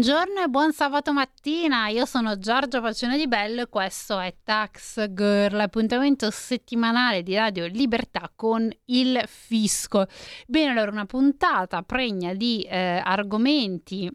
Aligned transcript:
Buongiorno 0.00 0.40
e 0.40 0.48
buon 0.48 0.72
sabato 0.72 1.12
mattina, 1.12 1.88
io 1.88 2.06
sono 2.06 2.38
Giorgia 2.38 2.80
Pacione 2.80 3.18
di 3.18 3.28
Bello 3.28 3.60
e 3.60 3.68
questo 3.68 4.18
è 4.18 4.34
Tax 4.42 5.12
Girl, 5.12 5.60
appuntamento 5.60 6.30
settimanale 6.30 7.22
di 7.22 7.34
Radio 7.34 7.66
Libertà 7.66 8.32
con 8.34 8.66
il 8.86 9.22
fisco. 9.26 10.06
Bene, 10.46 10.70
allora 10.70 10.90
una 10.90 11.04
puntata 11.04 11.82
pregna 11.82 12.32
di 12.32 12.62
eh, 12.62 13.02
argomenti 13.04 14.10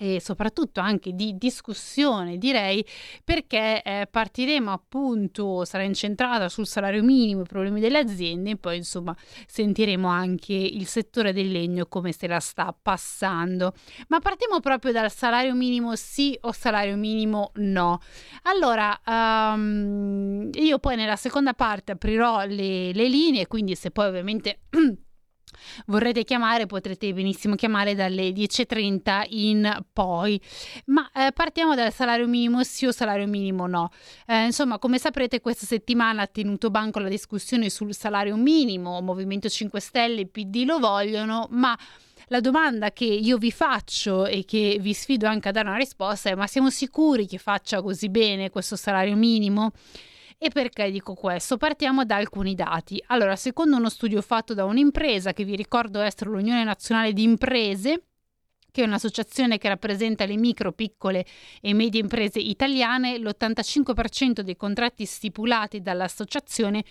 e 0.00 0.20
soprattutto 0.20 0.78
anche 0.78 1.12
di 1.12 1.36
discussione 1.36 2.38
direi 2.38 2.86
perché 3.24 3.82
eh, 3.82 4.06
partiremo 4.08 4.70
appunto 4.70 5.64
sarà 5.64 5.82
incentrata 5.82 6.48
sul 6.48 6.68
salario 6.68 7.02
minimo 7.02 7.42
i 7.42 7.46
problemi 7.46 7.80
delle 7.80 7.98
aziende 7.98 8.50
e 8.50 8.56
poi 8.56 8.76
insomma 8.76 9.14
sentiremo 9.46 10.06
anche 10.06 10.54
il 10.54 10.86
settore 10.86 11.32
del 11.32 11.50
legno 11.50 11.86
come 11.86 12.12
se 12.12 12.28
la 12.28 12.38
sta 12.38 12.74
passando. 12.80 13.72
Ma 14.06 14.20
partiamo 14.20 14.60
proprio 14.60 14.92
dal 14.92 15.10
salario 15.10 15.54
minimo 15.54 15.96
sì 15.96 16.38
o 16.42 16.52
salario 16.52 16.96
minimo 16.96 17.50
no. 17.56 18.00
Allora 18.42 18.98
um, 19.04 20.48
io 20.52 20.78
poi 20.78 20.94
nella 20.94 21.16
seconda 21.16 21.54
parte 21.54 21.92
aprirò 21.92 22.44
le, 22.44 22.92
le 22.92 23.08
linee 23.08 23.48
quindi 23.48 23.74
se 23.74 23.90
poi 23.90 24.06
ovviamente 24.06 24.60
vorrete 25.86 26.24
chiamare 26.24 26.66
potrete 26.66 27.12
benissimo 27.12 27.54
chiamare 27.54 27.94
dalle 27.94 28.30
10.30 28.30 29.26
in 29.30 29.84
poi. 29.92 30.40
Ma 30.86 31.10
eh, 31.12 31.32
partiamo 31.32 31.74
dal 31.74 31.92
salario 31.92 32.26
minimo 32.26 32.62
sì 32.62 32.86
o 32.86 32.92
salario 32.92 33.26
minimo 33.26 33.66
no. 33.66 33.90
Eh, 34.26 34.44
insomma 34.44 34.78
come 34.78 34.98
saprete 34.98 35.40
questa 35.40 35.66
settimana 35.66 36.22
ha 36.22 36.26
tenuto 36.26 36.70
banco 36.70 36.98
la 36.98 37.08
discussione 37.08 37.70
sul 37.70 37.94
salario 37.94 38.36
minimo. 38.36 39.00
Movimento 39.00 39.48
5 39.48 39.80
Stelle 39.80 40.20
e 40.22 40.26
PD 40.26 40.64
lo 40.64 40.78
vogliono 40.78 41.46
ma 41.50 41.76
la 42.28 42.40
domanda 42.40 42.92
che 42.92 43.04
io 43.04 43.38
vi 43.38 43.50
faccio 43.50 44.26
e 44.26 44.44
che 44.44 44.76
vi 44.80 44.92
sfido 44.92 45.26
anche 45.26 45.48
a 45.48 45.52
dare 45.52 45.68
una 45.68 45.78
risposta 45.78 46.28
è 46.28 46.34
ma 46.34 46.46
siamo 46.46 46.70
sicuri 46.70 47.26
che 47.26 47.38
faccia 47.38 47.80
così 47.80 48.08
bene 48.10 48.50
questo 48.50 48.76
salario 48.76 49.16
minimo? 49.16 49.72
E 50.40 50.50
perché 50.50 50.88
dico 50.92 51.14
questo? 51.14 51.56
Partiamo 51.56 52.04
da 52.04 52.14
alcuni 52.14 52.54
dati. 52.54 53.02
Allora, 53.08 53.34
secondo 53.34 53.76
uno 53.76 53.88
studio 53.88 54.22
fatto 54.22 54.54
da 54.54 54.64
un'impresa, 54.66 55.32
che 55.32 55.42
vi 55.42 55.56
ricordo 55.56 56.00
essere 56.00 56.30
l'Unione 56.30 56.62
Nazionale 56.62 57.12
di 57.12 57.24
Imprese, 57.24 58.04
che 58.70 58.84
è 58.84 58.86
un'associazione 58.86 59.58
che 59.58 59.66
rappresenta 59.66 60.24
le 60.26 60.36
micro, 60.36 60.70
piccole 60.70 61.26
e 61.60 61.74
medie 61.74 62.00
imprese 62.00 62.38
italiane, 62.38 63.18
l'85% 63.18 64.42
dei 64.42 64.56
contratti 64.56 65.04
stipulati 65.04 65.82
dall'associazione 65.82 66.84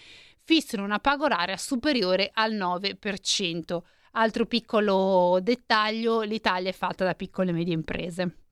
fissano 0.44 0.84
una 0.84 1.00
paga 1.00 1.24
oraria 1.24 1.56
superiore 1.56 2.32
al 2.34 2.54
9%. 2.54 3.80
Altro 4.12 4.46
piccolo 4.46 5.40
dettaglio, 5.42 6.22
l'Italia 6.22 6.70
è 6.70 6.74
fatta 6.74 7.06
da 7.06 7.16
piccole 7.16 7.52
e 7.52 7.54
medie 7.54 7.74
imprese 7.74 8.47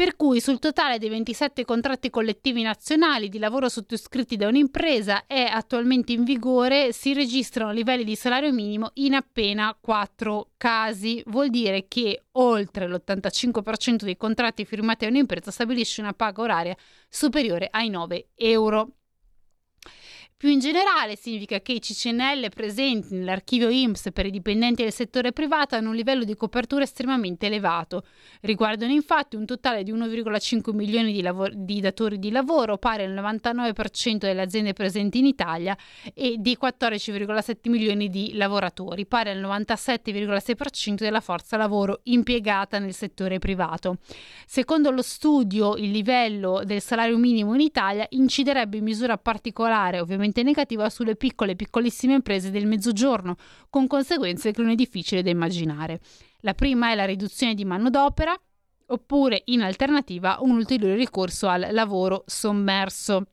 per 0.00 0.16
cui 0.16 0.40
sul 0.40 0.58
totale 0.58 0.96
dei 0.96 1.10
27 1.10 1.66
contratti 1.66 2.08
collettivi 2.08 2.62
nazionali 2.62 3.28
di 3.28 3.38
lavoro 3.38 3.68
sottoscritti 3.68 4.36
da 4.36 4.48
un'impresa 4.48 5.26
e 5.26 5.42
attualmente 5.42 6.12
in 6.12 6.24
vigore 6.24 6.94
si 6.94 7.12
registrano 7.12 7.70
livelli 7.70 8.02
di 8.02 8.16
salario 8.16 8.50
minimo 8.50 8.92
in 8.94 9.12
appena 9.12 9.76
4 9.78 10.52
casi. 10.56 11.22
Vuol 11.26 11.50
dire 11.50 11.84
che 11.86 12.22
oltre 12.32 12.88
l'85% 12.88 14.04
dei 14.04 14.16
contratti 14.16 14.64
firmati 14.64 15.04
da 15.04 15.10
un'impresa 15.10 15.50
stabilisce 15.50 16.00
una 16.00 16.14
paga 16.14 16.40
oraria 16.40 16.76
superiore 17.06 17.68
ai 17.70 17.90
9 17.90 18.28
euro. 18.36 18.99
Più 20.40 20.48
in 20.48 20.58
generale 20.58 21.16
significa 21.16 21.60
che 21.60 21.72
i 21.72 21.80
CCNL 21.80 22.48
presenti 22.48 23.14
nell'archivio 23.14 23.68
IMSS 23.68 24.08
per 24.10 24.24
i 24.24 24.30
dipendenti 24.30 24.82
del 24.82 24.90
settore 24.90 25.32
privato 25.32 25.74
hanno 25.74 25.90
un 25.90 25.94
livello 25.94 26.24
di 26.24 26.34
copertura 26.34 26.82
estremamente 26.82 27.44
elevato. 27.44 28.04
Riguardano 28.40 28.90
infatti 28.90 29.36
un 29.36 29.44
totale 29.44 29.82
di 29.82 29.92
1,5 29.92 30.74
milioni 30.74 31.12
di, 31.12 31.20
lavor- 31.20 31.52
di 31.52 31.78
datori 31.82 32.18
di 32.18 32.30
lavoro, 32.30 32.78
pari 32.78 33.02
al 33.02 33.12
99% 33.12 34.16
delle 34.16 34.40
aziende 34.40 34.72
presenti 34.72 35.18
in 35.18 35.26
Italia, 35.26 35.76
e 36.14 36.36
di 36.38 36.56
14,7 36.58 37.68
milioni 37.68 38.08
di 38.08 38.32
lavoratori, 38.32 39.04
pari 39.04 39.28
al 39.28 39.42
97,6% 39.42 40.94
della 40.94 41.20
forza 41.20 41.58
lavoro 41.58 42.00
impiegata 42.04 42.78
nel 42.78 42.94
settore 42.94 43.38
privato. 43.38 43.98
Secondo 44.46 44.90
lo 44.90 45.02
studio, 45.02 45.76
il 45.76 45.90
livello 45.90 46.62
del 46.64 46.80
salario 46.80 47.18
minimo 47.18 47.52
in 47.52 47.60
Italia 47.60 48.06
inciderebbe 48.08 48.78
in 48.78 48.84
misura 48.84 49.18
particolare, 49.18 50.00
ovviamente 50.00 50.28
estremamente 50.30 50.42
negativa 50.42 50.88
sulle 50.88 51.16
piccole 51.16 51.52
e 51.52 51.56
piccolissime 51.56 52.14
imprese 52.14 52.50
del 52.50 52.66
mezzogiorno, 52.66 53.36
con 53.68 53.86
conseguenze 53.86 54.52
che 54.52 54.62
non 54.62 54.70
è 54.70 54.74
difficile 54.74 55.22
da 55.22 55.30
immaginare. 55.30 56.00
La 56.40 56.54
prima 56.54 56.90
è 56.90 56.94
la 56.94 57.04
riduzione 57.04 57.54
di 57.54 57.64
manodopera, 57.64 58.34
oppure 58.86 59.42
in 59.46 59.62
alternativa 59.62 60.38
un 60.40 60.52
ulteriore 60.52 60.96
ricorso 60.96 61.48
al 61.48 61.68
lavoro 61.72 62.24
sommerso. 62.26 63.26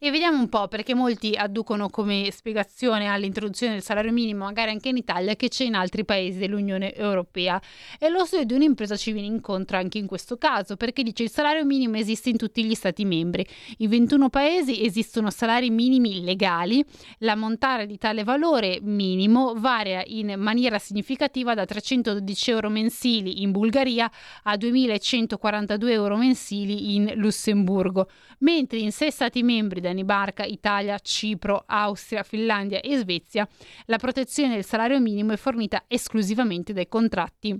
E 0.00 0.10
vediamo 0.10 0.40
un 0.40 0.48
po' 0.48 0.66
perché 0.66 0.92
molti 0.92 1.34
adducono 1.36 1.88
come 1.88 2.28
spiegazione 2.32 3.06
all'introduzione 3.06 3.74
del 3.74 3.82
salario 3.82 4.10
minimo, 4.10 4.44
magari 4.44 4.70
anche 4.70 4.88
in 4.88 4.96
Italia, 4.96 5.36
che 5.36 5.48
c'è 5.48 5.64
in 5.64 5.74
altri 5.74 6.04
paesi 6.04 6.38
dell'Unione 6.38 6.94
Europea. 6.94 7.60
E 7.98 8.08
lo 8.08 8.24
studio 8.24 8.44
di 8.44 8.54
un'impresa 8.54 8.96
ci 8.96 9.12
viene 9.12 9.28
incontro 9.28 9.76
anche 9.76 9.98
in 9.98 10.06
questo 10.06 10.36
caso, 10.36 10.76
perché 10.76 11.04
dice 11.04 11.22
il 11.22 11.30
salario 11.30 11.64
minimo 11.64 11.96
esiste 11.96 12.30
in 12.30 12.36
tutti 12.36 12.64
gli 12.64 12.74
Stati 12.74 13.04
membri. 13.04 13.46
In 13.78 13.88
21 13.88 14.30
paesi 14.30 14.84
esistono 14.84 15.30
salari 15.30 15.70
minimi 15.70 16.24
legali. 16.24 16.84
L'ammontare 17.18 17.86
di 17.86 17.96
tale 17.96 18.24
valore 18.24 18.80
minimo 18.82 19.54
varia 19.54 20.02
in 20.06 20.34
maniera 20.38 20.78
significativa 20.78 21.54
da 21.54 21.64
312 21.64 22.50
euro 22.50 22.68
mensili 22.68 23.42
in 23.42 23.52
Bulgaria 23.52 24.10
a 24.42 24.56
2142 24.56 25.92
euro 25.92 26.16
mensili 26.16 26.96
in 26.96 27.12
Lussemburgo, 27.14 28.08
mentre 28.38 28.78
in 28.78 28.90
6 28.90 29.10
Stati 29.10 29.42
membri 29.44 29.82
Danimarca, 29.84 30.44
Italia, 30.44 30.98
Cipro, 30.98 31.64
Austria, 31.66 32.22
Finlandia 32.22 32.80
e 32.80 32.96
Svezia, 32.96 33.46
la 33.86 33.98
protezione 33.98 34.54
del 34.54 34.64
salario 34.64 34.98
minimo 34.98 35.32
è 35.32 35.36
fornita 35.36 35.84
esclusivamente 35.86 36.72
dai 36.72 36.88
contratti 36.88 37.58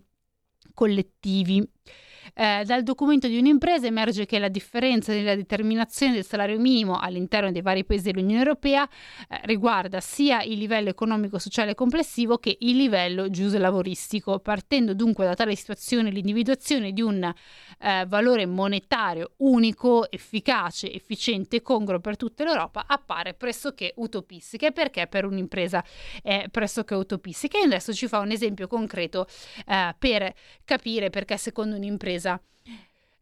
collettivi. 0.72 1.62
Eh, 2.32 2.62
dal 2.64 2.82
documento 2.82 3.28
di 3.28 3.36
un'impresa 3.36 3.86
emerge 3.86 4.24
che 4.24 4.38
la 4.38 4.48
differenza 4.48 5.12
nella 5.12 5.36
determinazione 5.36 6.14
del 6.14 6.24
salario 6.24 6.58
minimo 6.58 6.98
all'interno 6.98 7.52
dei 7.52 7.60
vari 7.60 7.84
paesi 7.84 8.10
dell'Unione 8.10 8.38
Europea 8.38 8.84
eh, 8.84 9.40
riguarda 9.44 10.00
sia 10.00 10.42
il 10.42 10.58
livello 10.58 10.88
economico-sociale 10.88 11.74
complessivo 11.74 12.38
che 12.38 12.56
il 12.60 12.76
livello 12.76 13.28
giuslavoristico, 13.28 14.38
partendo 14.38 14.94
dunque 14.94 15.26
da 15.26 15.34
tale 15.34 15.54
situazione 15.54 16.10
l'individuazione 16.10 16.92
di 16.92 17.02
un 17.02 17.22
eh, 17.22 18.04
valore 18.06 18.46
monetario 18.46 19.32
unico, 19.38 20.10
efficace, 20.10 20.92
efficiente 20.92 21.56
e 21.56 21.62
congruo 21.62 22.00
per 22.00 22.16
tutta 22.16 22.44
l'Europa 22.44 22.84
appare 22.86 23.34
pressoché 23.34 23.92
utopistica. 23.96 24.70
Perché 24.70 25.06
per 25.06 25.24
un'impresa 25.24 25.84
è 26.22 26.46
pressoché 26.50 26.94
utopistica? 26.94 27.58
E 27.58 27.64
adesso 27.64 27.92
ci 27.92 28.08
fa 28.08 28.20
un 28.20 28.30
esempio 28.30 28.66
concreto 28.66 29.26
eh, 29.66 29.94
per 29.98 30.32
capire 30.64 31.10
perché 31.10 31.36
secondo 31.36 31.76
un'impresa 31.76 32.13
impresa 32.14 32.40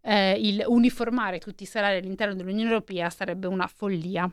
eh, 0.04 0.32
il 0.38 0.64
uniformare 0.66 1.38
tutti 1.38 1.62
i 1.62 1.66
salari 1.66 1.98
all'interno 1.98 2.34
dell'Unione 2.34 2.70
Europea 2.70 3.08
sarebbe 3.10 3.46
una 3.46 3.66
follia. 3.66 4.30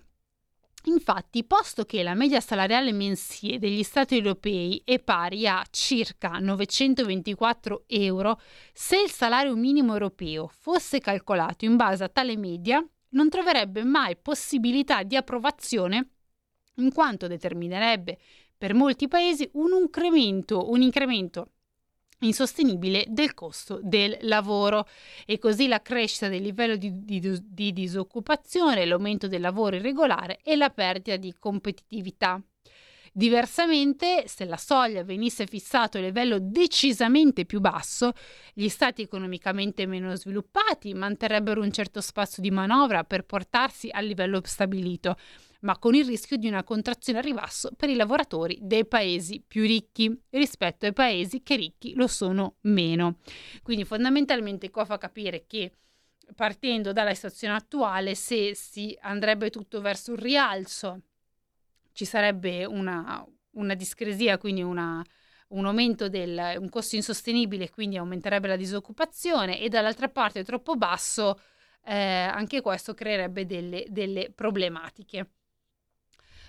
Infatti, 0.86 1.44
posto 1.44 1.84
che 1.84 2.02
la 2.04 2.14
media 2.14 2.40
salariale 2.40 2.94
mensile 2.94 3.60
degli 3.60 3.84
Stati 3.84 4.16
europei 4.16 4.82
è 4.86 5.00
pari 5.00 5.46
a 5.46 5.64
circa 5.70 6.40
924 6.40 7.84
euro, 7.88 8.40
se 8.74 9.02
il 9.02 9.12
salario 9.12 9.56
minimo 9.56 9.92
europeo 9.92 10.48
fosse 10.48 11.00
calcolato 11.00 11.66
in 11.66 11.76
base 11.76 12.06
a 12.06 12.10
tale 12.10 12.38
media, 12.38 12.84
non 13.10 13.30
troverebbe 13.30 13.84
mai 13.84 14.16
possibilità 14.16 15.04
di 15.04 15.18
approvazione, 15.18 16.12
in 16.76 16.94
quanto 16.94 17.28
determinerebbe 17.28 18.18
per 18.58 18.74
molti 18.74 19.10
paesi 19.10 19.50
un 19.54 19.74
incremento, 19.78 20.70
un 20.72 20.82
incremento 20.82 21.52
insostenibile 22.20 23.06
del 23.08 23.34
costo 23.34 23.80
del 23.82 24.18
lavoro 24.22 24.88
e 25.26 25.38
così 25.38 25.68
la 25.68 25.82
crescita 25.82 26.28
del 26.28 26.42
livello 26.42 26.76
di, 26.76 27.06
di, 27.06 27.40
di, 27.44 27.74
disoccupazione, 27.74 28.86
l'aumento 28.86 29.28
del 29.28 29.42
lavoro 29.42 29.76
irregolare 29.76 30.40
e 30.44 30.56
la 30.56 30.70
perdita 30.70 31.16
di 31.16 31.34
competitività. 31.38 32.42
Diversamente, 33.12 34.26
se 34.28 34.46
la 34.46 34.58
soglia 34.58 35.04
venisse 35.04 35.48
fissato 35.48 35.98
a 35.98 36.02
livello 36.02 36.38
decisamente 36.40 37.46
più 37.46 37.60
basso, 37.60 38.12
gli 38.54 38.70
stati 38.70 39.02
economicamente 39.02 39.86
meno 39.88 40.16
sviluppati 40.16 40.94
manterrebbero 40.94 41.62
un 41.62 41.72
certo 41.72 42.02
spazio 42.02 42.42
di 42.42 42.52
manovra 42.52 43.04
per 43.04 43.26
portarsi 43.26 43.90
al 43.92 44.06
livello 44.06 44.42
stabilito, 44.44 45.18
ma 45.62 45.78
con 45.78 45.94
il 45.96 46.06
rischio 46.06 46.38
di 46.38 46.48
una 46.48 46.64
contrazione 46.64 47.20
a 47.20 47.22
ribasso 47.22 47.72
per 47.76 47.90
i 47.90 47.96
lavoratori 47.96 48.60
dei 48.62 48.86
paesi 48.86 49.44
più 49.46 49.64
ricchi 49.64 50.18
rispetto 50.30 50.86
ai 50.86 50.94
paesi 50.94 51.44
che 51.44 51.56
ricchi 51.56 51.94
lo 51.96 52.08
sono 52.08 52.56
meno. 52.62 53.18
Quindi 53.62 53.84
fondamentalmente 53.84 54.70
qua 54.70 54.86
fa 54.86 54.98
capire 54.98 55.46
che 55.48 55.72
partendo 56.36 56.94
dalla 56.94 57.14
situazione 57.14 57.56
attuale, 57.56 58.16
se 58.16 58.56
si 58.56 58.98
andrebbe 59.02 59.50
tutto 59.50 59.82
verso 59.82 60.14
il 60.14 60.20
rialzo, 60.20 61.02
ci 61.92 62.06
sarebbe 62.06 62.66
una, 62.66 63.26
una 63.52 63.74
discresia, 63.74 64.38
quindi 64.38 64.62
una, 64.62 65.04
un 65.50 65.66
aumento 65.66 66.08
del 66.08 66.56
un 66.58 66.70
costo 66.70 66.96
insostenibile, 66.96 67.70
quindi 67.70 67.98
aumenterebbe 67.98 68.48
la 68.48 68.56
disoccupazione, 68.56 69.60
e 69.60 69.70
dall'altra 69.70 70.08
parte 70.08 70.44
troppo 70.44 70.76
basso, 70.76 71.40
eh, 71.86 71.96
anche 71.96 72.62
questo 72.62 72.94
creerebbe 72.94 73.46
delle, 73.46 73.86
delle 73.90 74.32
problematiche. 74.34 75.32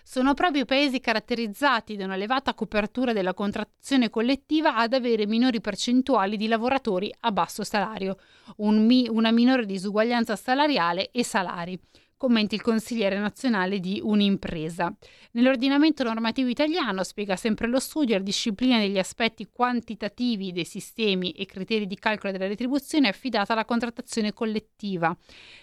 Sono 0.02 0.34
proprio 0.34 0.62
i 0.62 0.66
paesi 0.66 1.00
caratterizzati 1.00 1.96
da 1.96 2.04
un'elevata 2.04 2.54
copertura 2.54 3.12
della 3.12 3.34
contrattazione 3.34 4.10
collettiva 4.10 4.76
ad 4.76 4.92
avere 4.92 5.26
minori 5.26 5.60
percentuali 5.60 6.36
di 6.36 6.48
lavoratori 6.48 7.14
a 7.20 7.32
basso 7.32 7.64
salario, 7.64 8.18
un 8.56 8.84
mi- 8.84 9.08
una 9.08 9.30
minore 9.30 9.66
disuguaglianza 9.66 10.36
salariale 10.36 11.10
e 11.10 11.24
salari 11.24 11.78
commenti 12.20 12.54
il 12.54 12.60
consigliere 12.60 13.18
nazionale 13.18 13.80
di 13.80 13.98
un'impresa. 14.04 14.94
Nell'ordinamento 15.30 16.02
normativo 16.02 16.50
italiano, 16.50 17.02
spiega 17.02 17.34
sempre 17.34 17.66
lo 17.66 17.80
studio, 17.80 18.18
la 18.18 18.22
disciplina 18.22 18.76
degli 18.76 18.98
aspetti 18.98 19.48
quantitativi 19.50 20.52
dei 20.52 20.66
sistemi 20.66 21.32
e 21.32 21.46
criteri 21.46 21.86
di 21.86 21.94
calcolo 21.94 22.30
della 22.30 22.46
retribuzione 22.46 23.06
è 23.06 23.10
affidata 23.10 23.54
alla 23.54 23.64
contrattazione 23.64 24.34
collettiva, 24.34 25.16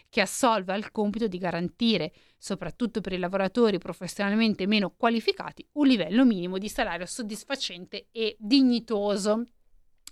che 0.09 0.19
assolve 0.19 0.73
al 0.73 0.89
compito 0.89 1.27
di 1.27 1.37
garantire, 1.37 2.11
soprattutto 2.37 3.01
per 3.01 3.13
i 3.13 3.17
lavoratori 3.17 3.77
professionalmente 3.77 4.67
meno 4.67 4.93
qualificati, 4.95 5.67
un 5.73 5.87
livello 5.87 6.25
minimo 6.25 6.57
di 6.57 6.69
salario 6.69 7.05
soddisfacente 7.05 8.07
e 8.11 8.35
dignitoso. 8.39 9.43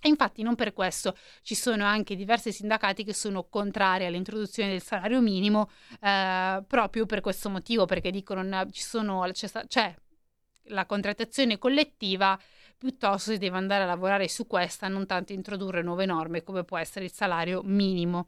E 0.02 0.10
infatti 0.10 0.44
non 0.44 0.54
per 0.54 0.74
questo 0.74 1.18
ci 1.42 1.56
sono 1.56 1.84
anche 1.84 2.16
diversi 2.16 2.52
sindacati 2.52 3.04
che 3.04 3.14
sono 3.14 3.48
contrari 3.50 4.06
all'introduzione 4.06 4.70
del 4.70 4.82
salario 4.82 5.20
minimo 5.20 5.70
eh, 6.00 6.64
proprio 6.68 7.06
per 7.08 7.22
questo 7.22 7.50
motivo, 7.50 7.86
perché 7.86 8.12
dicono 8.12 8.70
ci 8.70 8.84
sono, 8.84 9.28
c'è, 9.32 9.50
c'è 9.68 9.96
la 10.66 10.86
contrattazione 10.86 11.58
collettiva, 11.58 12.40
piuttosto 12.78 13.32
si 13.32 13.38
deve 13.40 13.58
andare 13.58 13.84
a 13.84 13.88
lavorare 13.88 14.28
su 14.28 14.46
questa, 14.46 14.88
non 14.88 15.08
tanto 15.08 15.34
introdurre 15.34 15.82
nuove 15.82 16.06
norme 16.06 16.44
come 16.44 16.64
può 16.64 16.78
essere 16.78 17.06
il 17.06 17.12
salario 17.12 17.62
minimo. 17.64 18.28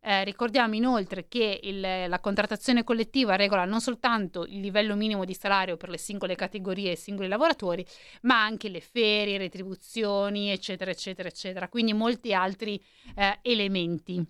Eh, 0.00 0.22
ricordiamo 0.24 0.74
inoltre 0.74 1.26
che 1.26 1.60
il, 1.62 1.80
la 1.80 2.20
contrattazione 2.20 2.84
collettiva 2.84 3.34
regola 3.34 3.64
non 3.64 3.80
soltanto 3.80 4.44
il 4.44 4.60
livello 4.60 4.94
minimo 4.94 5.24
di 5.24 5.34
salario 5.34 5.76
per 5.76 5.88
le 5.88 5.98
singole 5.98 6.36
categorie 6.36 6.90
e 6.90 6.92
i 6.92 6.96
singoli 6.96 7.28
lavoratori, 7.28 7.84
ma 8.22 8.42
anche 8.42 8.68
le 8.68 8.80
ferie, 8.80 9.38
retribuzioni, 9.38 10.50
eccetera, 10.50 10.90
eccetera, 10.90 11.28
eccetera. 11.28 11.68
Quindi 11.68 11.92
molti 11.92 12.32
altri 12.32 12.82
eh, 13.16 13.38
elementi 13.42 14.24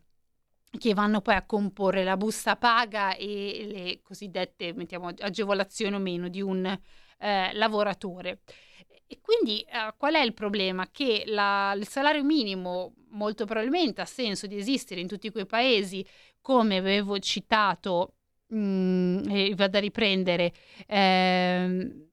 che 0.79 0.95
vanno 0.95 1.21
poi 1.21 1.35
a 1.35 1.47
comporre 1.47 2.05
la 2.05 2.17
busta 2.17 2.57
paga 2.57 3.15
e 3.15 3.67
le 3.71 4.01
cosiddette 4.03 4.73
mettiamo, 4.75 5.09
agevolazioni 5.19 5.95
o 5.95 5.99
meno 5.99 6.29
di 6.29 6.41
un 6.41 6.65
eh, 6.67 7.53
lavoratore. 7.53 8.41
E 9.11 9.21
quindi 9.23 9.63
eh, 9.63 9.95
qual 9.97 10.15
è 10.15 10.21
il 10.21 10.35
problema? 10.35 10.91
Che 10.91 11.25
la, 11.27 11.73
il 11.75 11.89
salario 11.89 12.23
minimo 12.23 12.93
molto 13.11 13.47
probabilmente 13.47 14.03
ha 14.03 14.05
senso 14.05 14.47
di 14.47 14.57
esistere 14.59 15.01
in 15.01 15.07
tutti 15.09 15.31
quei 15.31 15.47
paesi, 15.47 16.07
come 16.43 16.77
avevo 16.77 17.19
citato, 17.19 18.17
mh, 18.49 18.59
mm, 18.59 19.31
e 19.31 19.55
vado 19.55 19.79
a 19.79 19.81
riprendere, 19.81 20.53
eh, 20.87 22.09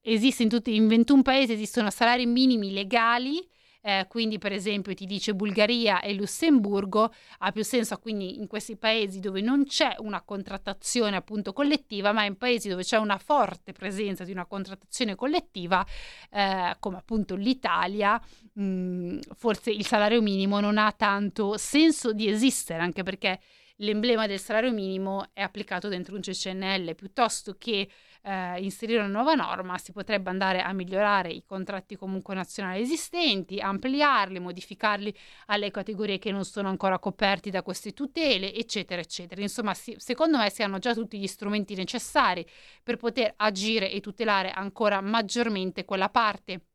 esiste 0.00 0.42
in, 0.42 0.48
tutti, 0.48 0.74
in 0.74 0.88
21 0.88 1.22
paesi 1.22 1.52
esistono 1.52 1.90
salari 1.90 2.26
minimi 2.26 2.72
legali 2.72 3.48
eh, 3.82 4.06
quindi 4.08 4.38
per 4.38 4.52
esempio 4.52 4.94
ti 4.94 5.06
dice 5.06 5.34
Bulgaria 5.34 6.00
e 6.00 6.14
Lussemburgo, 6.14 7.12
ha 7.38 7.52
più 7.52 7.64
senso 7.64 7.98
quindi 7.98 8.38
in 8.38 8.46
questi 8.46 8.76
paesi 8.76 9.18
dove 9.18 9.40
non 9.40 9.64
c'è 9.64 9.96
una 9.98 10.22
contrattazione 10.22 11.16
appunto 11.16 11.52
collettiva, 11.52 12.12
ma 12.12 12.24
in 12.24 12.36
paesi 12.36 12.68
dove 12.68 12.84
c'è 12.84 12.96
una 12.96 13.18
forte 13.18 13.72
presenza 13.72 14.24
di 14.24 14.30
una 14.30 14.46
contrattazione 14.46 15.16
collettiva, 15.16 15.84
eh, 16.30 16.76
come 16.78 16.96
appunto 16.96 17.34
l'Italia, 17.34 18.20
mh, 18.52 18.62
mm, 18.62 19.18
forse 19.36 19.70
il 19.70 19.84
salario 19.84 20.22
minimo 20.22 20.60
non 20.60 20.78
ha 20.78 20.92
tanto 20.92 21.56
senso 21.56 22.12
di 22.12 22.28
esistere, 22.28 22.80
anche 22.80 23.02
perché 23.02 23.40
l'emblema 23.82 24.26
del 24.26 24.40
salario 24.40 24.72
minimo 24.72 25.28
è 25.32 25.42
applicato 25.42 25.88
dentro 25.88 26.14
un 26.14 26.20
CCNL 26.20 26.94
piuttosto 26.94 27.56
che 27.58 27.88
eh, 28.24 28.62
inserire 28.62 29.00
una 29.00 29.08
nuova 29.08 29.34
norma 29.34 29.76
si 29.78 29.92
potrebbe 29.92 30.30
andare 30.30 30.62
a 30.62 30.72
migliorare 30.72 31.30
i 31.30 31.42
contratti 31.44 31.96
comunque 31.96 32.34
nazionali 32.34 32.80
esistenti, 32.80 33.58
ampliarli, 33.58 34.38
modificarli 34.38 35.14
alle 35.46 35.70
categorie 35.70 36.18
che 36.18 36.30
non 36.30 36.44
sono 36.44 36.68
ancora 36.68 36.98
coperti 36.98 37.50
da 37.50 37.62
queste 37.62 37.92
tutele, 37.92 38.54
eccetera, 38.54 39.00
eccetera. 39.00 39.40
Insomma, 39.40 39.74
si, 39.74 39.94
secondo 39.98 40.38
me 40.38 40.50
si 40.50 40.62
hanno 40.62 40.78
già 40.78 40.94
tutti 40.94 41.18
gli 41.18 41.26
strumenti 41.26 41.74
necessari 41.74 42.46
per 42.82 42.96
poter 42.96 43.34
agire 43.36 43.90
e 43.90 44.00
tutelare 44.00 44.50
ancora 44.50 45.00
maggiormente 45.00 45.84
quella 45.84 46.08
parte 46.08 46.66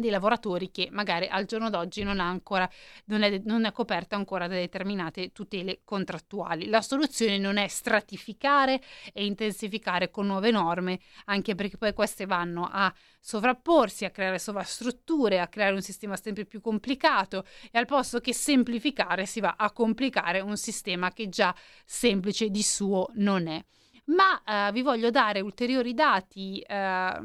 dei 0.00 0.10
lavoratori 0.10 0.70
che 0.70 0.88
magari 0.90 1.28
al 1.28 1.44
giorno 1.44 1.70
d'oggi 1.70 2.02
non, 2.02 2.18
ancora, 2.18 2.68
non, 3.06 3.22
è, 3.22 3.40
non 3.44 3.64
è 3.64 3.72
coperta 3.72 4.16
ancora 4.16 4.48
da 4.48 4.54
determinate 4.54 5.32
tutele 5.32 5.80
contrattuali. 5.84 6.66
La 6.66 6.82
soluzione 6.82 7.38
non 7.38 7.56
è 7.56 7.68
stratificare 7.68 8.80
e 9.12 9.24
intensificare 9.24 10.10
con 10.10 10.26
nuove 10.26 10.50
norme, 10.50 10.98
anche 11.26 11.54
perché 11.54 11.76
poi 11.76 11.92
queste 11.92 12.26
vanno 12.26 12.68
a 12.70 12.92
sovrapporsi, 13.20 14.04
a 14.04 14.10
creare 14.10 14.38
sovrastrutture, 14.38 15.40
a 15.40 15.48
creare 15.48 15.74
un 15.74 15.82
sistema 15.82 16.16
sempre 16.16 16.46
più 16.46 16.60
complicato 16.60 17.44
e 17.70 17.78
al 17.78 17.86
posto 17.86 18.20
che 18.20 18.32
semplificare 18.32 19.26
si 19.26 19.40
va 19.40 19.54
a 19.56 19.70
complicare 19.72 20.40
un 20.40 20.56
sistema 20.56 21.12
che 21.12 21.28
già 21.28 21.54
semplice 21.84 22.48
di 22.48 22.62
suo 22.62 23.10
non 23.14 23.46
è. 23.46 23.62
Ma 24.06 24.42
eh, 24.42 24.72
vi 24.72 24.82
voglio 24.82 25.10
dare 25.10 25.40
ulteriori 25.40 25.94
dati 25.94 26.60
eh, 26.60 27.18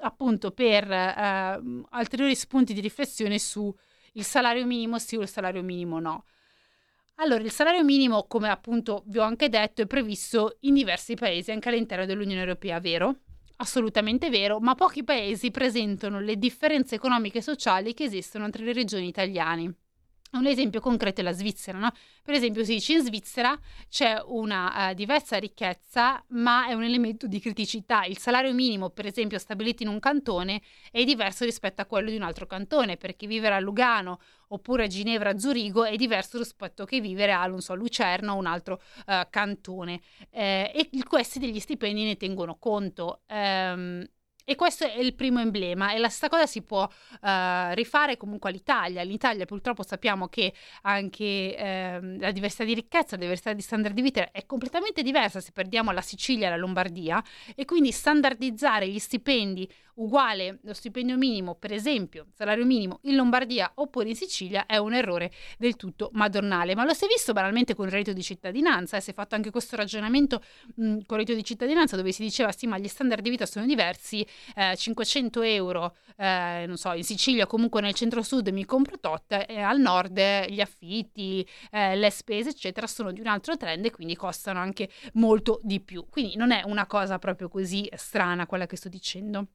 appunto 0.00 0.50
per 0.50 0.90
eh, 0.90 1.60
ulteriori 1.92 2.34
spunti 2.34 2.74
di 2.74 2.80
riflessione 2.80 3.38
su 3.38 3.74
il 4.14 4.24
salario 4.24 4.66
minimo 4.66 4.98
sì 4.98 5.16
o 5.16 5.22
il 5.22 5.28
salario 5.28 5.62
minimo 5.62 5.98
no. 6.00 6.24
Allora, 7.20 7.42
il 7.42 7.50
salario 7.50 7.82
minimo, 7.82 8.26
come 8.28 8.48
appunto 8.48 9.02
vi 9.06 9.18
ho 9.18 9.22
anche 9.22 9.48
detto, 9.48 9.82
è 9.82 9.86
previsto 9.86 10.58
in 10.60 10.74
diversi 10.74 11.14
paesi, 11.14 11.50
anche 11.50 11.68
all'interno 11.68 12.06
dell'Unione 12.06 12.40
Europea, 12.40 12.78
vero? 12.78 13.22
Assolutamente 13.56 14.30
vero, 14.30 14.60
ma 14.60 14.76
pochi 14.76 15.02
paesi 15.02 15.50
presentano 15.50 16.20
le 16.20 16.36
differenze 16.36 16.94
economiche 16.94 17.38
e 17.38 17.42
sociali 17.42 17.92
che 17.92 18.04
esistono 18.04 18.48
tra 18.50 18.62
le 18.62 18.72
regioni 18.72 19.08
italiane. 19.08 19.74
Un 20.30 20.46
esempio 20.46 20.80
concreto 20.80 21.22
è 21.22 21.24
la 21.24 21.32
Svizzera, 21.32 21.78
no? 21.78 21.90
Per 22.22 22.34
esempio 22.34 22.62
si 22.62 22.74
dice 22.74 22.92
in 22.92 23.02
Svizzera 23.02 23.58
c'è 23.88 24.22
una 24.26 24.90
uh, 24.90 24.94
diversa 24.94 25.38
ricchezza, 25.38 26.22
ma 26.28 26.66
è 26.66 26.74
un 26.74 26.82
elemento 26.82 27.26
di 27.26 27.40
criticità. 27.40 28.04
Il 28.04 28.18
salario 28.18 28.52
minimo, 28.52 28.90
per 28.90 29.06
esempio, 29.06 29.38
stabilito 29.38 29.82
in 29.82 29.88
un 29.88 29.98
cantone 30.00 30.60
è 30.90 31.02
diverso 31.04 31.46
rispetto 31.46 31.80
a 31.80 31.86
quello 31.86 32.10
di 32.10 32.16
un 32.16 32.22
altro 32.22 32.46
cantone, 32.46 32.98
perché 32.98 33.26
vivere 33.26 33.54
a 33.54 33.58
Lugano 33.58 34.20
oppure 34.48 34.84
a 34.84 34.86
Ginevra, 34.86 35.30
a 35.30 35.38
Zurigo 35.38 35.84
è 35.84 35.96
diverso 35.96 36.36
rispetto 36.36 36.84
che 36.84 37.00
vivere 37.00 37.32
a, 37.32 37.46
non 37.46 37.62
so, 37.62 37.74
Lucerna 37.74 38.34
o 38.34 38.36
un 38.36 38.46
altro 38.46 38.82
uh, 39.06 39.26
cantone. 39.30 40.00
Eh, 40.30 40.70
e 40.74 41.02
questi 41.04 41.38
degli 41.38 41.58
stipendi 41.58 42.04
ne 42.04 42.16
tengono 42.18 42.56
conto. 42.58 43.22
Um, 43.28 44.06
e 44.50 44.54
questo 44.54 44.84
è 44.84 44.96
il 44.96 45.12
primo 45.12 45.40
emblema 45.40 45.92
e 45.92 45.98
la 45.98 46.08
stessa 46.08 46.30
cosa 46.30 46.46
si 46.46 46.62
può 46.62 46.82
uh, 46.82 47.28
rifare 47.72 48.16
comunque 48.16 48.48
all'Italia. 48.48 49.02
L'Italia 49.02 49.44
purtroppo 49.44 49.82
sappiamo 49.82 50.28
che 50.28 50.54
anche 50.82 51.54
eh, 51.54 52.16
la 52.18 52.30
diversità 52.30 52.64
di 52.64 52.72
ricchezza, 52.72 53.16
la 53.16 53.22
diversità 53.24 53.52
di 53.52 53.60
standard 53.60 53.94
di 53.94 54.00
vita 54.00 54.30
è 54.30 54.46
completamente 54.46 55.02
diversa 55.02 55.40
se 55.40 55.52
perdiamo 55.52 55.90
la 55.90 56.00
Sicilia 56.00 56.46
e 56.46 56.50
la 56.50 56.56
Lombardia 56.56 57.22
e 57.54 57.66
quindi 57.66 57.92
standardizzare 57.92 58.88
gli 58.88 58.98
stipendi 58.98 59.68
uguale 59.98 60.58
lo 60.62 60.72
stipendio 60.72 61.16
minimo, 61.16 61.54
per 61.54 61.72
esempio, 61.72 62.26
salario 62.34 62.64
minimo 62.64 63.00
in 63.02 63.16
Lombardia 63.16 63.70
oppure 63.74 64.08
in 64.08 64.16
Sicilia 64.16 64.66
è 64.66 64.76
un 64.76 64.94
errore 64.94 65.30
del 65.58 65.76
tutto 65.76 66.10
madornale. 66.12 66.74
Ma 66.74 66.84
lo 66.84 66.94
si 66.94 67.04
è 67.04 67.08
visto 67.08 67.32
banalmente 67.32 67.74
con 67.74 67.86
il 67.86 67.92
reddito 67.92 68.12
di 68.12 68.22
cittadinanza, 68.22 68.96
eh? 68.96 69.00
si 69.00 69.10
è 69.10 69.14
fatto 69.14 69.34
anche 69.34 69.50
questo 69.50 69.76
ragionamento 69.76 70.40
mh, 70.76 71.00
con 71.06 71.18
il 71.18 71.26
reddito 71.26 71.34
di 71.34 71.44
cittadinanza 71.44 71.96
dove 71.96 72.12
si 72.12 72.22
diceva 72.22 72.52
sì, 72.52 72.66
ma 72.66 72.78
gli 72.78 72.88
standard 72.88 73.22
di 73.22 73.30
vita 73.30 73.46
sono 73.46 73.66
diversi, 73.66 74.26
eh, 74.56 74.76
500 74.76 75.42
euro, 75.42 75.94
eh, 76.16 76.64
non 76.66 76.76
so, 76.76 76.92
in 76.92 77.04
Sicilia 77.04 77.46
comunque 77.46 77.80
nel 77.80 77.94
centro-sud 77.94 78.48
mi 78.48 78.64
compro 78.64 78.98
tot, 78.98 79.44
e 79.46 79.60
al 79.60 79.80
nord 79.80 80.18
gli 80.48 80.60
affitti, 80.60 81.46
eh, 81.70 81.96
le 81.96 82.10
spese, 82.10 82.50
eccetera, 82.50 82.86
sono 82.86 83.12
di 83.12 83.20
un 83.20 83.26
altro 83.26 83.56
trend 83.56 83.84
e 83.84 83.90
quindi 83.90 84.16
costano 84.16 84.58
anche 84.58 84.88
molto 85.14 85.60
di 85.62 85.80
più. 85.80 86.06
Quindi 86.08 86.36
non 86.36 86.50
è 86.50 86.62
una 86.64 86.86
cosa 86.86 87.18
proprio 87.18 87.48
così 87.48 87.88
strana 87.94 88.46
quella 88.46 88.66
che 88.66 88.76
sto 88.76 88.88
dicendo. 88.88 89.46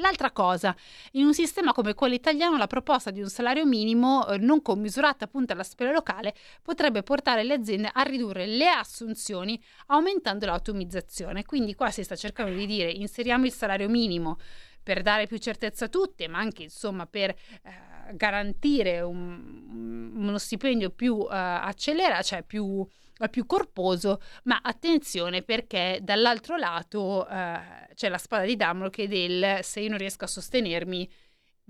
L'altra 0.00 0.30
cosa, 0.30 0.74
in 1.12 1.26
un 1.26 1.34
sistema 1.34 1.72
come 1.72 1.94
quello 1.94 2.14
italiano 2.14 2.56
la 2.56 2.66
proposta 2.66 3.10
di 3.10 3.20
un 3.20 3.28
salario 3.28 3.66
minimo 3.66 4.26
eh, 4.26 4.38
non 4.38 4.62
commisurata 4.62 5.26
appunto 5.26 5.52
alla 5.52 5.62
spesa 5.62 5.92
locale 5.92 6.34
potrebbe 6.62 7.02
portare 7.02 7.44
le 7.44 7.54
aziende 7.54 7.90
a 7.92 8.02
ridurre 8.02 8.46
le 8.46 8.68
assunzioni 8.68 9.62
aumentando 9.86 10.46
l'automizzazione. 10.46 11.44
Quindi 11.44 11.74
qua 11.74 11.90
si 11.90 12.02
sta 12.02 12.16
cercando 12.16 12.56
di 12.56 12.66
dire 12.66 12.90
inseriamo 12.90 13.44
il 13.44 13.52
salario 13.52 13.88
minimo 13.88 14.38
per 14.82 15.02
dare 15.02 15.26
più 15.26 15.36
certezza 15.36 15.84
a 15.84 15.88
tutti, 15.88 16.26
ma 16.28 16.38
anche 16.38 16.62
insomma 16.62 17.06
per 17.06 17.30
eh, 17.30 18.14
garantire 18.14 19.02
un, 19.02 20.12
uno 20.16 20.38
stipendio 20.38 20.90
più 20.90 21.26
eh, 21.30 21.36
accelerato, 21.36 22.22
cioè 22.22 22.42
più 22.42 22.86
più 23.28 23.46
corposo, 23.46 24.20
ma 24.44 24.60
attenzione 24.62 25.42
perché 25.42 25.98
dall'altro 26.02 26.56
lato 26.56 27.28
eh, 27.28 27.88
c'è 27.94 28.08
la 28.08 28.18
spada 28.18 28.44
di 28.44 28.56
Damocle 28.56 29.08
del 29.08 29.58
se 29.62 29.80
io 29.80 29.88
non 29.88 29.98
riesco 29.98 30.24
a 30.24 30.28
sostenermi 30.28 31.08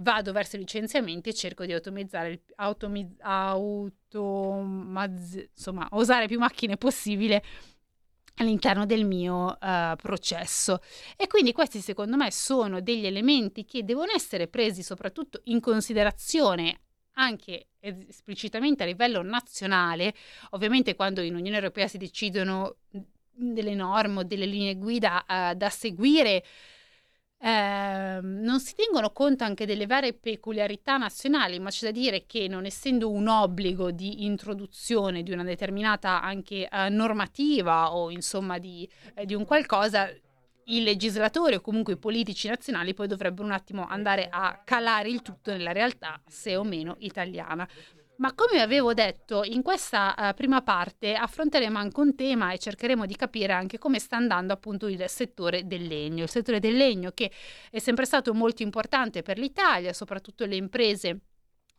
vado 0.00 0.32
verso 0.32 0.56
i 0.56 0.60
licenziamenti 0.60 1.28
e 1.28 1.34
cerco 1.34 1.64
di 1.64 1.72
automizzare, 1.72 2.42
automi, 2.56 3.16
automazz, 3.20 3.76
insomma, 5.54 5.86
usare 5.92 6.26
più 6.26 6.38
macchine 6.38 6.76
possibile 6.76 7.42
all'interno 8.36 8.86
del 8.86 9.04
mio 9.04 9.56
uh, 9.60 9.96
processo. 9.96 10.80
E 11.16 11.26
quindi 11.26 11.52
questi 11.52 11.80
secondo 11.80 12.16
me 12.16 12.30
sono 12.30 12.80
degli 12.80 13.06
elementi 13.06 13.64
che 13.64 13.84
devono 13.84 14.12
essere 14.14 14.48
presi 14.48 14.82
soprattutto 14.82 15.40
in 15.44 15.60
considerazione 15.60 16.80
anche 17.14 17.69
esplicitamente 17.80 18.82
a 18.82 18.86
livello 18.86 19.22
nazionale, 19.22 20.14
ovviamente 20.50 20.94
quando 20.94 21.20
in 21.20 21.34
Unione 21.34 21.56
Europea 21.56 21.88
si 21.88 21.98
decidono 21.98 22.76
delle 23.32 23.74
norme 23.74 24.20
o 24.20 24.22
delle 24.22 24.46
linee 24.46 24.76
guida 24.76 25.24
uh, 25.26 25.54
da 25.54 25.70
seguire, 25.70 26.44
eh, 27.42 28.18
non 28.22 28.60
si 28.60 28.74
tengono 28.74 29.12
conto 29.12 29.44
anche 29.44 29.64
delle 29.64 29.86
varie 29.86 30.12
peculiarità 30.12 30.98
nazionali, 30.98 31.58
ma 31.58 31.70
c'è 31.70 31.86
da 31.86 31.90
dire 31.90 32.26
che 32.26 32.48
non 32.48 32.66
essendo 32.66 33.10
un 33.10 33.28
obbligo 33.28 33.90
di 33.90 34.24
introduzione 34.26 35.22
di 35.22 35.32
una 35.32 35.42
determinata 35.42 36.20
anche 36.20 36.68
eh, 36.68 36.88
normativa 36.90 37.94
o 37.94 38.10
insomma 38.10 38.58
di, 38.58 38.86
eh, 39.14 39.24
di 39.24 39.34
un 39.34 39.46
qualcosa, 39.46 40.10
i 40.66 40.82
legislatori 40.82 41.54
o 41.54 41.60
comunque 41.60 41.94
i 41.94 41.98
politici 41.98 42.48
nazionali 42.48 42.94
poi 42.94 43.06
dovrebbero 43.06 43.44
un 43.44 43.52
attimo 43.52 43.86
andare 43.86 44.28
a 44.30 44.60
calare 44.64 45.08
il 45.08 45.22
tutto 45.22 45.50
nella 45.50 45.72
realtà, 45.72 46.20
se 46.26 46.56
o 46.56 46.64
meno 46.64 46.96
italiana. 47.00 47.68
Ma 48.16 48.34
come 48.34 48.60
avevo 48.60 48.92
detto, 48.92 49.44
in 49.44 49.62
questa 49.62 50.14
uh, 50.14 50.34
prima 50.34 50.60
parte 50.60 51.14
affronteremo 51.14 51.78
anche 51.78 52.00
un 52.00 52.14
tema 52.14 52.52
e 52.52 52.58
cercheremo 52.58 53.06
di 53.06 53.16
capire 53.16 53.54
anche 53.54 53.78
come 53.78 53.98
sta 53.98 54.16
andando 54.16 54.52
appunto 54.52 54.88
il 54.88 55.02
settore 55.08 55.66
del 55.66 55.86
legno. 55.86 56.24
Il 56.24 56.28
settore 56.28 56.60
del 56.60 56.76
legno 56.76 57.12
che 57.12 57.30
è 57.70 57.78
sempre 57.78 58.04
stato 58.04 58.34
molto 58.34 58.62
importante 58.62 59.22
per 59.22 59.38
l'Italia, 59.38 59.94
soprattutto 59.94 60.44
le 60.44 60.56
imprese 60.56 61.20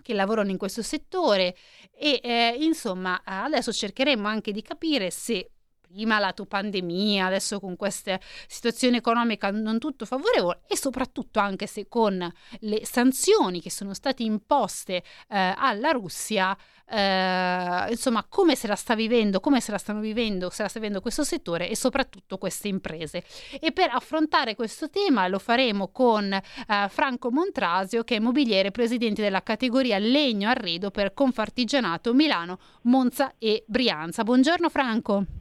che 0.01 0.15
lavorano 0.15 0.49
in 0.49 0.57
questo 0.57 0.81
settore 0.81 1.55
e 1.93 2.19
eh, 2.23 2.55
insomma 2.59 3.21
adesso 3.23 3.71
cercheremo 3.71 4.27
anche 4.27 4.51
di 4.51 4.63
capire 4.63 5.11
se 5.11 5.51
prima 5.91 6.19
la 6.19 6.31
tua 6.31 6.45
pandemia, 6.45 7.25
adesso 7.25 7.59
con 7.59 7.75
questa 7.75 8.19
situazione 8.47 8.97
economica 8.97 9.51
non 9.51 9.77
tutto 9.77 10.05
favorevole 10.05 10.61
e 10.67 10.77
soprattutto 10.77 11.39
anche 11.39 11.67
se 11.67 11.87
con 11.87 12.31
le 12.59 12.85
sanzioni 12.85 13.61
che 13.61 13.69
sono 13.69 13.93
state 13.93 14.23
imposte 14.23 15.03
eh, 15.27 15.53
alla 15.55 15.91
Russia, 15.91 16.57
eh, 16.89 17.87
insomma 17.89 18.25
come 18.27 18.55
se 18.55 18.67
la 18.67 18.75
sta 18.75 18.95
vivendo, 18.95 19.39
come 19.39 19.59
se 19.59 19.71
la 19.71 19.77
stanno 19.77 19.99
vivendo, 19.99 20.49
se 20.49 20.63
la 20.63 20.69
sta 20.69 20.79
vivendo 20.79 21.01
questo 21.01 21.23
settore 21.23 21.69
e 21.69 21.75
soprattutto 21.75 22.37
queste 22.37 22.69
imprese. 22.69 23.23
E 23.59 23.71
per 23.71 23.89
affrontare 23.91 24.55
questo 24.55 24.89
tema 24.89 25.27
lo 25.27 25.39
faremo 25.39 25.89
con 25.89 26.31
eh, 26.31 26.41
Franco 26.89 27.31
Montrasio 27.31 28.03
che 28.03 28.15
è 28.15 28.19
mobiliere 28.19 28.71
presidente 28.71 29.21
della 29.21 29.43
categoria 29.43 29.97
legno 29.97 30.49
arredo 30.49 30.89
per 30.89 31.13
Confartigianato 31.13 32.13
Milano, 32.13 32.59
Monza 32.83 33.33
e 33.37 33.63
Brianza. 33.67 34.23
Buongiorno 34.23 34.69
Franco. 34.69 35.40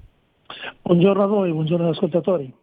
Buongiorno 0.82 1.22
a 1.22 1.26
voi, 1.26 1.52
buongiorno 1.52 1.86
agli 1.86 1.94
ascoltatori. 1.94 2.54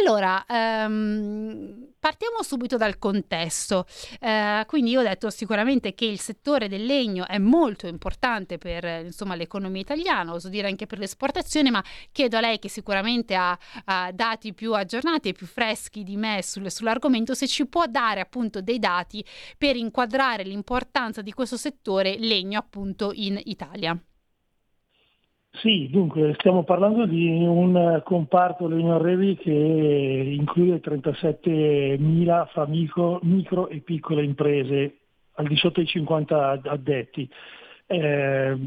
Allora, 0.00 0.44
um, 0.48 1.92
partiamo 2.00 2.42
subito 2.42 2.76
dal 2.76 2.98
contesto. 2.98 3.86
Uh, 4.20 4.66
quindi 4.66 4.90
io 4.90 5.00
ho 5.00 5.04
detto 5.04 5.30
sicuramente 5.30 5.94
che 5.94 6.06
il 6.06 6.18
settore 6.18 6.68
del 6.68 6.84
legno 6.84 7.24
è 7.26 7.38
molto 7.38 7.86
importante 7.86 8.58
per 8.58 9.04
insomma, 9.04 9.36
l'economia 9.36 9.80
italiana, 9.80 10.32
oso 10.32 10.48
dire 10.48 10.66
anche 10.66 10.86
per 10.86 10.98
l'esportazione, 10.98 11.70
ma 11.70 11.82
chiedo 12.10 12.36
a 12.36 12.40
lei 12.40 12.58
che 12.58 12.68
sicuramente 12.68 13.36
ha, 13.36 13.56
ha 13.84 14.10
dati 14.12 14.54
più 14.54 14.74
aggiornati 14.74 15.28
e 15.28 15.32
più 15.32 15.46
freschi 15.46 16.02
di 16.02 16.16
me 16.16 16.42
sul, 16.42 16.68
sull'argomento, 16.70 17.34
se 17.34 17.46
ci 17.46 17.66
può 17.66 17.86
dare 17.86 18.20
appunto 18.20 18.60
dei 18.60 18.80
dati 18.80 19.24
per 19.56 19.76
inquadrare 19.76 20.42
l'importanza 20.42 21.22
di 21.22 21.32
questo 21.32 21.56
settore 21.56 22.16
legno 22.18 22.58
appunto 22.58 23.12
in 23.14 23.40
Italia. 23.44 23.96
Sì, 25.56 25.88
dunque 25.90 26.34
stiamo 26.34 26.64
parlando 26.64 27.06
di 27.06 27.28
un 27.28 28.02
comparto 28.04 28.68
legno 28.68 28.96
arrevi 28.96 29.36
che 29.36 29.50
include 29.50 30.80
37.000 30.80 32.46
fra 32.48 32.66
micro, 32.66 33.20
micro, 33.22 33.68
e 33.68 33.80
piccole 33.80 34.22
imprese 34.22 34.96
al 35.34 35.46
di 35.46 35.56
sotto 35.56 35.80
dei 35.80 35.86
50 35.86 36.60
addetti. 36.64 37.28
Eh, 37.86 38.58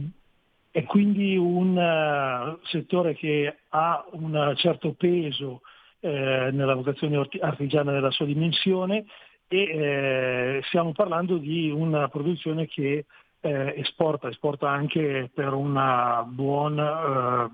è 0.71 0.83
quindi 0.83 1.35
un 1.35 1.75
uh, 1.77 2.59
settore 2.67 3.15
che 3.15 3.57
ha 3.69 4.05
un 4.11 4.53
certo 4.55 4.93
peso 4.93 5.61
eh, 5.99 6.49
nella 6.51 6.75
vocazione 6.75 7.27
artigiana 7.41 7.91
della 7.91 8.11
sua 8.11 8.25
dimensione 8.25 9.05
e 9.47 9.61
eh, 9.61 10.61
stiamo 10.67 10.91
parlando 10.93 11.37
di 11.37 11.69
una 11.69 12.07
produzione 12.07 12.67
che 12.67 13.05
eh, 13.41 13.73
esporta, 13.77 14.27
esporta 14.27 14.69
anche 14.69 15.29
per 15.33 15.53
un 15.53 16.25
buon 16.29 16.77
eh, 16.77 17.49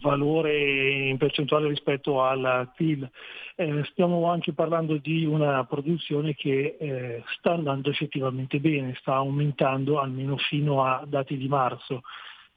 valore 0.00 1.08
in 1.08 1.16
percentuale 1.16 1.68
rispetto 1.68 2.22
al 2.22 2.70
PIL. 2.76 3.08
Eh, 3.56 3.84
stiamo 3.90 4.30
anche 4.30 4.52
parlando 4.52 4.98
di 4.98 5.24
una 5.24 5.64
produzione 5.64 6.34
che 6.34 6.76
eh, 6.78 7.22
sta 7.38 7.52
andando 7.52 7.90
effettivamente 7.90 8.60
bene, 8.60 8.96
sta 9.00 9.14
aumentando 9.14 9.98
almeno 9.98 10.36
fino 10.36 10.84
a 10.84 11.04
dati 11.06 11.36
di 11.36 11.48
marzo. 11.48 12.02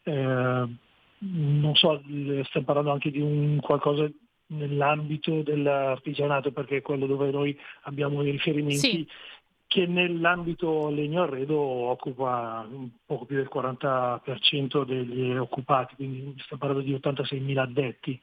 Eh, 0.04 0.68
non 1.22 1.76
so, 1.76 2.02
stiamo 2.44 2.66
parlando 2.66 2.92
anche 2.92 3.12
di 3.12 3.20
un 3.20 3.60
qualcosa 3.60 4.10
nell'ambito 4.52 5.42
dell'artigianato 5.42 6.52
perché 6.52 6.78
è 6.78 6.82
quello 6.82 7.06
dove 7.06 7.30
noi 7.32 7.58
abbiamo 7.84 8.24
i 8.24 8.32
riferimenti. 8.32 8.78
Sì 8.78 9.08
che 9.70 9.86
nell'ambito 9.86 10.90
legno 10.90 11.22
arredo 11.22 11.56
occupa 11.60 12.68
un 12.68 12.90
poco 13.06 13.26
più 13.26 13.36
del 13.36 13.52
40% 13.54 14.84
degli 14.84 15.38
occupati, 15.38 15.94
quindi 15.94 16.34
stiamo 16.40 16.60
parlando 16.64 16.82
di 16.84 16.96
86.000 16.96 17.58
addetti. 17.60 18.20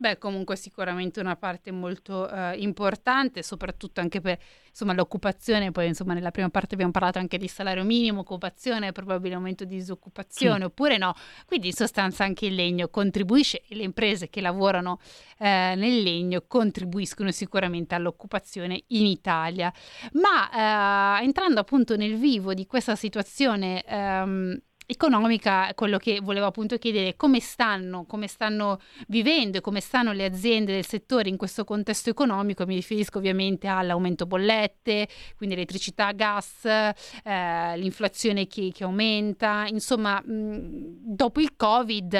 Beh, 0.00 0.16
comunque 0.16 0.56
sicuramente 0.56 1.20
una 1.20 1.36
parte 1.36 1.70
molto 1.70 2.26
uh, 2.26 2.54
importante, 2.54 3.42
soprattutto 3.42 4.00
anche 4.00 4.22
per 4.22 4.38
insomma, 4.66 4.94
l'occupazione, 4.94 5.72
poi 5.72 5.88
insomma 5.88 6.14
nella 6.14 6.30
prima 6.30 6.48
parte 6.48 6.72
abbiamo 6.72 6.90
parlato 6.90 7.18
anche 7.18 7.36
di 7.36 7.46
salario 7.46 7.84
minimo, 7.84 8.20
occupazione, 8.20 8.92
probabile 8.92 9.34
aumento 9.34 9.66
di 9.66 9.74
disoccupazione, 9.74 10.60
sì. 10.60 10.64
oppure 10.64 10.96
no. 10.96 11.14
Quindi 11.44 11.66
in 11.66 11.74
sostanza 11.74 12.24
anche 12.24 12.46
il 12.46 12.54
legno 12.54 12.88
contribuisce 12.88 13.60
e 13.68 13.74
le 13.74 13.82
imprese 13.82 14.30
che 14.30 14.40
lavorano 14.40 15.00
eh, 15.36 15.74
nel 15.76 16.02
legno 16.02 16.44
contribuiscono 16.46 17.30
sicuramente 17.30 17.94
all'occupazione 17.94 18.84
in 18.86 19.04
Italia. 19.04 19.70
Ma 20.12 21.18
eh, 21.20 21.24
entrando 21.24 21.60
appunto 21.60 21.94
nel 21.96 22.16
vivo 22.16 22.54
di 22.54 22.64
questa 22.64 22.96
situazione... 22.96 23.84
Um, 23.86 24.58
economica, 24.90 25.72
quello 25.74 25.98
che 25.98 26.20
volevo 26.20 26.46
appunto 26.46 26.76
chiedere 26.76 27.14
come 27.16 27.40
stanno, 27.40 28.04
come 28.06 28.26
stanno 28.26 28.80
vivendo 29.06 29.58
e 29.58 29.60
come 29.60 29.80
stanno 29.80 30.12
le 30.12 30.24
aziende 30.24 30.72
del 30.72 30.84
settore 30.84 31.28
in 31.28 31.36
questo 31.36 31.64
contesto 31.64 32.10
economico, 32.10 32.66
mi 32.66 32.74
riferisco 32.74 33.18
ovviamente 33.18 33.68
all'aumento 33.68 34.26
bollette, 34.26 35.08
quindi 35.36 35.54
elettricità, 35.54 36.10
gas, 36.12 36.64
eh, 36.64 37.76
l'inflazione 37.76 38.46
che, 38.46 38.72
che, 38.74 38.84
aumenta, 38.84 39.64
insomma 39.68 40.20
mh, 40.20 41.14
dopo 41.14 41.40
il 41.40 41.54
Covid 41.56 42.12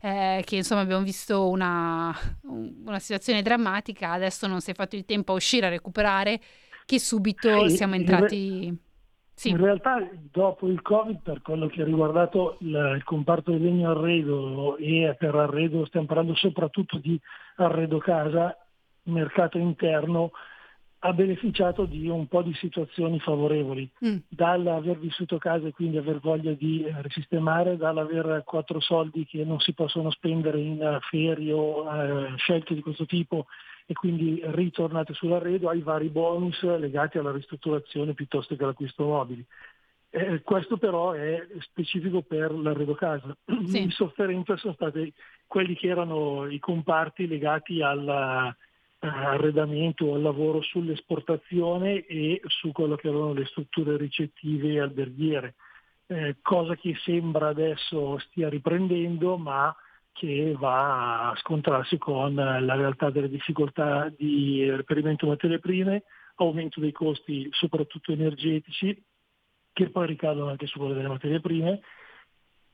eh, 0.00 0.42
che 0.44 0.56
insomma 0.56 0.82
abbiamo 0.82 1.02
visto 1.02 1.48
una, 1.48 2.16
una 2.42 2.98
situazione 3.00 3.42
drammatica, 3.42 4.12
adesso 4.12 4.46
non 4.46 4.60
si 4.60 4.70
è 4.70 4.74
fatto 4.74 4.94
il 4.94 5.04
tempo 5.04 5.32
a 5.32 5.36
uscire 5.36 5.66
a 5.66 5.70
recuperare 5.70 6.40
che 6.86 7.00
subito 7.00 7.68
siamo 7.68 7.94
entrati... 7.94 8.90
Sì. 9.42 9.48
In 9.48 9.56
realtà 9.56 10.08
dopo 10.30 10.68
il 10.68 10.80
Covid 10.82 11.18
per 11.20 11.42
quello 11.42 11.66
che 11.66 11.82
ha 11.82 11.84
riguardato 11.84 12.58
il, 12.60 12.92
il 12.94 13.02
comparto 13.02 13.50
del 13.50 13.60
legno 13.60 13.90
arredo 13.90 14.76
e 14.76 15.16
per 15.18 15.34
arredo 15.34 15.84
stiamo 15.86 16.06
parlando 16.06 16.36
soprattutto 16.36 16.98
di 16.98 17.20
arredo 17.56 17.98
casa, 17.98 18.56
il 19.02 19.12
mercato 19.12 19.58
interno 19.58 20.30
ha 21.00 21.12
beneficiato 21.12 21.86
di 21.86 22.06
un 22.06 22.28
po' 22.28 22.42
di 22.42 22.54
situazioni 22.54 23.18
favorevoli, 23.18 23.90
mm. 24.06 24.16
dall'aver 24.28 25.00
vissuto 25.00 25.38
casa 25.38 25.66
e 25.66 25.72
quindi 25.72 25.96
aver 25.96 26.20
voglia 26.20 26.52
di 26.52 26.84
eh, 26.84 26.94
risistemare, 27.02 27.76
dall'aver 27.76 28.44
quattro 28.44 28.78
soldi 28.78 29.26
che 29.26 29.44
non 29.44 29.58
si 29.58 29.72
possono 29.72 30.12
spendere 30.12 30.60
in 30.60 30.98
ferie 31.10 31.52
o 31.52 31.92
eh, 31.92 32.36
scelte 32.36 32.74
di 32.74 32.80
questo 32.80 33.06
tipo 33.06 33.46
e 33.86 33.94
quindi 33.94 34.40
ritornate 34.44 35.14
sull'arredo 35.14 35.68
ai 35.68 35.80
vari 35.80 36.08
bonus 36.08 36.62
legati 36.62 37.18
alla 37.18 37.32
ristrutturazione 37.32 38.14
piuttosto 38.14 38.56
che 38.56 38.62
all'acquisto 38.62 39.04
mobili. 39.04 39.44
Eh, 40.14 40.42
questo 40.42 40.76
però 40.76 41.12
è 41.12 41.46
specifico 41.60 42.20
per 42.20 42.52
l'arredo 42.52 42.94
casa. 42.94 43.34
Sì. 43.64 43.80
In 43.80 43.90
sofferenza 43.90 44.58
sono 44.58 44.74
stati 44.74 45.10
quelli 45.46 45.74
che 45.74 45.88
erano 45.88 46.50
i 46.50 46.58
comparti 46.58 47.26
legati 47.26 47.80
all'arredamento 47.80 50.04
o 50.04 50.14
al 50.14 50.22
lavoro 50.22 50.60
sull'esportazione 50.60 52.04
e 52.04 52.42
su 52.46 52.72
quello 52.72 52.96
che 52.96 53.08
erano 53.08 53.32
le 53.32 53.46
strutture 53.46 53.96
ricettive 53.96 54.72
e 54.72 54.80
alberghiere, 54.80 55.54
eh, 56.08 56.36
cosa 56.42 56.76
che 56.76 56.94
sembra 57.02 57.48
adesso 57.48 58.18
stia 58.18 58.50
riprendendo 58.50 59.38
ma 59.38 59.74
che 60.12 60.54
va 60.58 61.30
a 61.30 61.36
scontrarsi 61.36 61.98
con 61.98 62.34
la 62.34 62.74
realtà 62.74 63.10
delle 63.10 63.28
difficoltà 63.28 64.12
di 64.16 64.68
reperimento 64.70 65.26
materie 65.26 65.58
prime, 65.58 66.04
aumento 66.36 66.80
dei 66.80 66.92
costi 66.92 67.48
soprattutto 67.50 68.12
energetici 68.12 69.02
che 69.72 69.88
poi 69.90 70.06
ricadono 70.06 70.50
anche 70.50 70.66
su 70.66 70.78
quelle 70.78 70.94
delle 70.94 71.08
materie 71.08 71.40
prime 71.40 71.80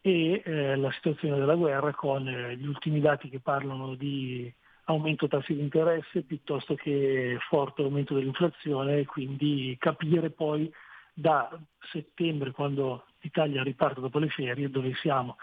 e 0.00 0.42
eh, 0.44 0.76
la 0.76 0.90
situazione 0.92 1.38
della 1.38 1.54
guerra 1.54 1.92
con 1.94 2.28
eh, 2.28 2.56
gli 2.56 2.66
ultimi 2.66 3.00
dati 3.00 3.28
che 3.28 3.40
parlano 3.40 3.94
di 3.94 4.52
aumento 4.84 5.28
tassi 5.28 5.54
di 5.54 5.60
interesse 5.60 6.22
piuttosto 6.22 6.74
che 6.74 7.36
forte 7.48 7.82
aumento 7.82 8.14
dell'inflazione 8.14 8.98
e 8.98 9.06
quindi 9.06 9.76
capire 9.78 10.30
poi 10.30 10.70
da 11.12 11.50
settembre 11.92 12.52
quando 12.52 13.04
l'Italia 13.20 13.62
riparte 13.62 14.00
dopo 14.00 14.18
le 14.18 14.28
ferie 14.28 14.70
dove 14.70 14.94
siamo 14.94 15.36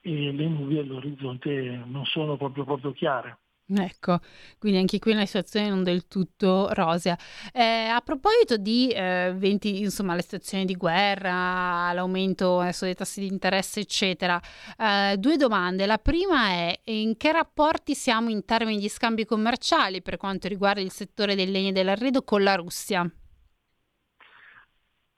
e 0.00 0.32
le 0.32 0.48
nubi 0.48 0.78
all'orizzonte 0.78 1.82
non 1.86 2.04
sono 2.06 2.36
proprio, 2.36 2.64
proprio 2.64 2.92
chiare. 2.92 3.38
Ecco, 3.72 4.18
quindi 4.58 4.78
anche 4.80 4.98
qui 4.98 5.12
una 5.12 5.26
situazione 5.26 5.68
non 5.68 5.84
del 5.84 6.08
tutto 6.08 6.68
rosea. 6.72 7.16
Eh, 7.52 7.62
a 7.62 8.00
proposito 8.00 8.56
di 8.56 8.88
eh, 8.88 9.26
eventi, 9.26 9.80
insomma, 9.80 10.16
le 10.16 10.22
situazioni 10.22 10.64
di 10.64 10.74
guerra, 10.74 11.92
l'aumento 11.92 12.58
adesso 12.58 12.84
dei 12.84 12.94
tassi 12.94 13.20
di 13.20 13.28
interesse, 13.28 13.80
eccetera, 13.80 14.40
eh, 14.76 15.16
due 15.18 15.36
domande. 15.36 15.86
La 15.86 15.98
prima 15.98 16.48
è 16.48 16.80
in 16.86 17.16
che 17.16 17.30
rapporti 17.30 17.94
siamo 17.94 18.28
in 18.30 18.44
termini 18.44 18.80
di 18.80 18.88
scambi 18.88 19.24
commerciali 19.24 20.02
per 20.02 20.16
quanto 20.16 20.48
riguarda 20.48 20.80
il 20.80 20.90
settore 20.90 21.36
del 21.36 21.52
legno 21.52 21.68
e 21.68 21.72
dell'arredo 21.72 22.22
con 22.24 22.42
la 22.42 22.56
Russia? 22.56 23.08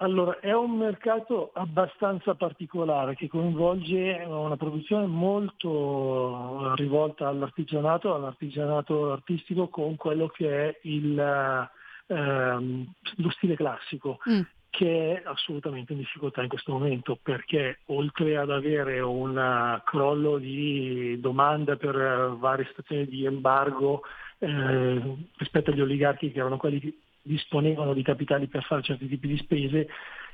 Allora, 0.02 0.40
è 0.40 0.52
un 0.52 0.76
mercato 0.76 1.52
abbastanza 1.54 2.34
particolare 2.34 3.14
che 3.14 3.28
coinvolge 3.28 4.24
una 4.26 4.56
produzione 4.56 5.06
molto 5.06 6.74
rivolta 6.74 7.28
all'artigianato, 7.28 8.12
all'artigianato 8.12 9.12
artistico 9.12 9.68
con 9.68 9.94
quello 9.94 10.26
che 10.26 10.70
è 10.70 10.78
il, 10.82 11.70
ehm, 12.08 12.92
lo 13.16 13.30
stile 13.30 13.54
classico. 13.54 14.18
Mm 14.28 14.40
che 14.72 15.20
è 15.20 15.22
assolutamente 15.26 15.92
in 15.92 15.98
difficoltà 15.98 16.40
in 16.40 16.48
questo 16.48 16.72
momento 16.72 17.18
perché 17.22 17.80
oltre 17.88 18.38
ad 18.38 18.50
avere 18.50 19.00
un 19.00 19.78
crollo 19.84 20.38
di 20.38 21.20
domanda 21.20 21.76
per 21.76 22.34
varie 22.38 22.64
situazioni 22.68 23.06
di 23.06 23.26
embargo 23.26 24.02
eh, 24.38 25.16
rispetto 25.36 25.70
agli 25.72 25.82
oligarchi 25.82 26.32
che 26.32 26.38
erano 26.38 26.56
quelli 26.56 27.01
disponevano 27.22 27.94
di 27.94 28.02
capitali 28.02 28.48
per 28.48 28.64
fare 28.64 28.82
certi 28.82 29.06
tipi 29.08 29.28
di 29.28 29.38
spese, 29.38 29.88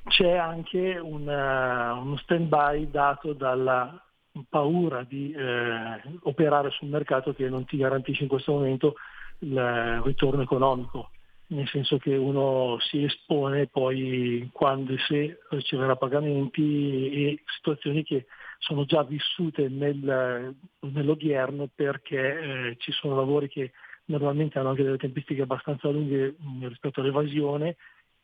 c'è 0.04 0.36
anche 0.36 0.98
una, 0.98 1.94
uno 1.94 2.16
stand-by 2.16 2.90
dato 2.90 3.34
dalla 3.34 4.02
paura 4.48 5.04
di 5.04 5.32
eh, 5.32 6.00
operare 6.22 6.70
sul 6.70 6.88
mercato 6.88 7.34
che 7.34 7.48
non 7.48 7.64
ti 7.64 7.76
garantisce 7.76 8.22
in 8.22 8.28
questo 8.28 8.52
momento 8.52 8.94
il 9.40 10.00
ritorno 10.02 10.42
economico, 10.42 11.10
nel 11.48 11.68
senso 11.68 11.98
che 11.98 12.16
uno 12.16 12.78
si 12.80 13.04
espone 13.04 13.66
poi 13.66 14.48
quando 14.52 14.92
e 14.92 14.98
se 15.06 15.38
riceverà 15.50 15.96
pagamenti 15.96 17.10
e 17.10 17.42
situazioni 17.56 18.02
che 18.02 18.26
sono 18.58 18.84
già 18.84 19.02
vissute 19.04 19.68
nel, 19.68 20.54
nell'odierno 20.80 21.68
perché 21.72 22.40
eh, 22.40 22.76
ci 22.78 22.92
sono 22.92 23.14
lavori 23.14 23.48
che 23.48 23.72
normalmente 24.08 24.58
hanno 24.58 24.70
anche 24.70 24.82
delle 24.82 24.96
tempistiche 24.96 25.42
abbastanza 25.42 25.88
lunghe 25.88 26.34
mm, 26.42 26.66
rispetto 26.66 27.00
all'evasione 27.00 27.76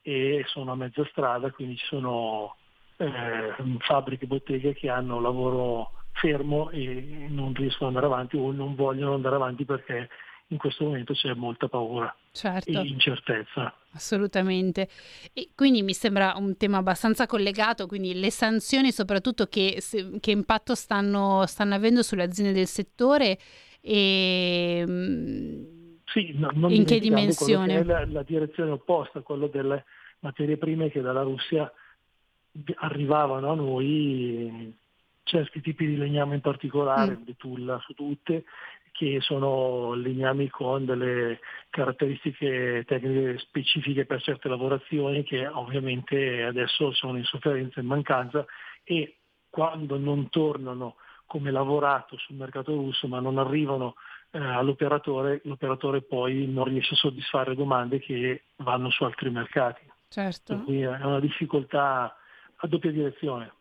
e 0.03 0.45
sono 0.47 0.73
a 0.73 0.77
mezza 0.77 1.05
strada, 1.11 1.51
quindi 1.51 1.77
ci 1.77 1.87
sono 1.87 2.57
eh, 2.97 3.55
fabbriche, 3.79 4.27
botteghe 4.27 4.75
che 4.75 4.91
hanno 4.91 5.21
lavoro 5.21 5.93
fermo 6.13 6.71
e 6.71 7.27
non 7.29 7.55
riescono 7.55 7.89
ad 7.89 7.97
andare 7.97 8.13
avanti 8.13 8.37
o 8.37 8.53
non 8.53 8.75
vogliono 8.75 9.15
andare 9.15 9.37
avanti 9.37 9.65
perché 9.65 10.09
in 10.49 10.59
questo 10.59 10.85
momento 10.85 11.15
c'è 11.15 11.33
molta 11.35 11.69
paura 11.69 12.15
certo. 12.31 12.71
e 12.71 12.87
incertezza. 12.87 13.75
Assolutamente. 13.93 14.89
E 15.33 15.51
quindi 15.55 15.83
mi 15.83 15.95
sembra 15.95 16.35
un 16.37 16.57
tema 16.57 16.79
abbastanza 16.79 17.27
collegato, 17.27 17.87
quindi 17.87 18.19
le 18.19 18.31
sanzioni 18.31 18.93
soprattutto 18.93 19.47
che, 19.47 19.83
che 20.21 20.31
impatto 20.31 20.75
stanno, 20.75 21.47
stanno 21.47 21.75
avendo 21.75 22.03
sulle 22.03 22.25
aziende 22.25 22.53
del 22.53 22.67
settore 22.67 23.39
e 23.81 24.85
mm, 24.87 25.74
sì, 26.15 26.31
no, 26.37 26.49
non 26.55 26.71
in 26.71 26.85
che 26.85 27.01
dimensione? 27.01 27.79
Che 27.79 27.85
la, 27.85 28.07
la, 28.07 28.23
direzione 28.23 28.71
opposta, 28.71 29.21
quello 29.23 29.49
delle 29.49 29.85
materie 30.21 30.57
prime 30.57 30.89
che 30.89 31.01
dalla 31.01 31.23
Russia 31.23 31.71
arrivavano 32.77 33.51
a 33.51 33.55
noi, 33.57 34.73
certi 35.25 35.61
tipi 35.61 35.87
di 35.87 35.97
legname 35.97 36.37
in 36.37 36.41
particolare, 36.41 37.17
mm. 37.17 37.25
betulla 37.25 37.81
su 37.85 37.95
tutte, 37.95 38.45
che 38.93 39.19
sono 39.23 39.95
legnami 39.95 40.49
con 40.51 40.85
delle 40.85 41.41
caratteristiche 41.69 42.85
tecniche 42.87 43.39
specifiche 43.39 44.07
per 44.07 44.23
certe 44.23 44.49
lavorazioni 44.49 45.25
che 45.25 45.49
ovviamente 45.49 46.45
adesso 46.45 46.93
sono 46.93 47.19
in 47.19 47.25
sofferenza 47.25 47.81
e 47.81 47.83
in 47.83 47.89
mancanza 47.89 48.47
e 48.85 49.17
quando 49.51 49.99
non 49.99 50.29
tornano 50.29 50.95
come 51.27 51.51
lavorato 51.51 52.17
sul 52.19 52.37
mercato 52.37 52.73
russo 52.73 53.09
ma 53.09 53.19
non 53.19 53.39
arrivano 53.39 53.97
all'operatore, 54.39 55.41
l'operatore 55.45 56.03
poi 56.03 56.47
non 56.47 56.65
riesce 56.65 56.95
a 56.95 56.97
soddisfare 56.97 57.55
domande 57.55 57.99
che 58.01 58.45
vanno 58.57 58.91
su 58.91 59.05
altri 59.05 59.31
mercati. 59.31 59.83
Certo. 60.09 60.59
Quindi 60.61 60.83
è 60.83 61.05
una 61.05 61.21
difficoltà 61.21 62.17
a 62.57 62.67
doppia 62.67 62.91
direzione. 62.91 63.53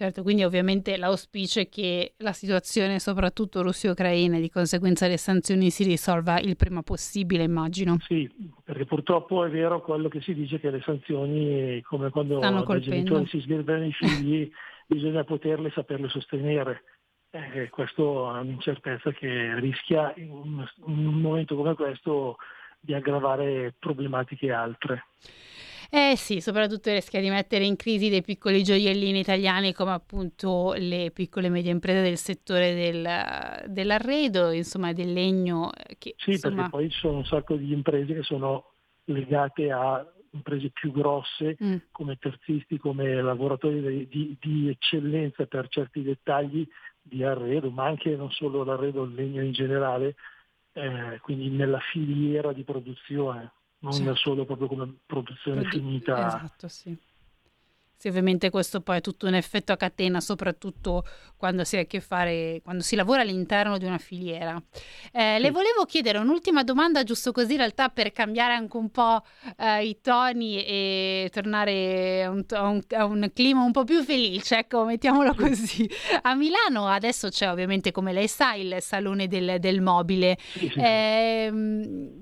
Certo, 0.00 0.22
quindi 0.22 0.44
ovviamente 0.44 0.96
l'auspicio 0.96 1.60
è 1.60 1.68
che 1.68 2.14
la 2.18 2.32
situazione, 2.32 2.98
soprattutto 2.98 3.60
Russia-Ucraina, 3.60 4.38
e 4.38 4.40
di 4.40 4.48
conseguenza 4.48 5.06
le 5.06 5.18
sanzioni 5.18 5.68
si 5.68 5.84
risolva 5.84 6.40
il 6.40 6.56
prima 6.56 6.82
possibile, 6.82 7.42
immagino. 7.42 7.98
Sì, 8.00 8.26
perché 8.64 8.86
purtroppo 8.86 9.44
è 9.44 9.50
vero 9.50 9.82
quello 9.82 10.08
che 10.08 10.22
si 10.22 10.32
dice 10.32 10.58
che 10.58 10.70
le 10.70 10.80
sanzioni, 10.80 11.82
come 11.82 12.08
quando 12.08 12.40
i 12.40 12.80
genitori 12.80 13.26
si 13.26 13.42
sgridano 13.42 13.84
i 13.84 13.92
figli, 13.92 14.50
bisogna 14.88 15.22
poterle 15.24 15.70
saperle 15.70 16.08
sostenere. 16.08 16.82
Eh, 17.30 17.68
questo 17.70 18.34
è 18.34 18.40
un'incertezza 18.40 19.12
che 19.12 19.58
rischia 19.60 20.12
in 20.16 20.30
un, 20.30 20.68
in 20.86 21.06
un 21.06 21.20
momento 21.20 21.54
come 21.54 21.74
questo 21.74 22.36
di 22.80 22.94
aggravare 22.94 23.74
problematiche 23.78 24.50
altre. 24.50 25.04
Eh 25.92 26.14
sì, 26.16 26.40
soprattutto 26.40 26.92
rischia 26.92 27.20
di 27.20 27.30
mettere 27.30 27.64
in 27.64 27.74
crisi 27.74 28.08
dei 28.08 28.22
piccoli 28.22 28.62
gioiellini 28.62 29.18
italiani 29.18 29.72
come 29.72 29.90
appunto 29.90 30.72
le 30.76 31.10
piccole 31.12 31.48
e 31.48 31.50
medie 31.50 31.72
imprese 31.72 32.02
del 32.02 32.16
settore 32.16 32.74
del, 32.74 33.64
dell'arredo, 33.66 34.52
insomma 34.52 34.92
del 34.92 35.12
legno. 35.12 35.72
Eh, 35.72 35.96
che, 35.98 36.14
sì, 36.16 36.30
insomma... 36.30 36.54
perché 36.54 36.70
poi 36.70 36.90
ci 36.90 36.98
sono 37.00 37.16
un 37.18 37.24
sacco 37.24 37.56
di 37.56 37.72
imprese 37.72 38.14
che 38.14 38.22
sono 38.22 38.70
legate 39.06 39.72
a 39.72 40.06
imprese 40.32 40.70
più 40.70 40.92
grosse 40.92 41.56
mm. 41.62 41.76
come 41.90 42.16
terzisti, 42.16 42.78
come 42.78 43.20
lavoratori 43.20 44.06
di, 44.08 44.36
di, 44.40 44.68
eccellenza 44.68 45.46
per 45.46 45.66
certi 45.68 46.02
dettagli 46.02 46.64
di 47.10 47.24
arredo, 47.24 47.70
ma 47.70 47.84
anche 47.84 48.14
non 48.16 48.30
solo 48.30 48.64
l'arredo, 48.64 49.02
il 49.02 49.14
legno 49.14 49.42
in 49.42 49.52
generale, 49.52 50.14
eh, 50.72 51.18
quindi 51.20 51.50
nella 51.50 51.80
filiera 51.80 52.52
di 52.52 52.62
produzione, 52.62 53.52
non 53.80 53.92
certo. 53.92 54.14
solo 54.14 54.44
proprio 54.44 54.68
come 54.68 54.94
produzione 55.04 55.62
Produ- 55.62 55.78
finita. 55.78 56.26
Esatto, 56.26 56.68
sì. 56.68 56.96
Sì, 58.00 58.08
ovviamente 58.08 58.48
questo 58.48 58.80
poi 58.80 58.96
è 58.96 59.00
tutto 59.02 59.26
un 59.26 59.34
effetto 59.34 59.72
a 59.72 59.76
catena, 59.76 60.22
soprattutto 60.22 61.04
quando 61.36 61.64
si 61.64 61.76
ha 61.76 61.80
a 61.80 61.84
che 61.84 62.00
fare, 62.00 62.62
quando 62.64 62.82
si 62.82 62.96
lavora 62.96 63.20
all'interno 63.20 63.76
di 63.76 63.84
una 63.84 63.98
filiera. 63.98 64.56
Eh, 65.12 65.34
sì. 65.36 65.42
Le 65.42 65.50
volevo 65.50 65.84
chiedere 65.84 66.16
un'ultima 66.16 66.62
domanda, 66.62 67.02
giusto 67.02 67.30
così, 67.30 67.52
in 67.52 67.58
realtà 67.58 67.90
per 67.90 68.10
cambiare 68.12 68.54
anche 68.54 68.74
un 68.78 68.90
po' 68.90 69.22
eh, 69.58 69.84
i 69.84 70.00
toni 70.00 70.64
e 70.64 71.28
tornare 71.30 72.24
a 72.24 72.30
un, 72.30 72.42
a, 72.48 72.68
un, 72.68 72.80
a 72.88 73.04
un, 73.04 73.30
clima 73.34 73.64
un 73.64 73.72
po' 73.72 73.84
più 73.84 74.02
felice, 74.02 74.60
ecco, 74.60 74.86
mettiamolo 74.86 75.34
così. 75.34 75.86
A 76.22 76.34
Milano 76.34 76.86
adesso 76.86 77.28
c'è 77.28 77.50
ovviamente, 77.50 77.92
come 77.92 78.14
lei 78.14 78.28
sa, 78.28 78.54
il 78.54 78.78
Salone 78.80 79.28
del, 79.28 79.58
del 79.60 79.82
Mobile. 79.82 80.38
Eh, 80.74 81.50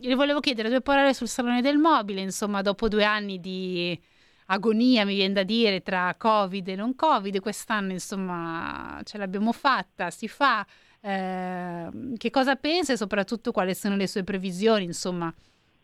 le 0.01 0.15
volevo 0.17 0.41
chiedere 0.41 0.71
due 0.71 0.81
parole 0.81 1.15
sul 1.15 1.29
Salone 1.29 1.63
del 1.63 1.79
Mobile, 1.79 2.21
insomma, 2.21 2.63
dopo 2.63 2.89
due 2.89 3.05
anni 3.05 3.39
di 3.39 4.17
agonia, 4.51 5.05
mi 5.05 5.15
viene 5.15 5.35
da 5.35 5.43
dire, 5.43 5.83
tra 5.83 6.15
Covid 6.17 6.69
e 6.69 6.75
non 6.77 6.95
Covid. 6.95 7.41
Quest'anno, 7.41 7.93
insomma, 7.93 9.01
ce 9.05 9.19
l'abbiamo 9.19 9.53
fatta, 9.53 10.11
si 10.11 10.29
fa. 10.29 10.67
eh, 11.01 11.89
che 12.17 12.31
cosa 12.31 12.57
pensa 12.57 12.93
e 12.93 12.97
soprattutto 12.97 13.53
quali 13.53 13.75
sono 13.75 13.97
le 13.97 14.07
sue 14.09 14.25
previsioni, 14.25 14.85
insomma, 14.85 15.33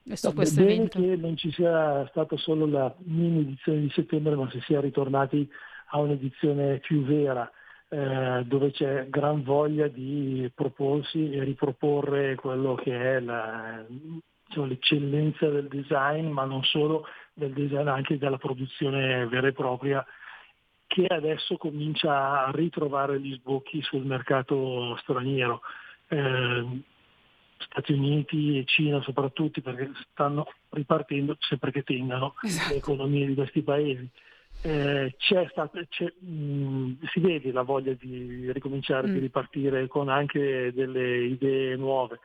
su 0.02 0.26
No, 0.28 0.32
questo 0.34 0.60
bene 0.60 0.74
evento. 0.74 1.00
che 1.00 1.16
non 1.16 1.36
ci 1.36 1.50
sia 1.52 2.06
stata 2.08 2.36
solo 2.36 2.66
la 2.66 2.92
mini 3.04 3.40
edizione 3.40 3.80
di 3.80 3.90
settembre, 3.94 4.34
ma 4.34 4.50
si 4.50 4.60
sia 4.66 4.80
ritornati 4.80 5.48
a 5.90 6.00
un'edizione 6.00 6.78
più 6.78 7.04
vera, 7.04 7.48
eh, 7.88 8.42
dove 8.46 8.72
c'è 8.72 9.06
gran 9.08 9.42
voglia 9.44 9.86
di 9.88 10.50
proporsi 10.54 11.30
e 11.30 11.44
riproporre 11.44 12.34
quello 12.34 12.74
che 12.74 13.16
è 13.16 13.20
la- 13.20 13.84
diciamo, 14.46 14.66
l'eccellenza 14.66 15.48
del 15.48 15.68
design, 15.68 16.26
ma 16.26 16.44
non 16.44 16.62
solo 16.64 17.04
del 17.34 17.52
design, 17.52 17.88
anche 17.88 18.16
della 18.16 18.38
produzione 18.38 19.26
vera 19.26 19.48
e 19.48 19.52
propria, 19.52 20.04
che 20.86 21.06
adesso 21.06 21.56
comincia 21.56 22.46
a 22.46 22.50
ritrovare 22.52 23.20
gli 23.20 23.34
sbocchi 23.34 23.82
sul 23.82 24.04
mercato 24.04 24.96
straniero. 25.02 25.60
Eh, 26.08 26.82
Stati 27.56 27.92
Uniti 27.92 28.58
e 28.58 28.64
Cina 28.66 29.00
soprattutto 29.02 29.60
perché 29.62 29.90
stanno 30.10 30.46
ripartendo 30.70 31.36
sempre 31.40 31.70
che 31.70 31.82
tengano 31.82 32.34
Esatto. 32.42 32.70
le 32.72 32.78
economie 32.78 33.26
di 33.26 33.34
questi 33.34 33.62
paesi. 33.62 34.06
Eh, 34.62 35.14
c'è 35.18 35.46
stato- 35.50 35.80
c'è, 35.88 36.04
mh, 36.18 37.06
si 37.12 37.20
vede 37.20 37.52
la 37.52 37.62
voglia 37.62 37.92
di 37.94 38.50
ricominciare, 38.52 39.10
di 39.10 39.18
Mm. 39.18 39.22
ripartire 39.22 39.86
con 39.88 40.08
anche 40.08 40.72
delle 40.74 41.24
idee 41.24 41.76
nuove. 41.76 42.20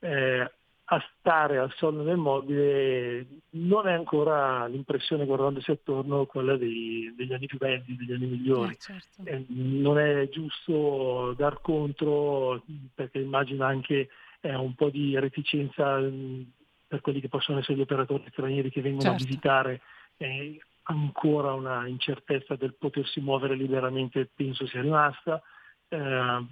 Eh, 0.00 0.50
a 0.94 1.04
stare 1.18 1.58
al 1.58 1.72
sonno 1.76 2.02
del 2.02 2.16
mobile 2.16 3.26
non 3.50 3.86
è 3.86 3.92
ancora 3.92 4.66
l'impressione 4.66 5.24
guardandosi 5.24 5.70
attorno 5.70 6.26
quella 6.26 6.56
dei- 6.56 7.12
degli 7.16 7.32
anni 7.32 7.46
più 7.46 7.58
belli, 7.58 7.96
degli 7.96 8.12
anni 8.12 8.26
migliori. 8.26 8.72
Eh, 8.72 8.78
certo. 8.78 9.22
Eh, 9.24 9.44
non 9.48 9.98
è 9.98 10.28
giusto 10.28 11.34
dar 11.36 11.60
contro 11.60 12.62
perché 12.94 13.18
immagino 13.18 13.64
anche 13.64 14.08
eh, 14.40 14.54
un 14.54 14.74
po' 14.74 14.90
di 14.90 15.18
reticenza 15.18 15.98
mh, 15.98 16.52
per 16.86 17.00
quelli 17.00 17.20
che 17.20 17.28
possono 17.28 17.58
essere 17.58 17.76
gli 17.76 17.82
operatori 17.82 18.24
stranieri 18.30 18.70
che 18.70 18.80
vengono 18.80 19.10
Certo. 19.10 19.22
a 19.22 19.26
visitare 19.26 19.80
eh, 20.18 20.60
ancora 20.84 21.52
una 21.54 21.86
incertezza 21.86 22.56
del 22.56 22.74
potersi 22.74 23.20
muovere 23.20 23.54
liberamente 23.54 24.28
penso 24.34 24.66
sia 24.66 24.80
rimasta. 24.82 25.42
Eh, 25.88 26.44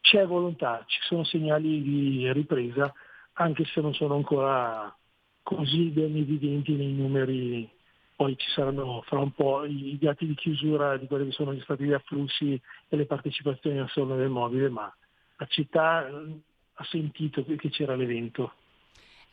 c'è 0.00 0.26
volontà, 0.26 0.84
ci 0.86 0.98
sono 1.02 1.24
segnali 1.24 1.82
di 1.82 2.30
ripresa, 2.32 2.92
anche 3.34 3.64
se 3.64 3.80
non 3.80 3.94
sono 3.94 4.14
ancora 4.14 4.94
così 5.42 5.90
ben 5.90 6.16
evidenti 6.16 6.72
nei 6.72 6.92
numeri. 6.92 7.70
Poi 8.16 8.36
ci 8.36 8.48
saranno 8.50 9.02
fra 9.02 9.18
un 9.18 9.32
po' 9.32 9.64
i 9.64 9.98
dati 10.00 10.26
di 10.26 10.34
chiusura 10.34 10.96
di 10.96 11.06
quelli 11.06 11.26
che 11.26 11.32
sono 11.32 11.52
gli 11.52 11.60
stati 11.62 11.84
di 11.84 11.92
afflussi 11.92 12.60
e 12.88 12.96
le 12.96 13.06
partecipazioni 13.06 13.78
al 13.78 13.90
salone 13.90 14.16
del 14.16 14.28
mobile, 14.28 14.68
ma 14.68 14.92
la 15.36 15.46
città 15.46 16.06
eh, 16.06 16.40
ha 16.74 16.84
sentito 16.84 17.44
che 17.44 17.70
c'era 17.70 17.96
l'evento. 17.96 18.52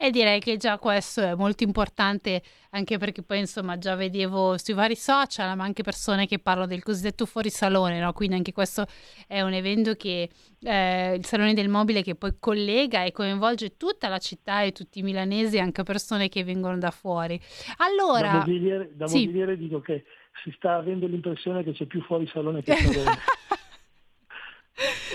E 0.03 0.09
direi 0.09 0.39
che 0.39 0.57
già 0.57 0.79
questo 0.79 1.21
è 1.21 1.35
molto 1.35 1.61
importante 1.63 2.41
anche 2.71 2.97
perché 2.97 3.21
poi 3.21 3.37
insomma 3.37 3.77
già 3.77 3.93
vedevo 3.93 4.57
sui 4.57 4.73
vari 4.73 4.95
social 4.95 5.55
ma 5.55 5.63
anche 5.63 5.83
persone 5.83 6.25
che 6.25 6.39
parlano 6.39 6.65
del 6.65 6.81
cosiddetto 6.81 7.27
fuorisalone, 7.27 7.99
no? 7.99 8.11
Quindi 8.11 8.35
anche 8.35 8.51
questo 8.51 8.87
è 9.27 9.41
un 9.41 9.53
evento 9.53 9.93
che 9.93 10.27
eh, 10.59 11.13
il 11.13 11.23
Salone 11.23 11.53
del 11.53 11.69
Mobile 11.69 12.01
che 12.01 12.15
poi 12.15 12.33
collega 12.39 13.03
e 13.03 13.11
coinvolge 13.11 13.77
tutta 13.77 14.07
la 14.07 14.17
città 14.17 14.63
e 14.63 14.71
tutti 14.71 14.97
i 14.97 15.03
milanesi, 15.03 15.59
anche 15.59 15.83
persone 15.83 16.29
che 16.29 16.43
vengono 16.43 16.79
da 16.79 16.89
fuori. 16.89 17.39
Da 17.77 17.85
Allora, 17.85 18.39
mobiliere, 18.39 18.89
da 18.95 19.05
sì. 19.05 19.25
mobiliere 19.25 19.55
dico 19.55 19.81
che 19.81 20.05
si 20.43 20.51
sta 20.55 20.77
avendo 20.77 21.05
l'impressione 21.05 21.63
che 21.63 21.73
c'è 21.73 21.85
più 21.85 22.01
fuori 22.01 22.25
salone 22.33 22.63
che 22.63 22.73
salone. 22.73 23.17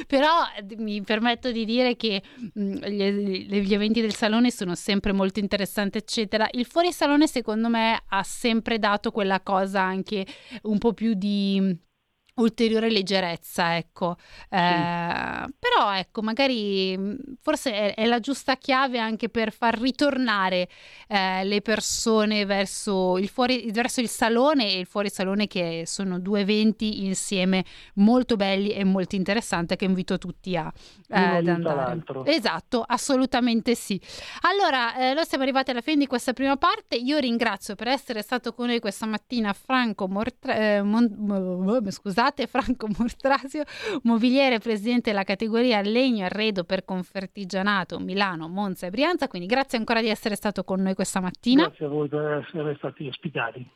Però 0.07 0.31
mi 0.79 1.03
permetto 1.03 1.51
di 1.51 1.65
dire 1.65 1.97
che 1.97 2.23
mh, 2.55 2.87
gli, 2.87 3.61
gli 3.61 3.75
eventi 3.75 4.01
del 4.01 4.15
salone 4.15 4.51
sono 4.51 4.75
sempre 4.75 5.13
molto 5.13 5.41
interessanti, 5.41 5.99
eccetera. 5.99 6.49
Il 6.53 6.67
fuorisalone, 6.67 7.27
secondo 7.27 7.69
me, 7.69 8.03
ha 8.09 8.23
sempre 8.23 8.79
dato 8.79 9.11
quella 9.11 9.41
cosa 9.41 9.83
anche 9.83 10.27
un 10.63 10.79
po' 10.79 10.93
più 10.93 11.15
di 11.15 11.85
ulteriore 12.37 12.91
leggerezza, 12.91 13.77
ecco. 13.77 14.17
Eh, 14.49 14.57
però, 15.59 15.95
ecco, 15.95 16.23
magari 16.23 16.97
mh, 16.97 17.17
forse 17.41 17.73
è, 17.73 17.95
è 17.95 18.05
la 18.07 18.21
giusta 18.21 18.57
chiave 18.57 18.99
anche 18.99 19.29
per 19.29 19.53
far 19.53 19.79
ritornare 19.79 20.69
eh, 21.09 21.45
le 21.45 21.61
persone 21.63 22.45
verso 22.45 23.19
il, 23.19 23.29
fuori, 23.29 23.71
verso 23.73 24.01
il 24.01 24.09
salone 24.09 24.73
e 24.73 24.79
il 24.81 24.87
fuorisalone, 24.87 25.47
che 25.47 25.85
sono 25.87 26.19
due 26.19 26.41
eventi 26.41 27.05
insieme 27.05 27.65
molto 27.95 28.37
belli 28.37 28.71
e 28.73 28.85
molto 28.85 29.15
interessanti 29.17 29.77
che 29.77 29.85
invito 29.85 30.19
tutti 30.19 30.57
a, 30.57 30.73
eh, 31.09 31.19
ad 31.19 31.47
andare. 31.47 31.77
l'altro. 31.77 32.25
Esatto, 32.25 32.85
assolutamente 32.87 33.75
sì. 33.75 34.01
Allora, 34.43 34.97
eh, 34.97 35.15
noi 35.15 35.25
siamo 35.25 35.45
arrivati 35.45 35.71
alla 35.71 35.81
fine 35.81 35.99
di 35.99 36.07
questa 36.07 36.33
prima 36.33 36.57
parte. 36.57 36.97
Io 36.97 37.19
ringrazio 37.19 37.75
per 37.75 37.89
essere 37.89 38.23
stato 38.23 38.53
con 38.53 38.67
noi 38.67 38.79
questa 38.79 39.07
mattina 39.07 39.53
Franco 39.53 40.07
Mortra- 40.09 40.55
eh, 40.55 40.83
Mon- 40.83 41.15
mo- 41.17 41.57
scusate, 42.27 42.47
Franco 42.47 42.89
Mortrasio, 42.99 43.63
mobiliere 44.03 44.59
presidente 44.59 45.11
della 45.11 45.25
categoria 45.25 45.81
legno 45.81 46.25
arredo 46.25 46.65
per 46.65 46.85
Confertigianato 46.85 47.99
Milano, 47.99 48.49
Monza 48.49 48.87
e 48.87 48.91
Brianza. 48.91 49.29
Quindi 49.29 49.49
grazie 49.49 49.79
ancora 49.79 50.01
di 50.01 50.09
essere 50.09 50.35
stato 50.35 50.65
con 50.65 50.81
noi 50.83 50.95
questa 50.95 51.21
mattina. 51.21 51.65
Grazie 51.67 51.87
a 51.87 51.89
voi 51.89 52.09
per 52.09 52.45
essere 52.47 52.75
stati 52.77 53.07
ospitati. 53.07 53.67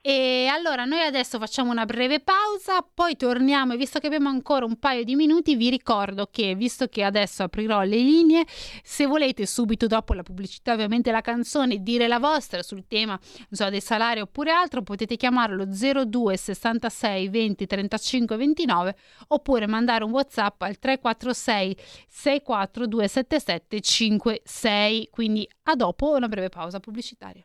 E 0.00 0.46
allora 0.50 0.84
noi 0.84 1.00
adesso 1.00 1.38
facciamo 1.38 1.70
una 1.70 1.84
breve 1.84 2.20
pausa, 2.20 2.82
poi 2.82 3.16
torniamo 3.16 3.74
e 3.74 3.76
visto 3.76 3.98
che 3.98 4.06
abbiamo 4.06 4.28
ancora 4.28 4.64
un 4.64 4.78
paio 4.78 5.04
di 5.04 5.14
minuti 5.14 5.56
vi 5.56 5.70
ricordo 5.70 6.28
che 6.30 6.54
visto 6.54 6.86
che 6.86 7.02
adesso 7.02 7.42
aprirò 7.42 7.82
le 7.82 7.96
linee, 7.96 8.44
se 8.82 9.06
volete 9.06 9.46
subito 9.46 9.86
dopo 9.86 10.14
la 10.14 10.22
pubblicità 10.22 10.72
ovviamente 10.72 11.10
la 11.10 11.20
canzone 11.20 11.82
dire 11.82 12.08
la 12.08 12.18
vostra 12.18 12.62
sul 12.62 12.86
tema 12.86 13.18
so, 13.50 13.68
dei 13.68 13.80
salari 13.80 14.20
oppure 14.20 14.50
altro 14.50 14.82
potete 14.82 15.16
chiamarlo 15.16 15.64
02 15.66 16.36
66 16.36 17.28
20 17.28 17.66
35 17.66 18.36
29 18.36 18.96
oppure 19.28 19.66
mandare 19.66 20.04
un 20.04 20.10
whatsapp 20.10 20.62
al 20.62 20.78
346 20.78 21.76
64 22.08 22.86
277 22.86 23.80
56 23.80 25.08
quindi 25.10 25.48
a 25.64 25.74
dopo 25.74 26.14
una 26.14 26.28
breve 26.28 26.48
pausa 26.48 26.80
pubblicitaria. 26.80 27.44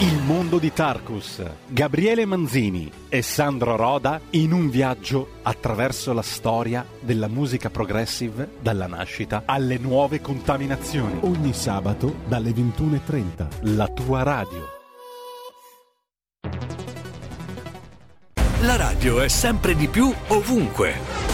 Il 0.00 0.20
mondo 0.22 0.58
di 0.58 0.72
Tarkus, 0.72 1.40
Gabriele 1.68 2.24
Manzini 2.24 2.90
e 3.08 3.22
Sandro 3.22 3.76
Roda 3.76 4.20
in 4.30 4.52
un 4.52 4.68
viaggio 4.68 5.34
attraverso 5.42 6.12
la 6.12 6.20
storia 6.20 6.84
della 6.98 7.28
musica 7.28 7.70
progressive 7.70 8.50
dalla 8.60 8.88
nascita 8.88 9.44
alle 9.46 9.78
nuove 9.78 10.20
contaminazioni. 10.20 11.20
Ogni 11.20 11.52
sabato 11.52 12.16
dalle 12.26 12.50
21.30. 12.50 13.74
La 13.76 13.86
tua 13.86 14.24
radio. 14.24 14.72
La 18.62 18.76
radio 18.76 19.20
è 19.20 19.28
sempre 19.28 19.76
di 19.76 19.86
più 19.86 20.12
ovunque. 20.28 21.33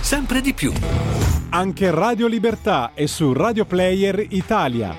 sempre 0.00 0.40
di 0.40 0.54
più. 0.54 0.72
Anche 1.50 1.90
Radio 1.90 2.26
Libertà 2.26 2.92
è 2.94 3.06
su 3.06 3.32
Radio 3.32 3.64
Player 3.64 4.26
Italia. 4.30 4.94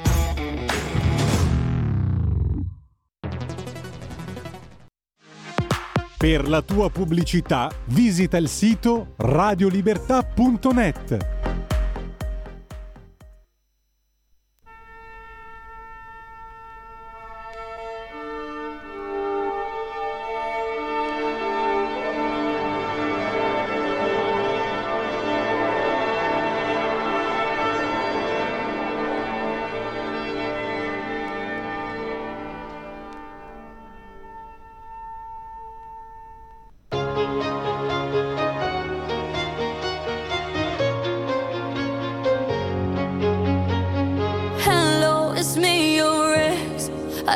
Per 6.18 6.50
la 6.50 6.62
tua 6.62 6.90
pubblicità 6.90 7.72
visita 7.86 8.38
il 8.38 8.50
sito 8.50 9.14
radiolibertà.net. 9.16 11.39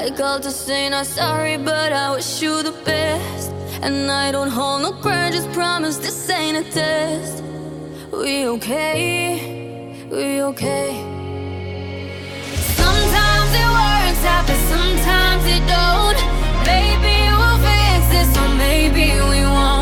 I 0.03 0.09
called 0.09 0.43
to 0.43 0.51
say 0.51 0.89
not 0.89 1.05
sorry, 1.05 1.55
but 1.55 1.93
I 1.93 2.11
wish 2.13 2.41
you 2.41 2.61
the 2.61 2.73
best. 2.83 3.51
And 3.81 4.11
I 4.11 4.33
don't 4.33 4.49
hold 4.49 4.81
no 4.81 4.91
grudges, 4.91 5.47
promise 5.55 5.97
this 5.97 6.29
ain't 6.29 6.57
a 6.57 6.69
test. 6.69 7.41
We 8.11 8.45
okay? 8.47 10.05
We 10.11 10.41
okay? 10.41 10.89
Sometimes 12.81 13.49
it 13.61 13.69
works 13.79 14.23
out, 14.33 14.43
but 14.45 14.59
sometimes 14.73 15.43
it 15.55 15.63
don't. 15.71 16.19
Maybe 16.67 17.15
we'll 17.39 17.59
fix 17.63 18.03
this, 18.13 18.37
or 18.41 18.49
maybe 18.55 19.05
we 19.29 19.45
won't. 19.45 19.72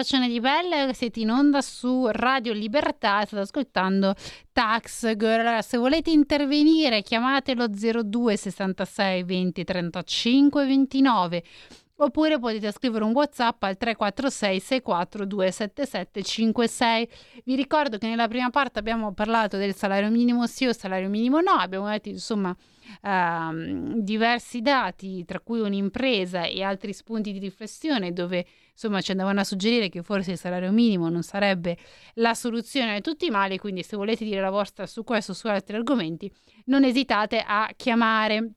Paccione 0.00 0.28
di 0.28 0.40
Belle, 0.40 0.94
siete 0.94 1.20
in 1.20 1.28
onda 1.28 1.60
su 1.60 2.06
Radio 2.10 2.54
Libertà, 2.54 3.22
state 3.26 3.42
ascoltando 3.42 4.14
Tax 4.50 5.14
Girl. 5.14 5.40
Allora, 5.40 5.60
se 5.60 5.76
volete 5.76 6.08
intervenire 6.10 7.02
chiamatelo 7.02 7.66
02 7.68 8.34
66 8.34 9.22
20 9.24 9.62
35 9.62 10.64
29 10.64 11.42
oppure 11.96 12.38
potete 12.38 12.72
scrivere 12.72 13.04
un 13.04 13.12
WhatsApp 13.12 13.62
al 13.62 13.76
346 13.76 14.60
64 14.60 15.26
277 15.26 16.22
56. 16.22 17.08
Vi 17.44 17.54
ricordo 17.54 17.98
che 17.98 18.08
nella 18.08 18.26
prima 18.26 18.48
parte 18.48 18.78
abbiamo 18.78 19.12
parlato 19.12 19.58
del 19.58 19.74
salario 19.74 20.08
minimo 20.08 20.46
sì 20.46 20.64
o 20.64 20.72
salario 20.72 21.10
minimo 21.10 21.42
no, 21.42 21.50
abbiamo 21.50 21.90
detto 21.90 22.08
insomma 22.08 22.56
ehm, 23.02 24.00
diversi 24.00 24.60
dati, 24.60 25.24
tra 25.24 25.40
cui 25.40 25.60
un'impresa 25.60 26.44
e 26.44 26.62
altri 26.62 26.92
spunti 26.92 27.32
di 27.32 27.38
riflessione 27.38 28.12
dove 28.12 28.46
insomma 28.72 29.00
ci 29.00 29.10
andavano 29.10 29.40
a 29.40 29.44
suggerire 29.44 29.88
che 29.88 30.02
forse 30.02 30.32
il 30.32 30.38
salario 30.38 30.72
minimo 30.72 31.08
non 31.08 31.22
sarebbe 31.22 31.76
la 32.14 32.34
soluzione 32.34 32.96
a 32.96 33.00
tutti 33.00 33.26
i 33.26 33.30
mali, 33.30 33.58
quindi 33.58 33.82
se 33.82 33.96
volete 33.96 34.24
dire 34.24 34.40
la 34.40 34.50
vostra 34.50 34.86
su 34.86 35.04
questo 35.04 35.32
o 35.32 35.34
su 35.34 35.46
altri 35.48 35.76
argomenti 35.76 36.30
non 36.66 36.84
esitate 36.84 37.42
a 37.46 37.70
chiamare. 37.76 38.52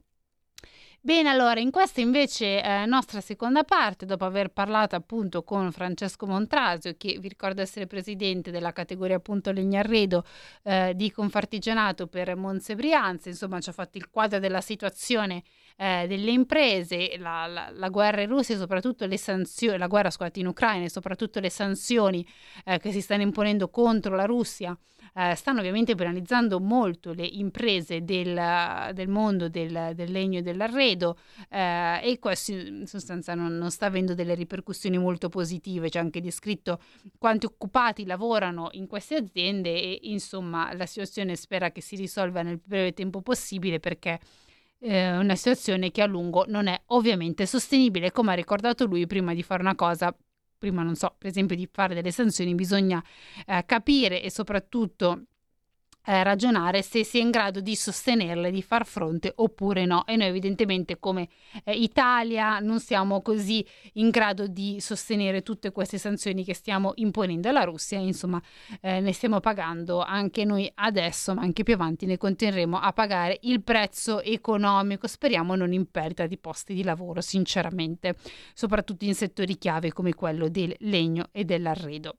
Bene, 1.06 1.28
allora, 1.28 1.60
in 1.60 1.70
questa 1.70 2.00
invece 2.00 2.62
eh, 2.62 2.86
nostra 2.86 3.20
seconda 3.20 3.62
parte, 3.62 4.06
dopo 4.06 4.24
aver 4.24 4.48
parlato 4.48 4.96
appunto 4.96 5.42
con 5.42 5.70
Francesco 5.70 6.24
Montrasio, 6.24 6.94
che 6.96 7.18
vi 7.20 7.28
ricordo 7.28 7.60
essere 7.60 7.86
presidente 7.86 8.50
della 8.50 8.72
categoria 8.72 9.16
appunto 9.16 9.52
Legnarredo 9.52 10.24
eh, 10.62 10.94
di 10.96 11.10
Confartigianato 11.10 12.06
per 12.06 12.34
Monze 12.36 12.74
Brianza, 12.74 13.28
insomma 13.28 13.60
ci 13.60 13.68
ha 13.68 13.74
fatto 13.74 13.98
il 13.98 14.08
quadro 14.08 14.38
della 14.38 14.62
situazione 14.62 15.42
eh, 15.76 16.06
delle 16.08 16.30
imprese, 16.30 17.18
la, 17.18 17.46
la, 17.48 17.70
la, 17.70 17.88
guerra 17.90 18.22
in 18.22 18.28
Russia 18.28 18.54
e 18.54 18.58
soprattutto 18.58 19.04
le 19.04 19.18
sanzioni, 19.18 19.76
la 19.76 19.88
guerra 19.88 20.08
scusate, 20.08 20.40
in 20.40 20.46
Ucraina 20.46 20.86
e 20.86 20.90
soprattutto 20.90 21.38
le 21.38 21.50
sanzioni 21.50 22.26
eh, 22.64 22.78
che 22.78 22.92
si 22.92 23.02
stanno 23.02 23.24
imponendo 23.24 23.68
contro 23.68 24.16
la 24.16 24.24
Russia 24.24 24.74
eh, 25.14 25.34
stanno 25.36 25.60
ovviamente 25.60 25.94
penalizzando 25.94 26.58
molto 26.60 27.12
le 27.12 27.24
imprese 27.24 28.04
del, 28.04 28.90
del 28.92 29.08
mondo 29.08 29.48
del, 29.48 29.92
del, 29.94 30.10
legno 30.10 30.38
e 30.38 30.42
dell'arredo 30.42 31.16
eh, 31.48 32.00
e 32.02 32.18
questo 32.18 32.52
in 32.52 32.86
sostanza 32.86 33.34
non, 33.34 33.56
non, 33.56 33.70
sta 33.70 33.86
avendo 33.86 34.14
delle 34.14 34.34
ripercussioni 34.34 34.98
molto 34.98 35.28
positive, 35.28 35.88
c'è 35.88 36.00
anche 36.00 36.20
descritto 36.20 36.80
quanti 37.18 37.46
occupati 37.46 38.06
lavorano 38.06 38.68
in 38.72 38.86
queste 38.86 39.16
aziende 39.16 39.70
e 39.70 40.00
insomma 40.02 40.74
la 40.74 40.86
situazione 40.86 41.36
spera 41.36 41.70
che 41.70 41.80
si 41.80 41.96
risolva 41.96 42.42
nel 42.42 42.58
più 42.58 42.68
breve 42.68 42.92
tempo 42.92 43.22
possibile 43.22 43.78
perché 43.78 44.18
è 44.78 45.16
una 45.16 45.34
situazione 45.34 45.90
che 45.90 46.02
a 46.02 46.06
lungo 46.06 46.44
non 46.48 46.66
è 46.66 46.78
ovviamente 46.86 47.46
sostenibile, 47.46 48.12
come 48.12 48.32
ha 48.32 48.34
ricordato 48.34 48.84
lui 48.84 49.06
prima 49.06 49.32
di 49.32 49.42
fare 49.42 49.62
una 49.62 49.74
cosa 49.74 50.14
prima 50.64 50.82
non 50.82 50.96
so, 50.96 51.14
per 51.18 51.28
esempio 51.28 51.54
di 51.54 51.68
fare 51.70 51.94
delle 51.94 52.10
sanzioni, 52.10 52.54
bisogna 52.54 53.02
eh, 53.46 53.64
capire 53.66 54.22
e 54.22 54.30
soprattutto 54.30 55.24
eh, 56.04 56.22
ragionare 56.22 56.82
se 56.82 57.04
si 57.04 57.18
è 57.18 57.20
in 57.22 57.30
grado 57.30 57.60
di 57.60 57.74
sostenerle, 57.74 58.50
di 58.50 58.62
far 58.62 58.86
fronte 58.86 59.32
oppure 59.36 59.84
no. 59.84 60.06
E 60.06 60.16
noi 60.16 60.28
evidentemente 60.28 60.98
come 60.98 61.28
eh, 61.64 61.72
Italia 61.72 62.58
non 62.58 62.80
siamo 62.80 63.22
così 63.22 63.64
in 63.94 64.10
grado 64.10 64.46
di 64.46 64.80
sostenere 64.80 65.42
tutte 65.42 65.72
queste 65.72 65.98
sanzioni 65.98 66.44
che 66.44 66.54
stiamo 66.54 66.92
imponendo 66.96 67.48
alla 67.48 67.64
Russia, 67.64 67.98
insomma 67.98 68.40
eh, 68.80 69.00
ne 69.00 69.12
stiamo 69.12 69.40
pagando 69.40 70.00
anche 70.00 70.44
noi 70.44 70.70
adesso, 70.76 71.34
ma 71.34 71.42
anche 71.42 71.62
più 71.62 71.74
avanti 71.74 72.06
ne 72.06 72.18
continueremo 72.18 72.78
a 72.78 72.92
pagare 72.92 73.38
il 73.42 73.62
prezzo 73.62 74.22
economico, 74.22 75.06
speriamo 75.06 75.54
non 75.54 75.72
in 75.72 75.90
perdita 75.90 76.26
di 76.26 76.38
posti 76.38 76.74
di 76.74 76.82
lavoro, 76.82 77.20
sinceramente, 77.20 78.16
soprattutto 78.52 79.04
in 79.04 79.14
settori 79.14 79.56
chiave 79.56 79.92
come 79.92 80.14
quello 80.14 80.48
del 80.48 80.74
legno 80.80 81.28
e 81.32 81.44
dell'arredo. 81.44 82.16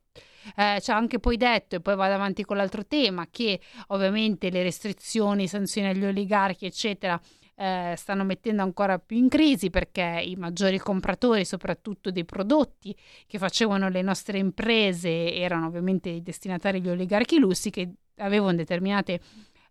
Eh, 0.54 0.80
ci 0.80 0.90
ha 0.90 0.96
anche 0.96 1.18
poi 1.18 1.36
detto, 1.36 1.76
e 1.76 1.80
poi 1.80 1.96
vado 1.96 2.14
avanti 2.14 2.44
con 2.44 2.56
l'altro 2.56 2.86
tema, 2.86 3.26
che 3.30 3.60
ovviamente 3.88 4.50
le 4.50 4.62
restrizioni, 4.62 5.48
sanzioni 5.48 5.88
agli 5.88 6.04
oligarchi, 6.04 6.66
eccetera, 6.66 7.20
eh, 7.56 7.94
stanno 7.96 8.24
mettendo 8.24 8.62
ancora 8.62 8.98
più 8.98 9.16
in 9.16 9.28
crisi 9.28 9.70
perché 9.70 10.22
i 10.24 10.36
maggiori 10.36 10.78
compratori, 10.78 11.44
soprattutto 11.44 12.10
dei 12.10 12.24
prodotti 12.24 12.94
che 13.26 13.38
facevano 13.38 13.88
le 13.88 14.02
nostre 14.02 14.38
imprese, 14.38 15.32
erano 15.34 15.66
ovviamente 15.66 16.10
i 16.10 16.22
destinatari 16.22 16.80
gli 16.80 16.90
oligarchi 16.90 17.38
russi 17.38 17.70
che 17.70 17.90
avevano 18.16 18.56
determinate 18.56 19.20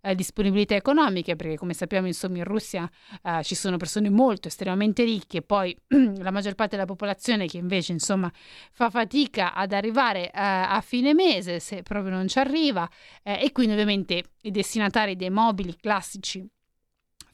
eh, 0.06 0.16
disponibilità 0.16 0.76
economiche, 0.76 1.36
perché 1.36 1.58
come 1.58 1.74
sappiamo 1.74 2.08
insomma 2.08 2.38
in 2.38 2.44
Russia 2.44 2.90
eh, 3.24 3.44
ci 3.44 3.56
sono 3.56 3.78
persone 3.78 4.10
molto 4.10 4.48
estremamente 4.48 5.04
ricche, 5.04 5.42
poi 5.42 5.76
la 6.18 6.32
maggior 6.32 6.54
parte 6.56 6.76
della 6.76 6.88
popolazione 6.88 7.48
che 7.48 7.58
invece 7.58 7.92
insomma 7.92 8.32
fa 8.72 8.90
fatica 8.90 9.54
ad 9.54 9.74
arrivare 9.74 10.28
eh, 10.28 10.32
a 10.34 10.82
fine 10.82 11.14
mese 11.14 11.60
se 11.60 11.82
proprio 11.82 12.14
non 12.14 12.28
ci 12.28 12.40
arriva 12.40 12.88
eh, 13.24 13.44
e 13.44 13.52
quindi 13.52 13.74
ovviamente 13.74 14.24
i 14.42 14.52
destinatari 14.52 15.16
dei 15.16 15.30
mobili 15.30 15.76
classici 15.76 16.48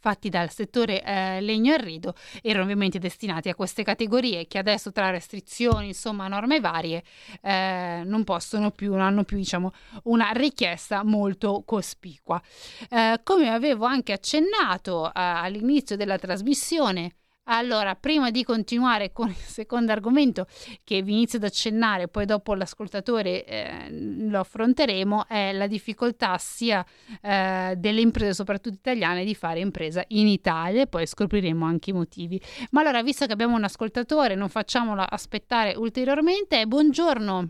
fatti 0.01 0.29
dal 0.29 0.49
settore 0.49 1.03
eh, 1.03 1.39
legno 1.41 1.71
e 1.71 1.75
arredo 1.75 2.15
erano 2.41 2.63
ovviamente 2.63 2.97
destinati 2.97 3.49
a 3.49 3.55
queste 3.55 3.83
categorie 3.83 4.47
che 4.47 4.57
adesso 4.57 4.91
tra 4.91 5.11
restrizioni, 5.11 5.87
insomma 5.87 6.27
norme 6.27 6.59
varie, 6.59 7.03
eh, 7.41 8.01
non 8.03 8.23
possono 8.23 8.71
più, 8.71 8.91
non 8.91 9.01
hanno 9.01 9.23
più 9.23 9.37
diciamo 9.37 9.71
una 10.03 10.31
richiesta 10.31 11.03
molto 11.03 11.61
cospicua. 11.63 12.41
Eh, 12.89 13.19
come 13.23 13.49
avevo 13.49 13.85
anche 13.85 14.11
accennato 14.11 15.07
eh, 15.07 15.11
all'inizio 15.13 15.95
della 15.95 16.17
trasmissione, 16.17 17.17
allora, 17.45 17.95
prima 17.95 18.30
di 18.30 18.43
continuare 18.43 19.12
con 19.12 19.27
il 19.30 19.36
secondo 19.36 19.91
argomento 19.91 20.45
che 20.84 21.01
vi 21.01 21.13
inizio 21.13 21.39
ad 21.39 21.45
accennare, 21.45 22.08
poi 22.08 22.25
dopo 22.25 22.54
l'ascoltatore 22.54 23.43
eh, 23.43 23.88
lo 23.89 24.39
affronteremo, 24.39 25.25
è 25.27 25.51
la 25.51 25.67
difficoltà 25.67 26.38
sia 26.38 26.86
eh, 27.21 27.73
delle 27.77 28.01
imprese, 28.01 28.34
soprattutto 28.34 28.75
italiane, 28.75 29.25
di 29.25 29.36
fare 29.36 29.60
impresa 29.60 30.04
in 30.10 30.27
Italia 30.27 30.84
e 30.84 30.88
poi 30.88 31.06
scopriremo 31.08 31.65
anche 31.65 31.89
i 31.89 31.93
motivi. 31.93 32.39
Ma 32.71 32.82
allora, 32.82 33.01
visto 33.01 33.25
che 33.25 33.34
abbiamo 33.34 33.56
un 33.56 33.63
ascoltatore, 33.63 34.36
non 34.36 34.47
facciamolo 34.47 35.01
aspettare 35.01 35.73
ulteriormente. 35.75 36.65
Buongiorno. 36.65 37.49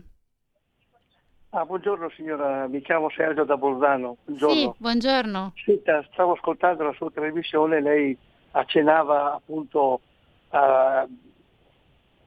Ah, 1.50 1.66
buongiorno 1.66 2.08
signora, 2.16 2.66
mi 2.66 2.80
chiamo 2.80 3.10
Sergio 3.10 3.44
da 3.44 3.58
Bolzano. 3.58 4.16
Buongiorno. 4.24 4.54
Sì, 4.54 4.70
buongiorno. 4.78 5.52
Senta, 5.62 6.02
stavo 6.10 6.32
ascoltando 6.32 6.82
la 6.82 6.94
sua 6.94 7.10
televisione, 7.10 7.82
lei 7.82 8.16
accennava 8.52 9.34
appunto 9.34 10.00
uh, 10.50 11.08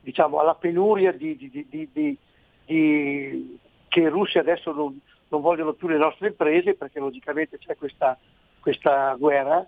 diciamo 0.02 0.40
alla 0.40 0.56
penuria 0.56 1.12
di, 1.12 1.36
di, 1.36 1.90
di, 1.92 2.18
che 2.66 4.00
i 4.00 4.08
russi 4.08 4.38
adesso 4.38 4.72
non, 4.72 5.00
non, 5.30 5.42
vogliono 5.42 5.74
più 5.74 5.88
le 5.88 5.98
nostre 5.98 6.28
imprese 6.28 6.76
perché 6.76 7.00
logicamente 7.00 7.58
c'è 7.58 7.76
questa, 7.76 8.18
questa 8.60 9.16
guerra 9.16 9.66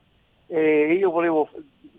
e 0.48 0.93
io 0.93 1.10
volevo 1.12 1.50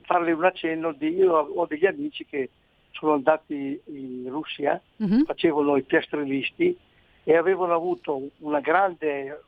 farle 0.02 0.32
un 0.32 0.44
accenno 0.44 0.92
di 0.92 1.08
io 1.14 1.34
ho 1.34 1.66
degli 1.66 1.86
amici 1.86 2.24
che 2.24 2.50
sono 2.92 3.12
andati 3.12 3.80
in 3.84 4.24
Russia, 4.28 4.80
mm-hmm. 5.02 5.22
facevano 5.22 5.76
i 5.76 5.82
piastrellisti 5.82 6.76
e 7.22 7.36
avevano 7.36 7.74
avuto 7.74 8.20
una 8.38 8.60
grande 8.60 9.42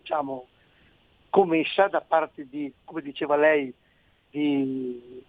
diciamo, 0.00 0.46
commessa 1.28 1.88
da 1.88 2.00
parte 2.00 2.46
di, 2.48 2.72
come 2.84 3.02
diceva 3.02 3.36
lei, 3.36 3.72
di 4.34 5.22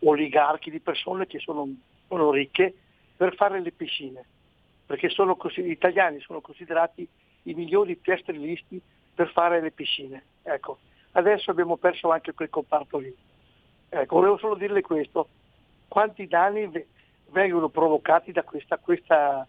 oligarchi, 0.00 0.72
di 0.72 0.80
persone 0.80 1.28
che 1.28 1.38
sono, 1.38 1.68
sono 2.08 2.32
ricche 2.32 2.74
per 3.16 3.36
fare 3.36 3.60
le 3.60 3.70
piscine, 3.70 4.24
perché 4.84 5.08
sono 5.10 5.36
gli 5.54 5.70
italiani 5.70 6.18
sono 6.20 6.40
considerati 6.40 7.06
i 7.44 7.54
migliori 7.54 7.94
piastrellisti 7.94 8.80
per 9.14 9.30
fare 9.30 9.60
le 9.60 9.70
piscine. 9.70 10.22
Ecco, 10.42 10.78
adesso 11.12 11.52
abbiamo 11.52 11.76
perso 11.76 12.10
anche 12.10 12.34
quel 12.34 12.50
comparto 12.50 12.98
lì. 12.98 13.14
Ecco, 13.90 14.16
volevo 14.16 14.38
solo 14.38 14.56
dirle 14.56 14.80
questo, 14.80 15.28
quanti 15.86 16.26
danni 16.26 16.68
vengono 17.30 17.68
provocati 17.68 18.32
da 18.32 18.42
questa, 18.42 18.76
questa 18.78 19.46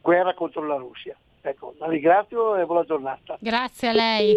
guerra 0.00 0.34
contro 0.34 0.66
la 0.66 0.76
Russia. 0.76 1.16
Ecco, 1.42 1.74
la 1.78 1.86
ringrazio 1.86 2.56
e 2.56 2.66
buona 2.66 2.84
giornata. 2.84 3.36
Grazie 3.40 3.88
a 3.88 3.92
lei. 3.92 4.36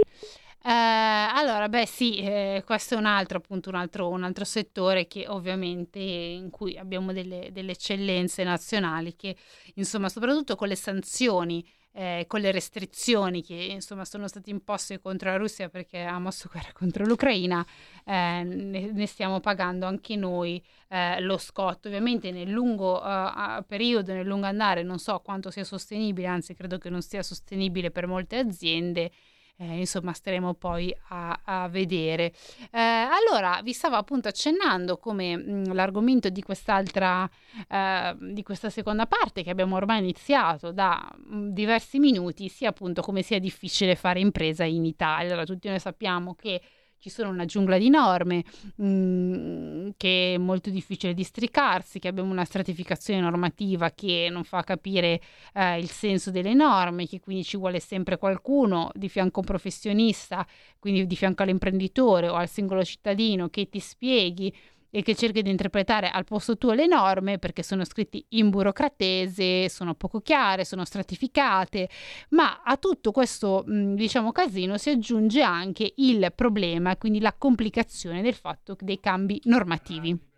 Eh, 0.66 0.70
allora, 0.70 1.68
beh 1.68 1.86
sì, 1.86 2.20
eh, 2.20 2.64
questo 2.66 2.94
è 2.96 2.98
un 2.98 3.06
altro, 3.06 3.38
appunto, 3.38 3.68
un 3.68 3.76
altro, 3.76 4.08
un 4.08 4.24
altro 4.24 4.46
settore 4.46 5.08
che 5.08 5.28
ovviamente 5.28 6.00
in 6.00 6.50
cui 6.52 6.78
abbiamo 6.78 7.12
delle, 7.12 7.50
delle 7.52 7.74
eccellenze 7.74 8.46
nazionali 8.46 9.14
che, 9.18 9.36
insomma, 9.76 10.08
soprattutto 10.08 10.56
con 10.56 10.70
le 10.70 10.76
sanzioni, 10.76 11.68
eh, 11.92 12.24
con 12.28 12.40
le 12.40 12.52
restrizioni 12.52 13.44
che 13.44 13.54
insomma 13.54 14.04
sono 14.06 14.28
state 14.28 14.50
imposte 14.50 15.00
contro 15.00 15.30
la 15.30 15.38
Russia 15.38 15.70
perché 15.70 16.02
ha 16.02 16.18
mosso 16.18 16.48
guerra 16.50 16.72
contro 16.74 17.06
l'Ucraina, 17.06 17.64
eh, 18.06 18.44
ne, 18.44 18.92
ne, 18.92 19.06
stiamo 19.06 19.42
pagando 19.42 19.86
anche 19.86 20.16
noi 20.16 20.64
eh, 20.88 21.20
lo 21.20 21.38
scotto. 21.38 21.90
Ovviamente 21.90 22.32
nel 22.32 22.50
lungo 22.50 23.02
uh, 23.04 23.64
periodo, 23.68 24.14
nel 24.14 24.26
lungo 24.26 24.46
andare, 24.46 24.82
non 24.82 24.98
so 24.98 25.20
quanto 25.20 25.52
sia 25.52 25.66
sostenibile, 25.66 26.28
anzi 26.28 26.54
credo 26.54 26.78
che 26.78 26.90
non 26.90 27.02
sia 27.02 27.22
sostenibile 27.22 27.92
per 27.92 28.08
molte 28.08 28.38
aziende 28.38 29.12
eh, 29.58 29.80
insomma 29.80 30.14
staremo 30.14 30.54
poi 30.56 30.96
a, 31.10 31.40
a 31.44 31.68
vedere. 31.68 32.34
Eh, 32.72 32.80
allora, 32.80 33.60
vi 33.64 33.74
stavo 33.74 33.96
appunto 33.96 34.28
accennando 34.28 34.98
come 34.98 35.38
mh, 35.38 35.52
mm, 35.52 35.64
l'argomento 35.74 36.30
di 36.30 36.42
quest'altra, 36.42 37.30
eh, 37.68 38.16
di 38.20 38.44
questa 38.44 38.70
seconda 38.70 39.06
parte 39.06 39.44
che 39.44 39.50
abbiamo 39.50 39.76
ormai 39.76 40.00
iniziato 40.00 40.72
da 40.72 41.10
mh, 41.16 41.36
mm, 41.36 41.50
diversi 41.50 42.00
minuti, 42.00 42.50
sia 42.50 42.70
appunto 42.70 43.02
come 43.02 43.22
sia 43.22 43.40
difficile 43.40 43.96
fare 43.96 44.20
impresa 44.20 44.64
in 44.64 44.86
Italia. 44.86 45.28
Allora, 45.28 45.46
tutti 45.46 45.68
noi 45.68 45.80
sappiamo 45.80 46.34
che 46.36 46.62
ci 47.04 47.10
sono 47.10 47.32
una 47.32 47.44
giungla 47.44 47.78
di 47.78 47.90
norme 47.90 48.46
mh, 48.76 48.86
mm, 48.86 49.90
che 49.98 50.36
è 50.36 50.38
molto 50.38 50.70
difficile 50.70 51.14
districarsi, 51.14 52.00
che 52.00 52.08
abbiamo 52.08 52.32
una 52.32 52.46
stratificazione 52.46 53.20
normativa 53.20 53.90
che 53.90 54.30
non 54.32 54.46
fa 54.46 54.64
capire 54.64 55.20
eh, 55.54 55.80
il 55.80 55.90
senso 55.90 56.32
delle 56.32 56.54
norme, 56.54 57.06
che 57.06 57.20
quindi 57.20 57.44
ci 57.44 57.58
vuole 57.58 57.82
sempre 57.82 58.18
qualcuno 58.18 58.90
di 58.94 59.10
fianco 59.10 59.40
a 59.40 59.42
un 59.42 59.48
professionista, 59.48 60.48
quindi 60.80 61.06
di 61.06 61.18
fianco 61.18 61.44
all'imprenditore 61.44 62.30
o 62.30 62.36
al 62.36 62.48
singolo 62.48 62.86
cittadino 62.86 63.50
che 63.50 63.68
ti 63.68 63.82
spieghi 63.82 64.56
e 64.96 65.02
che 65.02 65.16
cerchi 65.16 65.42
di 65.42 65.50
interpretare 65.50 66.12
al 66.12 66.24
posto 66.24 66.56
tuo 66.56 66.74
le 66.74 66.86
norme 66.86 67.40
perché 67.40 67.64
sono 67.64 67.84
scritti 67.84 68.24
in 68.30 68.52
burocratese, 68.52 69.68
sono 69.68 69.96
poco 69.96 70.22
chiare, 70.22 70.66
sono 70.66 70.86
stratificate, 70.86 71.90
ma 72.30 72.62
a 72.64 72.78
tutto 72.78 73.12
questo 73.12 73.64
mh, 73.66 73.96
diciamo 73.96 74.32
casino 74.32 74.78
si 74.78 74.92
aggiunge 74.92 75.42
anche 75.42 75.94
il 75.96 76.32
problema, 76.36 76.96
quindi 76.96 77.20
la 77.20 77.34
complicazione 77.36 78.22
del 78.22 78.36
fatto 78.36 78.78
dei 78.80 79.00
cambi 79.00 79.42
normativi. 79.46 80.32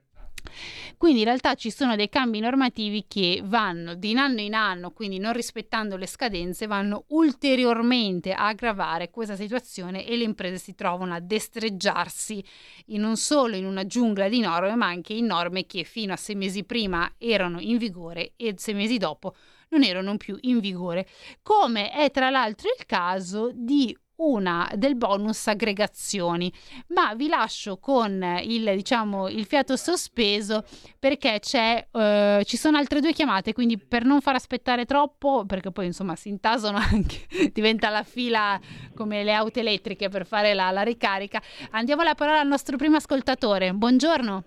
Quindi 0.98 1.20
in 1.20 1.26
realtà 1.26 1.56
ci 1.56 1.72
sono 1.72 1.96
dei 1.96 2.10
cambi 2.10 2.40
normativi 2.40 3.06
che 3.08 3.42
vanno 3.44 3.96
di 3.96 4.14
anno 4.16 4.42
in 4.42 4.54
anno, 4.54 4.92
quindi 4.92 5.20
non 5.20 5.34
rispettando 5.34 5.98
le 5.98 6.08
scadenze, 6.08 6.68
vanno 6.68 7.06
ulteriormente 7.10 8.32
a 8.32 8.48
aggravare 8.48 9.10
questa 9.10 9.36
situazione 9.36 10.06
e 10.06 10.16
le 10.16 10.24
imprese 10.24 10.58
si 10.58 10.76
trovano 10.76 11.14
a 11.14 11.20
destreggiarsi 11.20 12.44
non 12.88 13.18
solo 13.18 13.56
in 13.56 13.66
una 13.66 13.86
giungla 13.86 14.30
di 14.30 14.40
norme, 14.40 14.76
ma 14.76 14.88
anche 14.88 15.14
in 15.14 15.26
norme 15.26 15.66
che 15.66 15.84
fino 15.84 16.14
a 16.14 16.18
sei 16.18 16.36
mesi 16.36 16.64
prima 16.64 17.14
erano 17.18 17.60
in 17.60 17.78
vigore 17.78 18.34
e 18.36 18.54
sei 18.58 18.74
mesi 18.74 18.98
dopo 18.98 19.36
non 19.70 19.84
erano 19.84 20.16
più 20.18 20.38
in 20.42 20.60
vigore, 20.60 21.08
come 21.42 21.92
è 21.92 22.12
tra 22.12 22.30
l'altro 22.30 22.70
il 22.78 22.86
caso 22.86 23.52
di 23.54 23.96
una 24.18 24.70
del 24.76 24.96
bonus 24.96 25.48
aggregazioni. 25.48 26.52
Ma 26.88 27.14
vi 27.16 27.28
lascio 27.28 27.78
con 27.78 28.24
il 28.44 28.76
diciamo 28.76 29.28
il 29.28 29.46
fiato 29.46 29.76
sospeso 29.76 30.64
perché 31.00 31.40
c'è 31.40 31.88
eh, 31.92 32.42
ci 32.46 32.58
sono 32.58 32.78
altre 32.78 33.00
due 33.00 33.12
chiamate 33.12 33.54
quindi 33.54 33.78
per 33.78 34.06
non 34.06 34.22
far 34.22 34.36
aspettare 34.36 34.86
troppo 34.86 35.46
perché 35.46 35.72
poi 35.72 35.88
insomma 35.88 36.16
si 36.16 36.30
intasano 36.30 36.78
anche 36.78 37.26
diventa 37.54 37.90
la 37.90 38.04
fila 38.04 38.60
come 38.96 39.24
le 39.24 39.34
auto 39.34 39.60
elettriche 39.60 40.10
per 40.10 40.26
fare 40.26 40.54
la, 40.54 40.72
la 40.72 40.82
ricarica. 40.82 41.42
Andiamo 41.72 42.04
la 42.04 42.16
parola 42.16 42.40
al 42.40 42.48
nostro 42.48 42.78
primo 42.78 42.98
ascoltatore. 42.98 43.74
Buongiorno. 43.74 44.44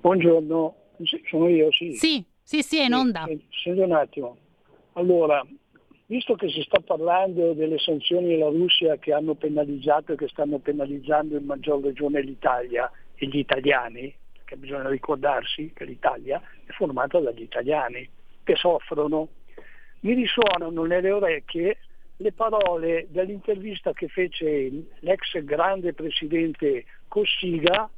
Buongiorno, 0.00 0.74
sono 1.30 1.48
io, 1.48 1.70
sì. 1.70 1.92
sì 1.92 2.24
sì 2.42 2.62
sì 2.62 2.78
è 2.78 2.84
in 2.84 2.94
onda. 2.94 3.24
Senti 3.62 3.80
un 3.80 3.92
attimo. 3.92 4.36
Allora, 4.94 5.44
visto 6.12 6.34
che 6.34 6.50
si 6.50 6.60
sta 6.60 6.78
parlando 6.80 7.54
delle 7.54 7.78
sanzioni 7.78 8.34
alla 8.34 8.50
Russia 8.50 8.98
che 8.98 9.14
hanno 9.14 9.34
penalizzato 9.34 10.12
e 10.12 10.16
che 10.16 10.28
stanno 10.28 10.58
penalizzando 10.58 11.38
in 11.38 11.46
maggior 11.46 11.82
ragione 11.82 12.20
l'Italia 12.20 12.90
e 13.14 13.26
gli 13.26 13.38
italiani, 13.38 14.14
perché 14.34 14.56
bisogna 14.56 14.90
ricordarsi 14.90 15.72
che 15.74 15.86
l'Italia 15.86 16.38
è 16.66 16.72
formata 16.72 17.18
dagli 17.18 17.40
italiani 17.40 18.06
che 18.44 18.56
soffrono, 18.56 19.28
mi 20.00 20.12
risuonano 20.12 20.84
nelle 20.84 21.10
orecchie 21.10 21.78
le 22.18 22.32
parole 22.32 23.06
dell'intervista 23.08 23.94
che 23.94 24.08
fece 24.08 24.70
l'ex 24.98 25.42
grande 25.44 25.94
presidente 25.94 26.84
Cossiga 27.08 27.88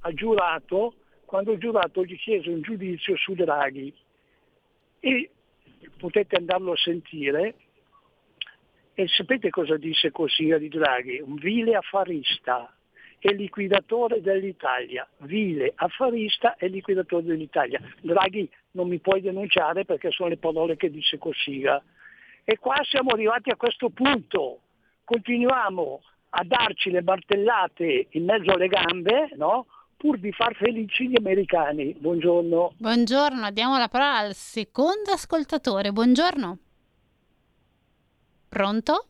al 0.00 0.14
giurato 0.14 0.94
quando 1.24 1.50
il 1.50 1.58
giurato 1.58 2.04
gli 2.04 2.16
chiese 2.16 2.50
un 2.50 2.60
giudizio 2.60 3.16
su 3.16 3.34
Draghi. 3.34 3.92
E 5.00 5.30
potete 5.98 6.36
andarlo 6.36 6.72
a 6.72 6.76
sentire 6.76 7.54
e 8.94 9.08
sapete 9.08 9.50
cosa 9.50 9.76
disse 9.76 10.10
Cossiga 10.10 10.56
di 10.56 10.68
Draghi? 10.68 11.20
Un 11.20 11.34
vile 11.34 11.74
affarista 11.74 12.72
e 13.18 13.34
liquidatore 13.34 14.20
dell'Italia, 14.20 15.06
vile 15.18 15.72
affarista 15.74 16.56
e 16.56 16.68
liquidatore 16.68 17.24
dell'Italia. 17.24 17.80
Draghi 18.00 18.48
non 18.72 18.88
mi 18.88 18.98
puoi 18.98 19.20
denunciare 19.20 19.84
perché 19.84 20.10
sono 20.10 20.28
le 20.28 20.36
parole 20.36 20.76
che 20.76 20.90
disse 20.90 21.18
Cossiga. 21.18 21.82
E 22.44 22.58
qua 22.58 22.76
siamo 22.82 23.10
arrivati 23.10 23.50
a 23.50 23.56
questo 23.56 23.88
punto, 23.88 24.60
continuiamo 25.04 26.02
a 26.36 26.44
darci 26.44 26.90
le 26.90 27.02
martellate 27.02 28.08
in 28.10 28.24
mezzo 28.24 28.52
alle 28.52 28.68
gambe, 28.68 29.30
no? 29.36 29.66
pur 29.96 30.18
di 30.18 30.32
far 30.32 30.54
felici 30.54 31.08
gli 31.08 31.16
americani. 31.16 31.94
Buongiorno. 31.98 32.74
buongiorno 32.76 33.50
diamo 33.50 33.78
la 33.78 33.88
parola 33.88 34.18
al 34.18 34.34
secondo 34.34 35.12
ascoltatore 35.12 35.92
buongiorno 35.92 36.58
pronto? 38.54 39.06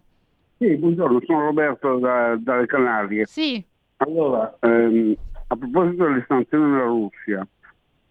Sì, 0.58 0.74
buongiorno, 0.76 1.20
sono 1.26 1.40
Roberto 1.44 1.98
da- 1.98 2.34
dalle 2.38 2.64
Canarie. 2.66 3.26
sì. 3.26 3.62
Allora, 3.98 4.54
ehm, 4.60 5.14
a 5.48 5.56
proposito 5.56 6.04
delle 6.04 6.22
sanzioni 6.28 6.70
della 6.70 6.84
Russia, 6.84 7.46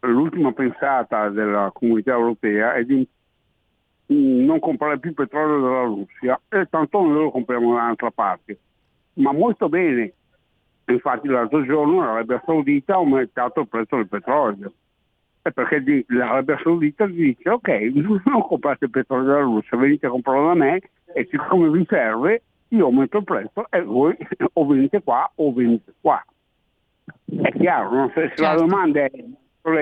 l'ultima 0.08 0.52
pensata 0.52 1.30
della 1.30 1.72
comunità 1.74 2.12
europea 2.14 2.74
è 2.74 2.84
di 2.84 3.08
non 4.08 4.60
comprare 4.60 5.00
più 5.00 5.14
petrolio 5.14 5.62
dalla 5.62 5.84
Russia 5.84 6.40
e 6.50 6.68
tanto 6.70 7.02
noi 7.02 7.24
lo 7.24 7.32
compriamo 7.32 7.74
da 7.74 7.82
un'altra 7.82 8.12
parte. 8.12 8.60
Ma 9.14 9.32
molto 9.32 9.70
bene, 9.70 10.14
infatti 10.86 11.28
l'altro 11.28 11.64
giorno 11.64 12.02
l'Arabia 12.02 12.42
Saudita 12.46 12.94
ha 12.94 12.98
aumentato 12.98 13.62
il 13.62 13.68
prezzo 13.68 13.96
del 13.96 14.08
petrolio. 14.08 14.74
E 15.42 15.52
perché 15.52 16.06
l'Arabia 16.08 16.60
Saudita 16.62 17.06
dice 17.08 17.50
ok, 17.50 17.68
non 18.26 18.42
comprate 18.42 18.86
il 18.86 18.92
petrolio 18.92 19.26
dalla 19.26 19.42
Russia, 19.42 19.78
venite 19.78 20.06
a 20.06 20.10
comprarlo 20.10 20.48
da 20.48 20.54
me 20.54 20.82
e 21.14 21.28
siccome 21.30 21.70
vi 21.70 21.86
serve 21.88 22.42
io 22.70 22.86
aumento 22.86 23.18
il 23.18 23.24
prezzo 23.24 23.66
e 23.70 23.82
voi 23.82 24.16
o 24.54 24.66
venite 24.66 25.02
qua 25.02 25.32
o 25.36 25.54
venite 25.54 25.94
qua. 26.02 26.24
È 27.26 27.52
chiaro, 27.54 27.94
no? 27.94 28.12
se, 28.14 28.32
se 28.36 28.42
la 28.42 28.50
Certo. 28.50 28.66
domanda 28.66 29.04
è, 29.04 29.12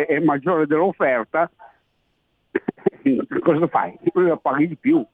è 0.05 0.19
maggiore 0.19 0.65
dell'offerta, 0.65 1.49
cosa 3.41 3.67
fai? 3.67 3.97
La 4.13 4.37
paghi 4.37 4.67
di 4.69 4.75
più. 4.75 5.05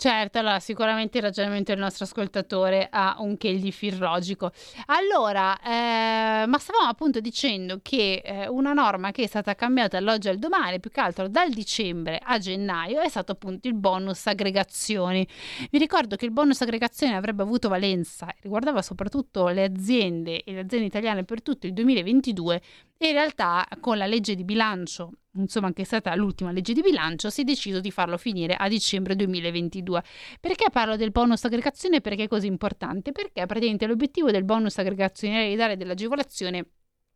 Certo, 0.00 0.38
allora 0.38 0.60
sicuramente 0.60 1.18
il 1.18 1.24
ragionamento 1.24 1.72
del 1.72 1.80
nostro 1.82 2.06
ascoltatore 2.06 2.88
ha 2.90 3.16
un 3.18 3.36
che 3.36 3.54
di 3.58 3.70
fil 3.70 3.98
logico. 3.98 4.50
Allora, 4.86 5.54
eh, 5.60 6.46
ma 6.46 6.58
stavamo 6.58 6.88
appunto 6.88 7.20
dicendo 7.20 7.80
che 7.82 8.22
eh, 8.24 8.48
una 8.48 8.72
norma 8.72 9.10
che 9.10 9.24
è 9.24 9.26
stata 9.26 9.54
cambiata 9.54 9.98
dall'oggi 9.98 10.30
al 10.30 10.38
domani, 10.38 10.80
più 10.80 10.90
che 10.90 11.00
altro 11.00 11.28
dal 11.28 11.50
dicembre 11.50 12.18
a 12.18 12.38
gennaio, 12.38 13.02
è 13.02 13.10
stato 13.10 13.32
appunto 13.32 13.68
il 13.68 13.74
bonus 13.74 14.26
aggregazioni. 14.26 15.28
Vi 15.70 15.76
ricordo 15.76 16.16
che 16.16 16.24
il 16.24 16.30
bonus 16.30 16.62
aggregazioni 16.62 17.12
avrebbe 17.12 17.42
avuto 17.42 17.68
valenza, 17.68 18.34
riguardava 18.40 18.80
soprattutto 18.80 19.48
le 19.48 19.64
aziende 19.64 20.42
e 20.44 20.52
le 20.54 20.60
aziende 20.60 20.86
italiane 20.86 21.24
per 21.24 21.42
tutto 21.42 21.66
il 21.66 21.74
2022 21.74 22.54
e 22.54 22.62
in 23.08 23.12
realtà 23.12 23.66
con 23.80 23.96
la 23.96 24.06
legge 24.06 24.34
di 24.34 24.44
bilancio, 24.44 25.12
insomma 25.32 25.72
che 25.72 25.82
è 25.82 25.84
stata 25.84 26.14
l'ultima 26.14 26.52
legge 26.52 26.74
di 26.74 26.82
bilancio, 26.82 27.30
si 27.30 27.42
è 27.42 27.44
deciso 27.44 27.80
di 27.80 27.90
farlo 27.90 28.18
finire 28.18 28.54
a 28.54 28.68
dicembre 28.68 29.16
2022. 29.16 30.02
Perché 30.38 30.66
parlo 30.70 30.96
del 30.96 31.10
bonus 31.10 31.44
aggregazione? 31.44 32.00
Perché 32.00 32.24
è 32.24 32.28
così 32.28 32.46
importante? 32.46 33.12
Perché 33.12 33.46
praticamente 33.46 33.86
l'obiettivo 33.86 34.30
del 34.30 34.44
bonus 34.44 34.76
aggregazione 34.78 35.46
è 35.46 35.48
di 35.48 35.56
dare 35.56 35.76
dell'agevolazione 35.76 36.66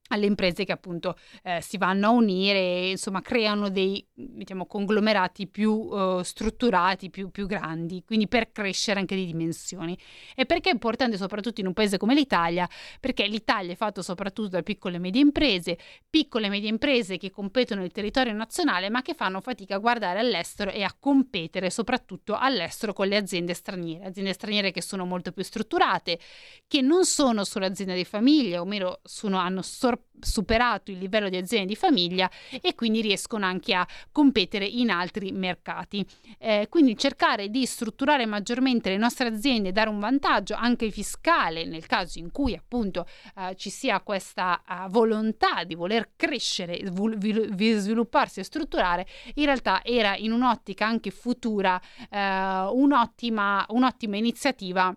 alle 0.08 0.26
imprese 0.26 0.64
che 0.64 0.72
appunto 0.72 1.16
eh, 1.42 1.60
si 1.62 1.78
vanno 1.78 2.06
a 2.08 2.10
unire 2.10 2.58
e 2.58 2.90
insomma 2.90 3.22
creano 3.22 3.70
dei 3.70 4.06
diciamo 4.12 4.66
conglomerati 4.66 5.46
più 5.46 5.88
eh, 5.92 6.20
strutturati, 6.22 7.10
più, 7.10 7.30
più 7.30 7.46
grandi, 7.46 8.02
quindi 8.04 8.28
per 8.28 8.52
crescere 8.52 9.00
anche 9.00 9.14
di 9.14 9.24
dimensioni. 9.24 9.96
E 10.34 10.44
perché 10.44 10.70
è 10.70 10.72
importante 10.72 11.16
soprattutto 11.16 11.60
in 11.60 11.66
un 11.66 11.72
paese 11.72 11.96
come 11.96 12.14
l'Italia? 12.14 12.68
Perché 13.00 13.26
l'Italia 13.26 13.72
è 13.72 13.76
fatto 13.76 14.02
soprattutto 14.02 14.48
da 14.48 14.62
piccole 14.62 14.96
e 14.96 14.98
medie 14.98 15.22
imprese, 15.22 15.78
piccole 16.08 16.46
e 16.46 16.50
medie 16.50 16.68
imprese 16.68 17.16
che 17.16 17.30
competono 17.30 17.80
nel 17.80 17.92
territorio 17.92 18.32
nazionale 18.34 18.90
ma 18.90 19.00
che 19.02 19.14
fanno 19.14 19.40
fatica 19.40 19.76
a 19.76 19.78
guardare 19.78 20.18
all'estero 20.18 20.70
e 20.70 20.82
a 20.82 20.94
competere 20.98 21.70
soprattutto 21.70 22.36
all'estero 22.36 22.92
con 22.92 23.08
le 23.08 23.16
aziende 23.16 23.54
straniere, 23.54 24.04
aziende 24.04 24.32
straniere 24.34 24.70
che 24.70 24.82
sono 24.82 25.06
molto 25.06 25.32
più 25.32 25.42
strutturate, 25.42 26.18
che 26.68 26.82
non 26.82 27.04
sono 27.04 27.44
solo 27.44 27.64
aziende 27.64 27.94
di 27.94 28.04
famiglia, 28.04 28.60
o 28.60 28.64
meno 28.64 29.00
sono, 29.02 29.38
hanno 29.38 29.62
sor- 29.94 30.02
superato 30.20 30.90
il 30.90 30.98
livello 30.98 31.28
di 31.28 31.36
aziende 31.36 31.68
di 31.68 31.76
famiglia 31.76 32.30
e 32.60 32.74
quindi 32.74 33.00
riescono 33.00 33.44
anche 33.44 33.74
a 33.74 33.86
competere 34.10 34.64
in 34.64 34.90
altri 34.90 35.32
mercati. 35.32 36.04
Eh, 36.38 36.66
quindi 36.68 36.96
cercare 36.96 37.48
di 37.48 37.66
strutturare 37.66 38.26
maggiormente 38.26 38.90
le 38.90 38.96
nostre 38.96 39.28
aziende, 39.28 39.72
dare 39.72 39.90
un 39.90 40.00
vantaggio 40.00 40.54
anche 40.54 40.90
fiscale 40.90 41.64
nel 41.64 41.86
caso 41.86 42.18
in 42.18 42.30
cui 42.30 42.54
appunto 42.54 43.06
eh, 43.36 43.54
ci 43.56 43.70
sia 43.70 44.00
questa 44.00 44.62
eh, 44.66 44.88
volontà 44.88 45.64
di 45.64 45.74
voler 45.74 46.12
crescere, 46.16 46.80
vi- 47.16 47.72
svilupparsi 47.74 48.40
e 48.40 48.44
strutturare, 48.44 49.06
in 49.34 49.44
realtà 49.44 49.84
era 49.84 50.16
in 50.16 50.32
un'ottica 50.32 50.86
anche 50.86 51.10
futura 51.10 51.80
eh, 52.10 52.18
un'ottima, 52.70 53.66
un'ottima 53.68 54.16
iniziativa 54.16 54.96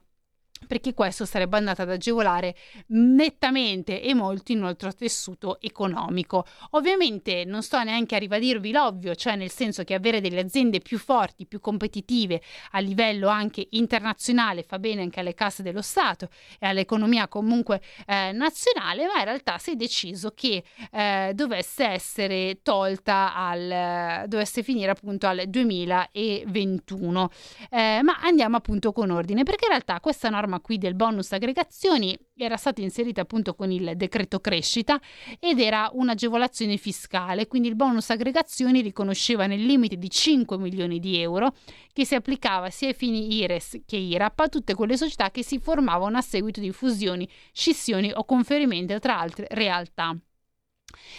perché 0.65 0.93
questo 0.93 1.25
sarebbe 1.25 1.57
andato 1.57 1.81
ad 1.81 1.91
agevolare 1.91 2.55
nettamente 2.87 4.01
e 4.01 4.13
molto 4.13 4.51
il 4.51 4.59
nostro 4.59 4.93
tessuto 4.93 5.59
economico. 5.61 6.45
Ovviamente 6.71 7.43
non 7.45 7.61
sto 7.61 7.81
neanche 7.83 8.15
a 8.15 8.19
ribadirvi 8.19 8.71
l'ovvio, 8.71 9.15
cioè 9.15 9.35
nel 9.35 9.51
senso 9.51 9.83
che 9.83 9.93
avere 9.93 10.21
delle 10.21 10.39
aziende 10.39 10.79
più 10.79 10.97
forti, 10.97 11.45
più 11.45 11.59
competitive 11.59 12.41
a 12.71 12.79
livello 12.79 13.27
anche 13.27 13.67
internazionale 13.71 14.63
fa 14.63 14.79
bene 14.79 15.01
anche 15.01 15.19
alle 15.19 15.33
casse 15.33 15.63
dello 15.63 15.81
Stato 15.81 16.29
e 16.59 16.67
all'economia 16.67 17.27
comunque 17.27 17.81
eh, 18.05 18.31
nazionale, 18.31 19.05
ma 19.05 19.19
in 19.19 19.25
realtà 19.25 19.57
si 19.57 19.71
è 19.71 19.75
deciso 19.75 20.31
che 20.31 20.63
eh, 20.91 21.31
dovesse 21.33 21.85
essere 21.85 22.59
tolta 22.63 23.35
al 23.35 24.25
dovesse 24.27 24.63
finire 24.63 24.91
appunto 24.91 25.27
al 25.27 25.43
2021. 25.47 27.29
Eh, 27.69 27.99
ma 28.03 28.19
andiamo 28.21 28.57
appunto 28.57 28.91
con 28.91 29.09
ordine, 29.09 29.43
perché 29.43 29.65
in 29.65 29.71
realtà 29.71 29.99
questa 29.99 30.29
norma 30.29 30.46
qui 30.59 30.77
del 30.77 30.95
bonus 30.95 31.31
aggregazioni 31.31 32.17
era 32.35 32.57
stata 32.57 32.81
inserita 32.81 33.21
appunto 33.21 33.53
con 33.53 33.71
il 33.71 33.93
decreto 33.95 34.39
crescita 34.39 34.99
ed 35.39 35.59
era 35.59 35.89
un'agevolazione 35.93 36.77
fiscale, 36.77 37.47
quindi 37.47 37.67
il 37.67 37.75
bonus 37.75 38.09
aggregazioni 38.09 38.81
riconosceva 38.81 39.45
nel 39.45 39.63
limite 39.63 39.97
di 39.97 40.09
5 40.09 40.57
milioni 40.57 40.99
di 40.99 41.19
euro 41.19 41.53
che 41.93 42.05
si 42.05 42.15
applicava 42.15 42.69
sia 42.69 42.87
ai 42.89 42.93
fini 42.93 43.35
IRES 43.35 43.81
che 43.85 43.97
IRAP 43.97 44.39
a 44.39 44.47
tutte 44.47 44.73
quelle 44.73 44.97
società 44.97 45.31
che 45.31 45.43
si 45.43 45.59
formavano 45.59 46.17
a 46.17 46.21
seguito 46.21 46.59
di 46.59 46.71
fusioni, 46.71 47.27
scissioni 47.51 48.11
o 48.13 48.23
conferimenti 48.25 48.97
tra 48.99 49.19
altre 49.19 49.47
realtà. 49.51 50.17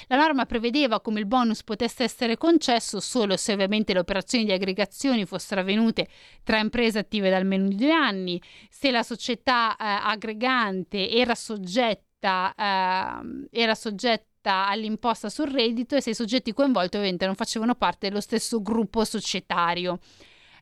La 0.06 0.16
norma 0.16 0.46
prevedeva 0.46 1.00
come 1.00 1.20
il 1.20 1.26
bonus 1.26 1.62
potesse 1.62 2.02
essere 2.02 2.38
concesso 2.38 3.00
solo 3.00 3.36
se 3.36 3.52
ovviamente 3.52 3.92
le 3.92 3.98
operazioni 3.98 4.44
di 4.44 4.52
aggregazione 4.52 5.26
fossero 5.26 5.60
avvenute 5.60 6.08
tra 6.42 6.58
imprese 6.58 7.00
attive 7.00 7.28
da 7.28 7.36
almeno 7.36 7.68
due 7.68 7.92
anni, 7.92 8.40
se 8.70 8.90
la 8.90 9.02
società 9.02 9.76
eh, 9.76 9.84
aggregante 9.84 11.10
era 11.10 11.34
soggetta, 11.34 12.54
eh, 12.54 13.48
era 13.50 13.74
soggetta 13.74 14.66
all'imposta 14.68 15.28
sul 15.28 15.50
reddito 15.50 15.96
e 15.96 16.00
se 16.00 16.10
i 16.10 16.14
soggetti 16.14 16.54
coinvolti 16.54 16.96
ovviamente 16.96 17.26
non 17.26 17.34
facevano 17.34 17.74
parte 17.74 18.08
dello 18.08 18.22
stesso 18.22 18.62
gruppo 18.62 19.04
societario. 19.04 19.98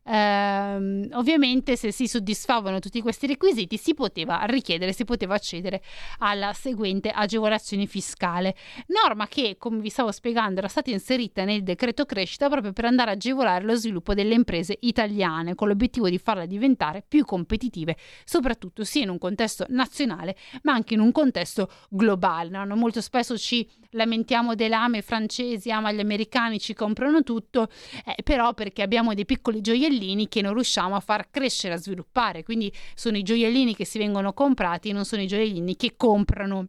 Ehm, 0.08 1.08
ovviamente 1.12 1.76
se 1.76 1.90
si 1.90 2.06
soddisfavano 2.06 2.78
tutti 2.78 3.00
questi 3.00 3.26
requisiti 3.26 3.76
si 3.76 3.94
poteva 3.94 4.44
richiedere, 4.44 4.92
si 4.92 5.04
poteva 5.04 5.34
accedere 5.34 5.82
alla 6.18 6.52
seguente 6.52 7.10
agevolazione 7.10 7.86
fiscale, 7.86 8.54
norma 8.86 9.26
che 9.26 9.56
come 9.58 9.80
vi 9.80 9.88
stavo 9.88 10.12
spiegando 10.12 10.58
era 10.60 10.68
stata 10.68 10.90
inserita 10.90 11.44
nel 11.44 11.62
decreto 11.62 12.04
crescita 12.04 12.48
proprio 12.48 12.72
per 12.72 12.84
andare 12.84 13.10
a 13.10 13.14
agevolare 13.14 13.64
lo 13.64 13.74
sviluppo 13.74 14.14
delle 14.14 14.34
imprese 14.34 14.76
italiane 14.80 15.54
con 15.54 15.68
l'obiettivo 15.68 16.08
di 16.08 16.18
farle 16.18 16.46
diventare 16.46 17.04
più 17.06 17.24
competitive, 17.24 17.96
soprattutto 18.24 18.84
sia 18.84 19.02
in 19.02 19.10
un 19.10 19.18
contesto 19.18 19.66
nazionale 19.70 20.36
ma 20.62 20.72
anche 20.72 20.94
in 20.94 21.00
un 21.00 21.10
contesto 21.10 21.68
globale. 21.88 22.50
No? 22.50 22.76
Molto 22.76 23.00
spesso 23.00 23.36
ci 23.36 23.68
lamentiamo 23.90 24.54
delle 24.54 24.74
ame 24.74 25.02
francesi, 25.02 25.70
ama 25.70 25.90
gli 25.90 26.00
americani, 26.00 26.58
ci 26.60 26.74
comprano 26.74 27.22
tutto, 27.22 27.68
eh, 28.04 28.22
però 28.22 28.54
perché 28.54 28.82
abbiamo 28.82 29.14
dei 29.14 29.24
piccoli 29.24 29.60
gioiellini 29.96 30.28
che 30.28 30.42
non 30.42 30.54
riusciamo 30.54 30.94
a 30.94 31.00
far 31.00 31.30
crescere, 31.30 31.74
a 31.74 31.78
sviluppare. 31.78 32.42
Quindi 32.42 32.72
sono 32.94 33.16
i 33.16 33.22
gioiellini 33.22 33.74
che 33.74 33.84
si 33.84 33.98
vengono 33.98 34.32
comprati, 34.32 34.92
non 34.92 35.04
sono 35.04 35.22
i 35.22 35.26
gioiellini 35.26 35.76
che 35.76 35.94
comprano 35.96 36.68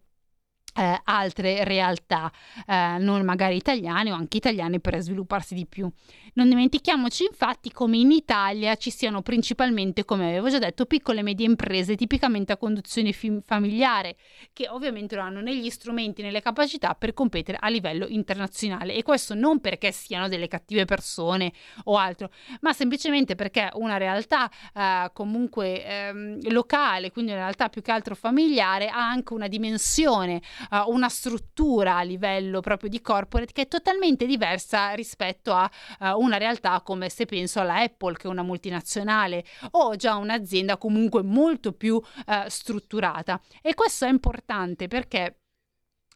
eh, 0.77 1.01
altre 1.05 1.63
realtà, 1.63 2.31
eh, 2.67 2.97
non 2.99 3.25
magari 3.25 3.55
italiane 3.55 4.11
o 4.11 4.15
anche 4.15 4.37
italiane 4.37 4.79
per 4.79 4.99
svilupparsi 4.99 5.55
di 5.55 5.65
più. 5.65 5.89
Non 6.33 6.49
dimentichiamoci 6.49 7.25
infatti 7.25 7.71
come 7.71 7.97
in 7.97 8.11
Italia 8.11 8.75
ci 8.75 8.91
siano 8.91 9.23
principalmente, 9.23 10.05
come 10.05 10.27
avevo 10.29 10.49
già 10.49 10.59
detto, 10.59 10.85
piccole 10.85 11.19
e 11.19 11.23
medie 11.23 11.47
imprese 11.47 11.95
tipicamente 11.95 12.53
a 12.53 12.57
conduzione 12.57 13.11
fi- 13.11 13.41
familiare, 13.43 14.17
che 14.53 14.69
ovviamente 14.69 15.15
non 15.15 15.25
hanno 15.25 15.41
né 15.41 15.55
gli 15.55 15.69
strumenti 15.69 16.21
né 16.21 16.29
le 16.29 16.41
capacità 16.41 16.93
per 16.93 17.13
competere 17.13 17.57
a 17.59 17.69
livello 17.69 18.05
internazionale. 18.07 18.93
E 18.93 19.01
questo 19.01 19.33
non 19.33 19.59
perché 19.59 19.91
siano 19.91 20.27
delle 20.27 20.47
cattive 20.47 20.85
persone 20.85 21.51
o 21.85 21.97
altro, 21.97 22.29
ma 22.61 22.71
semplicemente 22.71 23.33
perché 23.33 23.71
una 23.73 23.97
realtà 23.97 24.47
eh, 24.75 25.09
comunque 25.13 25.83
ehm, 25.83 26.51
locale, 26.51 27.11
quindi 27.11 27.31
una 27.31 27.41
realtà 27.41 27.69
più 27.69 27.81
che 27.81 27.91
altro 27.91 28.13
familiare, 28.13 28.89
ha 28.89 29.09
anche 29.09 29.33
una 29.33 29.47
dimensione 29.47 30.41
uh, 30.71 30.89
una 30.91 31.09
struttura 31.09 31.97
a 31.97 32.01
livello 32.01 32.59
proprio 32.61 32.89
di 32.89 33.01
corporate 33.01 33.53
che 33.53 33.63
è 33.63 33.67
totalmente 33.67 34.25
diversa 34.25 34.91
rispetto 34.91 35.53
a 35.53 35.69
uh, 35.99 36.19
una 36.19 36.37
realtà 36.37 36.81
come 36.81 37.09
se 37.09 37.25
penso 37.25 37.59
alla 37.59 37.79
Apple 37.79 38.15
che 38.15 38.27
è 38.27 38.29
una 38.29 38.43
multinazionale 38.43 39.43
o 39.71 39.95
già 39.95 40.15
un'azienda 40.15 40.77
comunque 40.77 41.23
molto 41.23 41.71
più 41.73 41.95
uh, 41.95 42.03
strutturata. 42.47 43.41
E 43.61 43.73
questo 43.73 44.05
è 44.05 44.09
importante 44.09 44.87
perché 44.87 45.37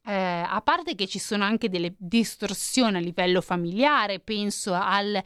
eh, 0.03 0.13
a 0.13 0.61
parte 0.61 0.95
che 0.95 1.07
ci 1.07 1.19
sono 1.19 1.43
anche 1.43 1.69
delle 1.69 1.93
distorsioni 1.97 2.97
a 2.97 2.99
livello 2.99 3.39
familiare, 3.41 4.19
penso 4.19 4.73
alla 4.73 5.21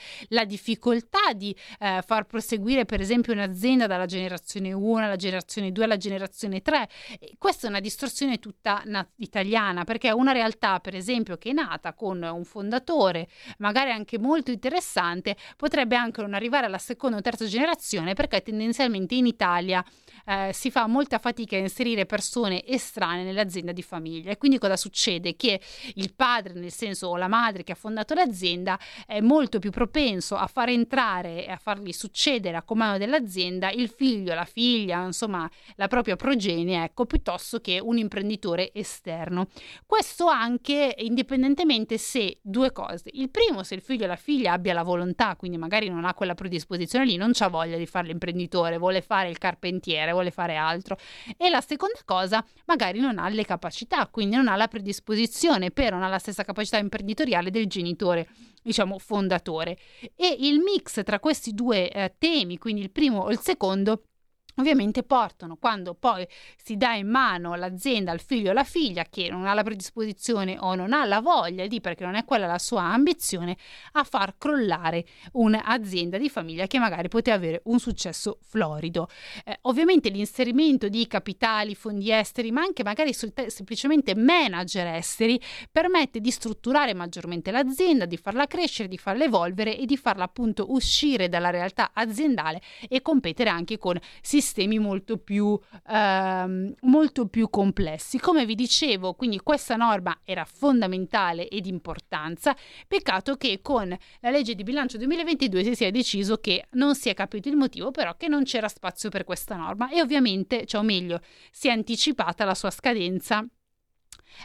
difficoltà 0.45 1.31
di 1.33 1.55
eh, 1.79 2.03
far 2.05 2.25
proseguire 2.25 2.85
per 2.85 2.99
esempio 2.99 3.33
un'azienda 3.33 3.87
dalla 3.87 4.05
generazione 4.05 4.73
1 4.73 4.97
alla 4.97 5.15
generazione 5.15 5.71
2 5.71 5.83
alla 5.83 5.97
generazione 5.97 6.61
3. 6.61 6.89
E 7.19 7.35
questa 7.37 7.67
è 7.67 7.69
una 7.69 7.79
distorsione 7.79 8.39
tutta 8.39 8.81
na- 8.85 9.07
italiana 9.17 9.85
perché 9.85 10.11
una 10.11 10.33
realtà 10.33 10.79
per 10.79 10.95
esempio 10.95 11.37
che 11.37 11.51
è 11.51 11.53
nata 11.53 11.93
con 11.93 12.21
un 12.21 12.43
fondatore 12.43 13.27
magari 13.59 13.91
anche 13.91 14.19
molto 14.19 14.51
interessante 14.51 15.37
potrebbe 15.55 15.95
anche 15.95 16.21
non 16.21 16.33
arrivare 16.33 16.65
alla 16.65 16.77
seconda 16.77 17.17
o 17.17 17.21
terza 17.21 17.45
generazione 17.45 18.13
perché 18.13 18.41
tendenzialmente 18.41 19.15
in 19.15 19.25
Italia 19.25 19.83
eh, 20.25 20.51
si 20.53 20.71
fa 20.71 20.87
molta 20.87 21.19
fatica 21.19 21.55
a 21.55 21.59
inserire 21.59 22.05
persone 22.05 22.65
estranee 22.65 23.23
nell'azienda 23.23 23.71
di 23.71 23.83
famiglia 23.83 24.31
e 24.31 24.37
quindi 24.37 24.57
cosa 24.65 24.77
succede? 24.77 25.35
Che 25.35 25.59
il 25.95 26.13
padre, 26.13 26.53
nel 26.53 26.71
senso 26.71 27.15
la 27.15 27.27
madre 27.27 27.63
che 27.63 27.73
ha 27.73 27.75
fondato 27.75 28.13
l'azienda, 28.13 28.79
è 29.05 29.19
molto 29.19 29.59
più 29.59 29.71
propenso 29.71 30.35
a 30.35 30.47
far 30.47 30.69
entrare 30.69 31.45
e 31.45 31.51
a 31.51 31.57
fargli 31.57 31.91
succedere 31.91 32.57
a 32.57 32.63
comando 32.63 32.97
dell'azienda 32.97 33.69
il 33.69 33.89
figlio, 33.89 34.33
la 34.33 34.45
figlia, 34.45 35.03
insomma 35.05 35.49
la 35.75 35.87
propria 35.87 36.15
progenie, 36.15 36.83
ecco, 36.83 37.05
piuttosto 37.05 37.59
che 37.59 37.79
un 37.79 37.97
imprenditore 37.97 38.71
esterno. 38.73 39.47
Questo 39.85 40.27
anche 40.27 40.95
indipendentemente 40.99 41.97
se 41.97 42.39
due 42.41 42.71
cose. 42.71 43.09
Il 43.13 43.29
primo, 43.29 43.63
se 43.63 43.75
il 43.75 43.81
figlio 43.81 44.05
o 44.05 44.07
la 44.07 44.15
figlia 44.15 44.53
abbia 44.53 44.73
la 44.73 44.83
volontà, 44.83 45.35
quindi 45.35 45.57
magari 45.57 45.89
non 45.89 46.05
ha 46.05 46.13
quella 46.13 46.33
predisposizione 46.33 47.05
lì, 47.05 47.15
non 47.15 47.31
ha 47.37 47.47
voglia 47.47 47.77
di 47.77 47.85
fare 47.85 48.07
l'imprenditore, 48.07 48.77
vuole 48.77 49.01
fare 49.01 49.29
il 49.29 49.37
carpentiere, 49.37 50.11
vuole 50.11 50.31
fare 50.31 50.55
altro. 50.55 50.97
E 51.37 51.49
la 51.49 51.61
seconda 51.61 51.99
cosa, 52.05 52.43
magari 52.65 52.99
non 52.99 53.17
ha 53.19 53.29
le 53.29 53.45
capacità, 53.45 54.07
quindi 54.07 54.35
non 54.35 54.47
ha 54.47 54.54
la 54.55 54.67
predisposizione 54.67 55.71
per, 55.71 55.91
non 55.91 56.03
ha 56.03 56.07
la 56.07 56.19
stessa 56.19 56.43
capacità 56.43 56.77
imprenditoriale 56.77 57.51
del 57.51 57.67
genitore 57.67 58.27
diciamo 58.61 58.97
fondatore. 58.97 59.77
E 60.15 60.35
il 60.39 60.59
mix 60.59 61.03
tra 61.03 61.19
questi 61.19 61.53
due 61.53 61.91
eh, 61.91 62.15
temi 62.17 62.57
quindi 62.57 62.81
il 62.81 62.91
primo 62.91 63.19
o 63.19 63.31
il 63.31 63.39
secondo 63.39 64.03
ovviamente 64.55 65.03
portano 65.03 65.57
quando 65.57 65.93
poi 65.95 66.25
si 66.61 66.77
dà 66.77 66.93
in 66.93 67.09
mano 67.09 67.55
l'azienda 67.55 68.11
al 68.11 68.21
figlio 68.21 68.49
o 68.49 68.51
alla 68.51 68.63
figlia 68.63 69.05
che 69.09 69.29
non 69.29 69.45
ha 69.45 69.53
la 69.53 69.63
predisposizione 69.63 70.57
o 70.59 70.75
non 70.75 70.93
ha 70.93 71.05
la 71.05 71.19
voglia 71.19 71.67
di 71.67 71.81
perché 71.81 72.05
non 72.05 72.15
è 72.15 72.23
quella 72.23 72.47
la 72.47 72.59
sua 72.59 72.83
ambizione 72.83 73.57
a 73.93 74.03
far 74.03 74.35
crollare 74.37 75.05
un'azienda 75.33 76.17
di 76.17 76.29
famiglia 76.29 76.67
che 76.67 76.79
magari 76.79 77.07
poteva 77.07 77.35
avere 77.35 77.61
un 77.65 77.79
successo 77.79 78.39
florido. 78.41 79.09
Eh, 79.43 79.57
ovviamente 79.63 80.09
l'inserimento 80.09 80.87
di 80.87 81.05
capitali 81.07 81.75
fondi 81.75 82.11
esteri 82.11 82.51
ma 82.51 82.61
anche 82.61 82.83
magari 82.83 83.13
semplicemente 83.13 84.15
manager 84.15 84.87
esteri 84.87 85.39
permette 85.71 86.21
di 86.21 86.31
strutturare 86.31 86.93
maggiormente 86.93 87.51
l'azienda 87.51 88.05
di 88.05 88.17
farla 88.17 88.47
crescere 88.47 88.87
di 88.87 88.97
farla 88.97 89.25
evolvere 89.25 89.77
e 89.77 89.85
di 89.85 89.97
farla 89.97 90.23
appunto 90.23 90.71
uscire 90.71 91.27
dalla 91.27 91.49
realtà 91.49 91.91
aziendale 91.93 92.61
e 92.87 93.01
competere 93.01 93.49
anche 93.49 93.77
con 93.77 93.99
sistemi 94.21 94.43
sistemi 94.45 94.77
molto 94.77 95.17
più, 95.17 95.59
ehm, 95.89 96.75
molto 96.81 97.27
più 97.27 97.49
complessi. 97.49 98.19
Come 98.19 98.45
vi 98.45 98.53
dicevo, 98.53 99.15
quindi 99.15 99.39
questa 99.39 99.75
norma 99.75 100.19
era 100.23 100.45
fondamentale 100.45 101.47
ed 101.47 101.65
importanza, 101.65 102.55
peccato 102.87 103.35
che 103.35 103.59
con 103.61 103.89
la 104.19 104.29
legge 104.29 104.53
di 104.53 104.63
bilancio 104.63 104.97
2022 104.97 105.63
si 105.63 105.75
sia 105.75 105.89
deciso 105.89 106.37
che 106.37 106.67
non 106.73 106.93
si 106.93 107.09
è 107.09 107.15
capito 107.15 107.49
il 107.49 107.55
motivo, 107.55 107.89
però 107.89 108.15
che 108.15 108.27
non 108.27 108.43
c'era 108.43 108.67
spazio 108.67 109.09
per 109.09 109.23
questa 109.23 109.55
norma 109.55 109.89
e 109.89 110.01
ovviamente, 110.01 110.65
cioè 110.65 110.81
o 110.81 110.83
meglio, 110.83 111.19
si 111.51 111.67
è 111.67 111.71
anticipata 111.71 112.45
la 112.45 112.55
sua 112.55 112.69
scadenza 112.69 113.45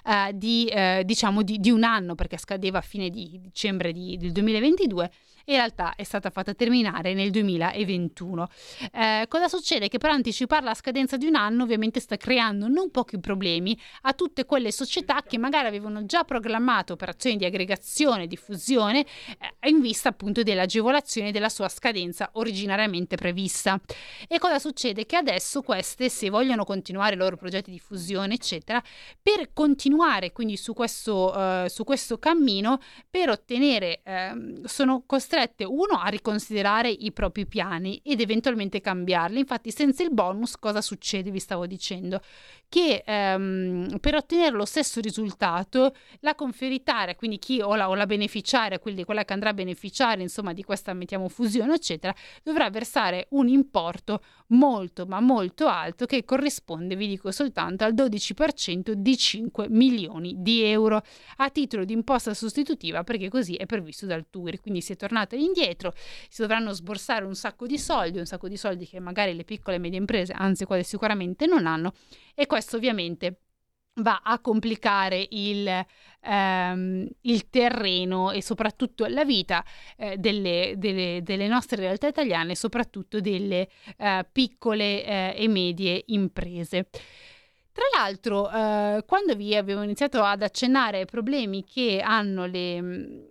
Uh, 0.05 0.31
di, 0.33 0.71
uh, 0.73 1.03
diciamo 1.03 1.43
di, 1.43 1.59
di, 1.59 1.73
un 1.73 1.83
anno 1.83 2.15
perché 2.15 2.37
scadeva 2.39 2.79
a 2.79 2.81
fine 2.81 3.11
di 3.11 3.41
dicembre 3.41 3.91
di, 3.91 4.17
del 4.17 4.31
2022 4.31 5.11
e 5.40 5.40
in 5.51 5.57
realtà 5.57 5.95
è 5.97 6.05
stata 6.05 6.31
fatta 6.31 6.55
terminare 6.55 7.13
nel 7.13 7.31
2021. 7.31 8.49
Eh, 8.93 9.27
cosa 9.29 9.49
succede? 9.49 9.89
Che 9.89 9.99
per 9.99 10.11
anticipare 10.11 10.65
la 10.65 10.75
scadenza 10.75 11.17
di 11.17 11.27
un 11.27 11.35
anno 11.35 11.65
ovviamente 11.65 11.99
sta 11.99 12.17
creando 12.17 12.69
non 12.69 12.91
pochi 12.91 13.19
problemi 13.19 13.79
a 14.03 14.13
tutte 14.13 14.45
quelle 14.45 14.71
società 14.71 15.23
che 15.23 15.39
magari 15.39 15.67
avevano 15.67 16.07
già 16.07 16.23
programmato 16.23 16.93
operazioni 16.93 17.37
di 17.37 17.45
aggregazione, 17.45 18.29
di 18.29 18.37
fusione 18.37 19.05
eh, 19.61 19.69
in 19.69 19.81
vista 19.81 20.09
appunto 20.09 20.43
dell'agevolazione 20.43 21.33
della 21.33 21.49
sua 21.49 21.69
scadenza 21.69 22.31
originariamente 22.35 23.17
prevista. 23.17 23.81
E 24.29 24.39
cosa 24.39 24.61
succede? 24.61 25.05
Che 25.05 25.17
adesso 25.17 25.63
queste, 25.63 26.09
se 26.09 26.31
vogliono 26.31 26.65
continuare 26.65 27.15
i 27.15 27.19
loro 27.19 27.37
progetti 27.37 27.73
di 27.73 27.81
fusione, 27.81 28.35
eccetera, 28.35 28.81
per 29.21 29.53
continuare 29.53 30.31
quindi 30.31 30.57
su 30.57 30.75
questo, 30.75 31.35
eh, 31.35 31.69
su 31.69 31.83
questo 31.83 32.19
cammino, 32.19 32.79
per 33.11 33.31
ottenere, 33.31 34.01
eh, 34.05 34.61
sono 34.65 35.03
costrette 35.05 35.40
uno 35.65 35.99
a 36.01 36.09
riconsiderare 36.09 36.91
i 36.91 37.13
propri 37.13 37.47
piani 37.47 38.01
ed 38.05 38.21
eventualmente 38.21 38.81
cambiarli. 38.81 39.39
Infatti, 39.39 39.71
senza 39.71 40.03
il 40.03 40.13
bonus, 40.13 40.57
cosa 40.57 40.81
succede? 40.81 41.31
Vi 41.31 41.39
stavo 41.39 41.67
dicendo 41.67 42.21
che 42.69 43.03
ehm, 43.05 43.99
per 43.99 44.15
ottenere 44.15 44.55
lo 44.55 44.65
stesso 44.65 45.01
risultato, 45.01 45.93
la 46.21 46.37
conferitaria, 46.37 47.17
quindi 47.17 47.39
chi 47.39 47.61
o 47.61 47.75
la, 47.75 47.89
o 47.89 47.95
la 47.95 48.07
beneficiaria, 48.07 48.79
quindi 48.79 49.05
quella 49.05 49.25
che 49.25 49.33
andrà 49.33 49.51
a 49.51 49.55
beneficiare 49.55 50.23
insomma 50.23 50.53
di 50.53 50.63
questa 50.63 50.93
mettiamo 50.93 51.29
fusione, 51.29 51.75
eccetera, 51.75 52.15
dovrà 52.45 52.71
versare 52.71 53.27
un 53.31 53.49
importo 53.49 54.23
molto 54.49 55.05
ma 55.07 55.21
molto 55.21 55.67
alto 55.67 56.07
che 56.07 56.25
corrisponde, 56.25 56.95
vi 56.95 57.09
dico 57.09 57.33
soltanto, 57.33 57.85
al 57.85 57.93
12% 57.93 58.93
di 58.93 59.17
5 59.17 59.69
milioni 59.69 60.35
di 60.39 60.63
euro 60.63 61.03
a 61.37 61.51
titolo 61.51 61.85
di 61.85 61.93
imposta 61.93 62.35
sostitutiva 62.35 63.03
perché 63.03 63.29
così 63.29 63.55
è 63.55 63.67
previsto 63.67 64.07
dal 64.07 64.27
TUIR. 64.31 64.61
Quindi 64.61 64.81
si 64.81 64.93
è 64.93 64.97
tornato 65.21 65.35
indietro, 65.37 65.93
si 66.29 66.41
dovranno 66.41 66.73
sborsare 66.73 67.25
un 67.25 67.35
sacco 67.35 67.67
di 67.67 67.79
soldi, 67.79 68.19
un 68.19 68.27
sacco 68.27 68.49
di 68.49 68.57
soldi 68.57 68.87
che 68.87 69.01
magari 69.01 69.35
le 69.35 69.45
piccole 69.45 69.77
e 69.77 69.79
medie 69.79 69.99
imprese, 69.99 70.33
anzi 70.33 70.65
quasi 70.65 70.85
sicuramente 70.85 71.47
non 71.47 71.67
hanno 71.67 71.93
e 72.35 72.47
questo 72.47 72.77
ovviamente 72.77 73.41
va 73.95 74.21
a 74.23 74.39
complicare 74.39 75.27
il, 75.31 75.69
ehm, 76.23 77.09
il, 77.23 77.51
terreno 77.51 78.31
e 78.31 78.41
soprattutto 78.41 79.05
la 79.07 79.25
vita 79.25 79.65
eh, 79.97 80.17
delle, 80.17 80.75
delle, 80.77 81.21
delle, 81.23 81.49
nostre 81.49 81.79
realtà 81.79 82.07
italiane, 82.07 82.55
soprattutto 82.55 83.21
delle 83.21 83.69
eh, 83.99 84.27
piccole 84.31 85.05
eh, 85.05 85.35
e 85.37 85.49
medie 85.49 86.03
imprese. 86.07 86.89
Tra 87.73 87.85
l'altro, 87.95 88.51
eh, 88.51 89.05
quando 89.07 89.35
vi 89.35 89.55
avevo 89.55 89.83
iniziato 89.83 90.23
ad 90.23 90.43
accennare 90.43 91.01
ai 91.01 91.07
problemi 91.07 91.65
che 91.65 92.01
hanno 92.03 92.47
le 92.47 93.30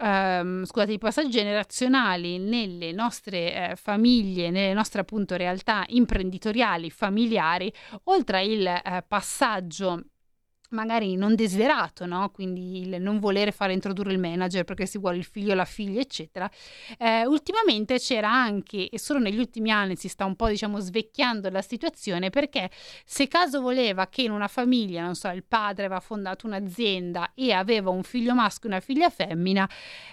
ehm, 0.00 0.64
scusate, 0.64 0.92
i 0.92 0.98
passaggi 0.98 1.30
generazionali 1.30 2.38
nelle 2.38 2.92
nostre 2.92 3.70
eh, 3.70 3.76
famiglie, 3.76 4.50
nelle 4.50 4.72
nostre 4.72 5.00
appunto 5.00 5.36
realtà 5.36 5.84
imprenditoriali, 5.88 6.90
familiari, 6.90 7.72
oltre 8.04 8.38
al 8.38 8.66
eh, 8.66 9.04
passaggio 9.06 10.02
magari 10.70 11.16
non 11.16 11.34
desiderato, 11.34 12.06
no? 12.06 12.30
quindi 12.30 12.80
il 12.80 13.00
non 13.00 13.18
volere 13.18 13.52
fare 13.52 13.72
introdurre 13.72 14.12
il 14.12 14.18
manager 14.18 14.64
perché 14.64 14.86
si 14.86 14.98
vuole 14.98 15.16
il 15.16 15.24
figlio 15.24 15.54
la 15.54 15.64
figlia, 15.64 16.00
eccetera. 16.00 16.50
Eh, 16.98 17.26
ultimamente 17.26 17.98
c'era 17.98 18.30
anche, 18.30 18.88
e 18.88 18.98
solo 18.98 19.18
negli 19.18 19.38
ultimi 19.38 19.70
anni 19.70 19.96
si 19.96 20.08
sta 20.08 20.24
un 20.24 20.36
po' 20.36 20.48
diciamo 20.48 20.78
svecchiando 20.78 21.50
la 21.50 21.62
situazione, 21.62 22.30
perché 22.30 22.70
se 23.04 23.28
caso 23.28 23.60
voleva 23.60 24.06
che 24.08 24.22
in 24.22 24.30
una 24.30 24.48
famiglia, 24.48 25.02
non 25.02 25.14
so, 25.14 25.28
il 25.28 25.44
padre 25.44 25.86
aveva 25.86 26.00
fondato 26.00 26.46
un'azienda 26.46 27.32
e 27.34 27.52
aveva 27.52 27.90
un 27.90 28.02
figlio 28.02 28.34
maschio 28.34 28.68
e 28.68 28.72
una 28.72 28.80
figlia 28.80 29.10
femmina, 29.10 29.68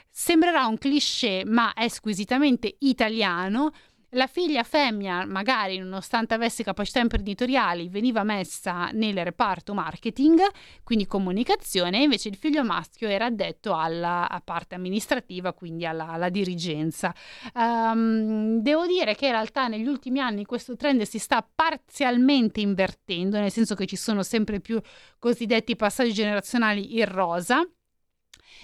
sembrerà 0.10 0.68
un 0.68 0.78
cliché, 0.78 1.44
ma 1.46 1.74
è 1.74 1.88
squisitamente 1.88 2.76
italiano 2.80 3.72
la 4.14 4.28
figlia 4.28 4.64
femmina, 4.64 5.26
magari 5.26 5.78
nonostante 5.78 6.34
avesse 6.34 6.64
capacità 6.64 7.00
imprenditoriali, 7.00 7.90
veniva 7.90 8.24
messa 8.24 8.90
nel 8.92 9.24
reparto 9.24 9.74
marketing, 9.74 10.42
quindi 10.84 11.06
comunicazione, 11.06 12.00
e 12.00 12.04
invece 12.04 12.30
il 12.30 12.36
figlio 12.36 12.64
maschio 12.64 13.08
era 13.08 13.26
addetto 13.26 13.76
alla 13.76 14.42
parte 14.44 14.76
amministrativa, 14.76 15.54
quindi 15.54 15.86
alla, 15.86 16.10
alla 16.10 16.30
dirigenza. 16.30 17.14
Um, 17.54 18.60
devo 18.62 18.86
dire 18.86 19.16
che 19.16 19.26
in 19.26 19.32
realtà 19.32 19.68
negli 19.68 19.88
ultimi 19.88 20.20
anni 20.20 20.46
questo 20.46 20.76
trend 20.76 21.02
si 21.04 21.20
sta 21.20 21.48
parzialmente 21.54 22.62
invertendo, 22.62 23.40
nel 23.40 23.52
senso 23.52 23.76
che 23.76 23.86
ci 23.86 23.96
sono 23.96 24.24
sempre 24.24 24.60
più 24.60 24.82
cosiddetti 25.20 25.76
passaggi 25.76 26.14
generazionali 26.14 26.98
in 26.98 27.06
rosa 27.06 27.68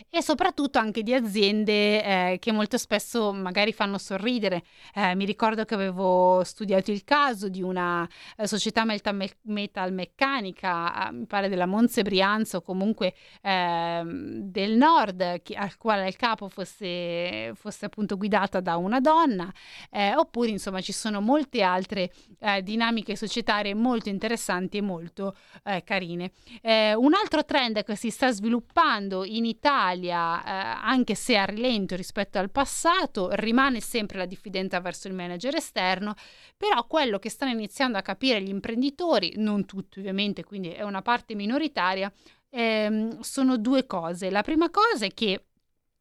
e 0.10 0.22
soprattutto 0.22 0.80
anche 0.80 1.04
di 1.04 1.14
aziende 1.14 2.04
eh, 2.04 2.38
che 2.40 2.52
molto 2.52 2.78
spesso 2.78 3.32
magari 3.32 3.74
fanno 3.74 3.98
sorridere. 3.98 4.64
Eh, 4.94 5.16
mi 5.16 5.26
ricordo 5.26 5.66
che 5.66 5.74
avevo 5.74 6.44
studiato 6.44 6.92
il 6.92 7.04
caso 7.04 7.50
di 7.50 7.62
una 7.62 8.08
eh, 8.38 8.48
società 8.48 8.86
metalmeccanica, 8.86 11.10
mi 11.12 11.26
pare 11.26 11.50
della 11.50 11.66
Monze 11.66 12.02
Brianza 12.02 12.58
o 12.58 12.62
comunque 12.62 13.14
ehm, 13.42 14.50
del 14.50 14.76
nord, 14.76 15.42
che, 15.42 15.56
al 15.56 15.78
quale 15.78 16.08
il 16.08 16.16
capo 16.16 16.50
fosse, 16.50 17.52
fosse, 17.56 17.86
appunto 17.86 18.18
guidata 18.18 18.60
da 18.60 18.78
una 18.78 19.00
donna, 19.00 19.52
eh, 19.92 20.16
oppure 20.16 20.50
insomma 20.50 20.82
ci 20.82 20.94
sono 20.94 21.22
molte 21.22 21.62
altre 21.62 22.12
eh, 22.40 22.64
dinamiche 22.64 23.16
societarie 23.16 23.74
molto 23.74 24.10
interessanti 24.10 24.78
e 24.78 24.82
molto 24.82 25.36
eh, 25.64 25.84
carine. 25.84 26.32
un 26.64 27.14
altro 27.14 27.46
trend 27.46 27.84
che 27.84 27.96
si 27.96 28.10
sta 28.10 28.32
sviluppando 28.32 29.24
in 29.26 29.46
Italia 29.46 29.79
Italia, 29.80 30.44
eh, 30.44 30.80
anche 30.84 31.16
se 31.16 31.38
a 31.38 31.46
rilento 31.46 31.96
rispetto 31.96 32.38
al 32.38 32.52
passato, 32.52 33.30
rimane 33.32 33.80
sempre 33.80 34.18
la 34.18 34.26
diffidenza 34.26 34.82
verso 34.82 35.08
il 35.08 35.14
manager 35.14 35.56
esterno, 35.56 36.16
però 36.58 36.86
quello 36.86 37.18
che 37.18 37.30
stanno 37.30 37.52
iniziando 37.54 37.98
a 37.98 38.02
capire 38.02 38.42
gli 38.42 38.50
imprenditori, 38.50 39.34
non 39.38 39.66
tutti 39.66 40.00
ovviamente, 40.00 40.44
quindi 40.44 40.70
è 40.72 40.84
una 40.84 41.02
parte 41.02 41.34
minoritaria, 41.34 42.12
ehm, 42.50 43.22
sono 43.22 43.58
due 43.58 43.86
cose. 43.86 44.30
La 44.30 44.42
prima 44.42 44.70
cosa 44.70 45.06
è 45.06 45.14
che 45.14 45.46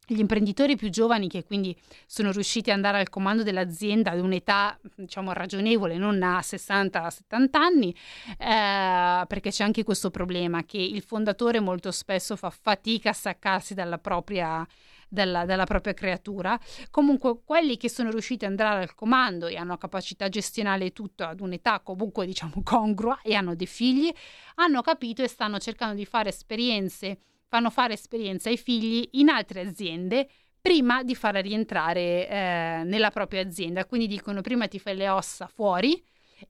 gli 0.09 0.19
imprenditori 0.19 0.75
più 0.75 0.89
giovani 0.89 1.27
che 1.27 1.43
quindi 1.43 1.75
sono 2.05 2.31
riusciti 2.31 2.69
ad 2.69 2.77
andare 2.77 2.99
al 2.99 3.09
comando 3.09 3.43
dell'azienda 3.43 4.11
ad 4.11 4.19
un'età 4.19 4.77
diciamo 4.95 5.33
ragionevole, 5.33 5.97
non 5.97 6.21
a 6.23 6.39
60-70 6.39 7.49
anni, 7.51 7.95
eh, 8.37 9.25
perché 9.27 9.51
c'è 9.51 9.63
anche 9.63 9.83
questo 9.83 10.09
problema 10.09 10.63
che 10.63 10.77
il 10.79 11.01
fondatore 11.01 11.59
molto 11.59 11.91
spesso 11.91 12.35
fa 12.35 12.49
fatica 12.49 13.11
a 13.11 13.13
staccarsi 13.13 13.73
dalla 13.73 13.99
propria 13.99 14.65
dalla, 15.11 15.43
dalla, 15.45 15.65
propria 15.65 15.93
creatura. 15.93 16.57
Comunque, 16.91 17.39
quelli 17.43 17.77
che 17.77 17.89
sono 17.89 18.11
riusciti 18.11 18.45
ad 18.45 18.51
andare 18.51 18.83
al 18.83 18.93
comando 18.93 19.47
e 19.47 19.57
hanno 19.57 19.77
capacità 19.77 20.29
gestionale 20.29 20.91
tutto 20.93 21.23
ad 21.23 21.41
un'età 21.41 21.79
comunque 21.81 22.25
diciamo 22.25 22.61
congrua 22.63 23.19
e 23.21 23.33
hanno 23.33 23.55
dei 23.55 23.67
figli, 23.67 24.11
hanno 24.55 24.81
capito 24.81 25.23
e 25.23 25.27
stanno 25.27 25.57
cercando 25.57 25.95
di 25.95 26.05
fare 26.05 26.29
esperienze 26.29 27.19
fanno 27.49 27.69
fare 27.69 27.93
esperienza 27.93 28.49
ai 28.49 28.57
figli 28.57 29.07
in 29.13 29.27
altre 29.27 29.61
aziende 29.61 30.29
prima 30.61 31.03
di 31.03 31.15
farla 31.15 31.41
rientrare 31.41 32.27
eh, 32.27 32.81
nella 32.85 33.09
propria 33.09 33.41
azienda. 33.41 33.85
Quindi 33.85 34.07
dicono 34.07 34.41
prima 34.41 34.67
ti 34.67 34.79
fai 34.79 34.95
le 34.95 35.09
ossa 35.09 35.47
fuori 35.47 36.01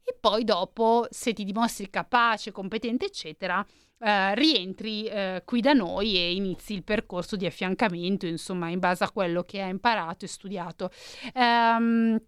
e 0.03 0.15
poi 0.19 0.43
dopo, 0.43 1.07
se 1.09 1.33
ti 1.33 1.43
dimostri 1.43 1.89
capace, 1.89 2.51
competente, 2.51 3.05
eccetera, 3.05 3.65
eh, 3.99 4.35
rientri 4.35 5.05
eh, 5.05 5.41
qui 5.45 5.61
da 5.61 5.73
noi 5.73 6.15
e 6.15 6.33
inizi 6.33 6.73
il 6.73 6.83
percorso 6.83 7.35
di 7.35 7.45
affiancamento, 7.45 8.25
insomma, 8.25 8.69
in 8.69 8.79
base 8.79 9.03
a 9.03 9.11
quello 9.11 9.43
che 9.43 9.61
hai 9.61 9.69
imparato 9.69 10.25
e 10.25 10.27
studiato. 10.27 10.91
Um, 11.33 12.19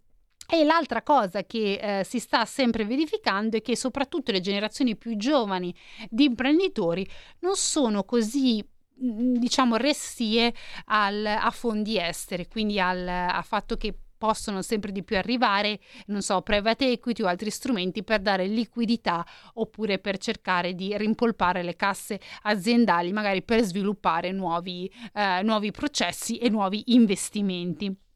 e 0.54 0.66
l'altra 0.66 1.02
cosa 1.02 1.45
che 1.45 1.99
eh, 1.99 2.04
si 2.04 2.20
sta 2.20 2.43
sempre 2.43 2.84
verificando 2.84 3.56
è 3.56 3.62
che 3.62 3.78
soprattutto 3.78 4.34
le 4.34 4.41
generazioni 4.41 4.97
più 4.97 5.16
giovani 5.16 5.74
di 6.10 6.26
imprenditori 6.26 7.08
non 7.39 7.56
sono 7.56 8.04
così 8.04 8.62
mm, 8.62 9.36
diciamo 9.36 9.78
restie 9.78 10.54
al, 10.88 11.26
a 11.26 11.49
fondi 11.52 11.97
esteri, 11.97 12.49
quindi 12.49 12.82
al, 12.82 13.08
al 13.08 13.45
fatto 13.45 13.78
che 13.78 13.97
possono 14.18 14.62
sempre 14.62 14.91
di 14.91 15.04
più 15.04 15.16
arrivare, 15.16 15.80
non 16.08 16.22
so, 16.22 16.41
private 16.41 16.91
equity 16.91 17.24
o 17.24 17.28
altri 17.28 17.49
strumenti 17.49 18.04
per 18.04 18.20
dare 18.20 18.45
liquidità 18.45 19.26
oppure 19.54 19.99
per 19.99 20.18
cercare 20.18 20.76
di 20.76 20.95
rimpolpare 20.97 21.64
le 21.64 21.78
casse 21.78 22.20
aziendali, 22.41 23.14
magari 23.14 23.41
per 23.41 23.62
sviluppare 23.62 24.34
nuovi, 24.34 24.91
eh, 25.14 25.41
nuovi 25.43 25.72
processi 25.72 26.38
e 26.39 26.49
nuovi 26.49 26.84
investimenti. 26.88 28.11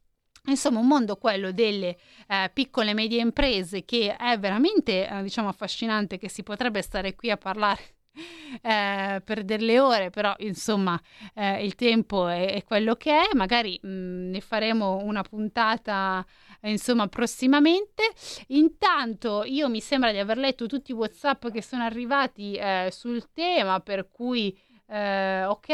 Insomma, 0.47 0.79
un 0.79 0.87
mondo 0.87 1.15
quello 1.15 1.51
delle 1.51 1.97
eh, 2.27 2.49
piccole 2.53 2.91
e 2.91 2.93
medie 2.93 3.21
imprese 3.21 3.83
che 3.85 4.15
è 4.15 4.37
veramente, 4.37 5.07
eh, 5.07 5.23
diciamo, 5.23 5.47
affascinante, 5.47 6.17
che 6.17 6.29
si 6.29 6.43
potrebbe 6.43 6.81
stare 6.81 7.15
qui 7.15 7.31
a 7.31 7.37
parlare 7.37 7.95
eh, 8.61 9.21
per 9.23 9.43
delle 9.43 9.79
ore, 9.79 10.09
però 10.09 10.33
insomma 10.39 10.99
eh, 11.33 11.63
il 11.63 11.75
tempo 11.75 12.27
è, 12.27 12.53
è, 12.53 12.63
quello 12.63 12.95
che 12.95 13.11
è, 13.11 13.35
magari 13.35 13.79
mh, 13.81 13.87
mm, 13.87 14.29
ne 14.29 14.41
faremo 14.41 14.97
una 15.03 15.23
puntata 15.23 16.25
insomma 16.61 17.07
prossimamente. 17.07 18.03
Intanto 18.47 19.43
io 19.45 19.69
mi 19.69 19.81
sembra 19.81 20.11
di 20.11 20.17
aver 20.17 20.37
letto 20.37 20.65
tutti 20.67 20.91
i 20.91 20.93
WhatsApp 20.93 21.47
che 21.49 21.61
sono 21.61 21.83
arrivati 21.83 22.55
eh, 22.55 22.89
sul 22.91 23.31
tema, 23.33 23.79
per 23.79 24.09
cui 24.11 24.57
Eh, 24.87 25.43
ok, 25.45 25.67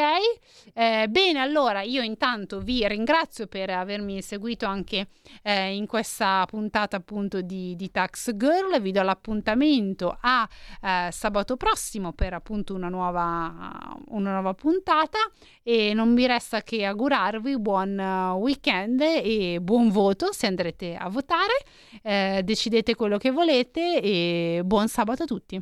Eh, 0.74 1.08
bene, 1.10 1.40
allora 1.40 1.82
io 1.82 2.02
intanto 2.02 2.60
vi 2.62 2.88
ringrazio 2.88 3.48
per 3.48 3.70
avermi 3.70 4.22
seguito 4.22 4.66
anche 4.66 5.08
eh, 5.44 5.76
in 5.76 5.86
questa 5.86 6.46
puntata 6.48 6.96
appunto 6.98 7.42
di, 7.42 7.76
di 7.76 7.92
Tax 7.92 8.36
Girl. 8.36 8.80
Vi 8.80 8.92
do 8.92 9.02
l'appuntamento 9.02 10.18
a 10.22 10.48
eh, 10.82 11.12
sabato 11.12 11.58
prossimo 11.58 12.14
per 12.14 12.34
appunto 12.34 12.74
una 12.74 12.88
nuova, 12.90 13.98
una 14.10 14.32
nuova 14.34 14.54
puntata 14.54 15.20
e 15.62 15.94
non 15.94 16.14
mi 16.14 16.26
resta 16.26 16.62
che 16.62 16.86
augurarvi 16.86 17.60
buon 17.60 18.00
eh, 18.00 18.32
weekend 18.32 19.02
e 19.02 19.60
buon 19.62 19.90
voto 19.90 20.32
se 20.32 20.48
andrete 20.48 20.96
a 20.96 21.10
votare. 21.10 21.54
Eh, 22.02 22.42
decidete 22.44 22.96
quello 22.96 23.18
che 23.18 23.32
volete 23.32 24.02
e 24.02 24.62
buon 24.64 24.88
sabato 24.88 25.24
a 25.24 25.26
tutti. 25.26 25.62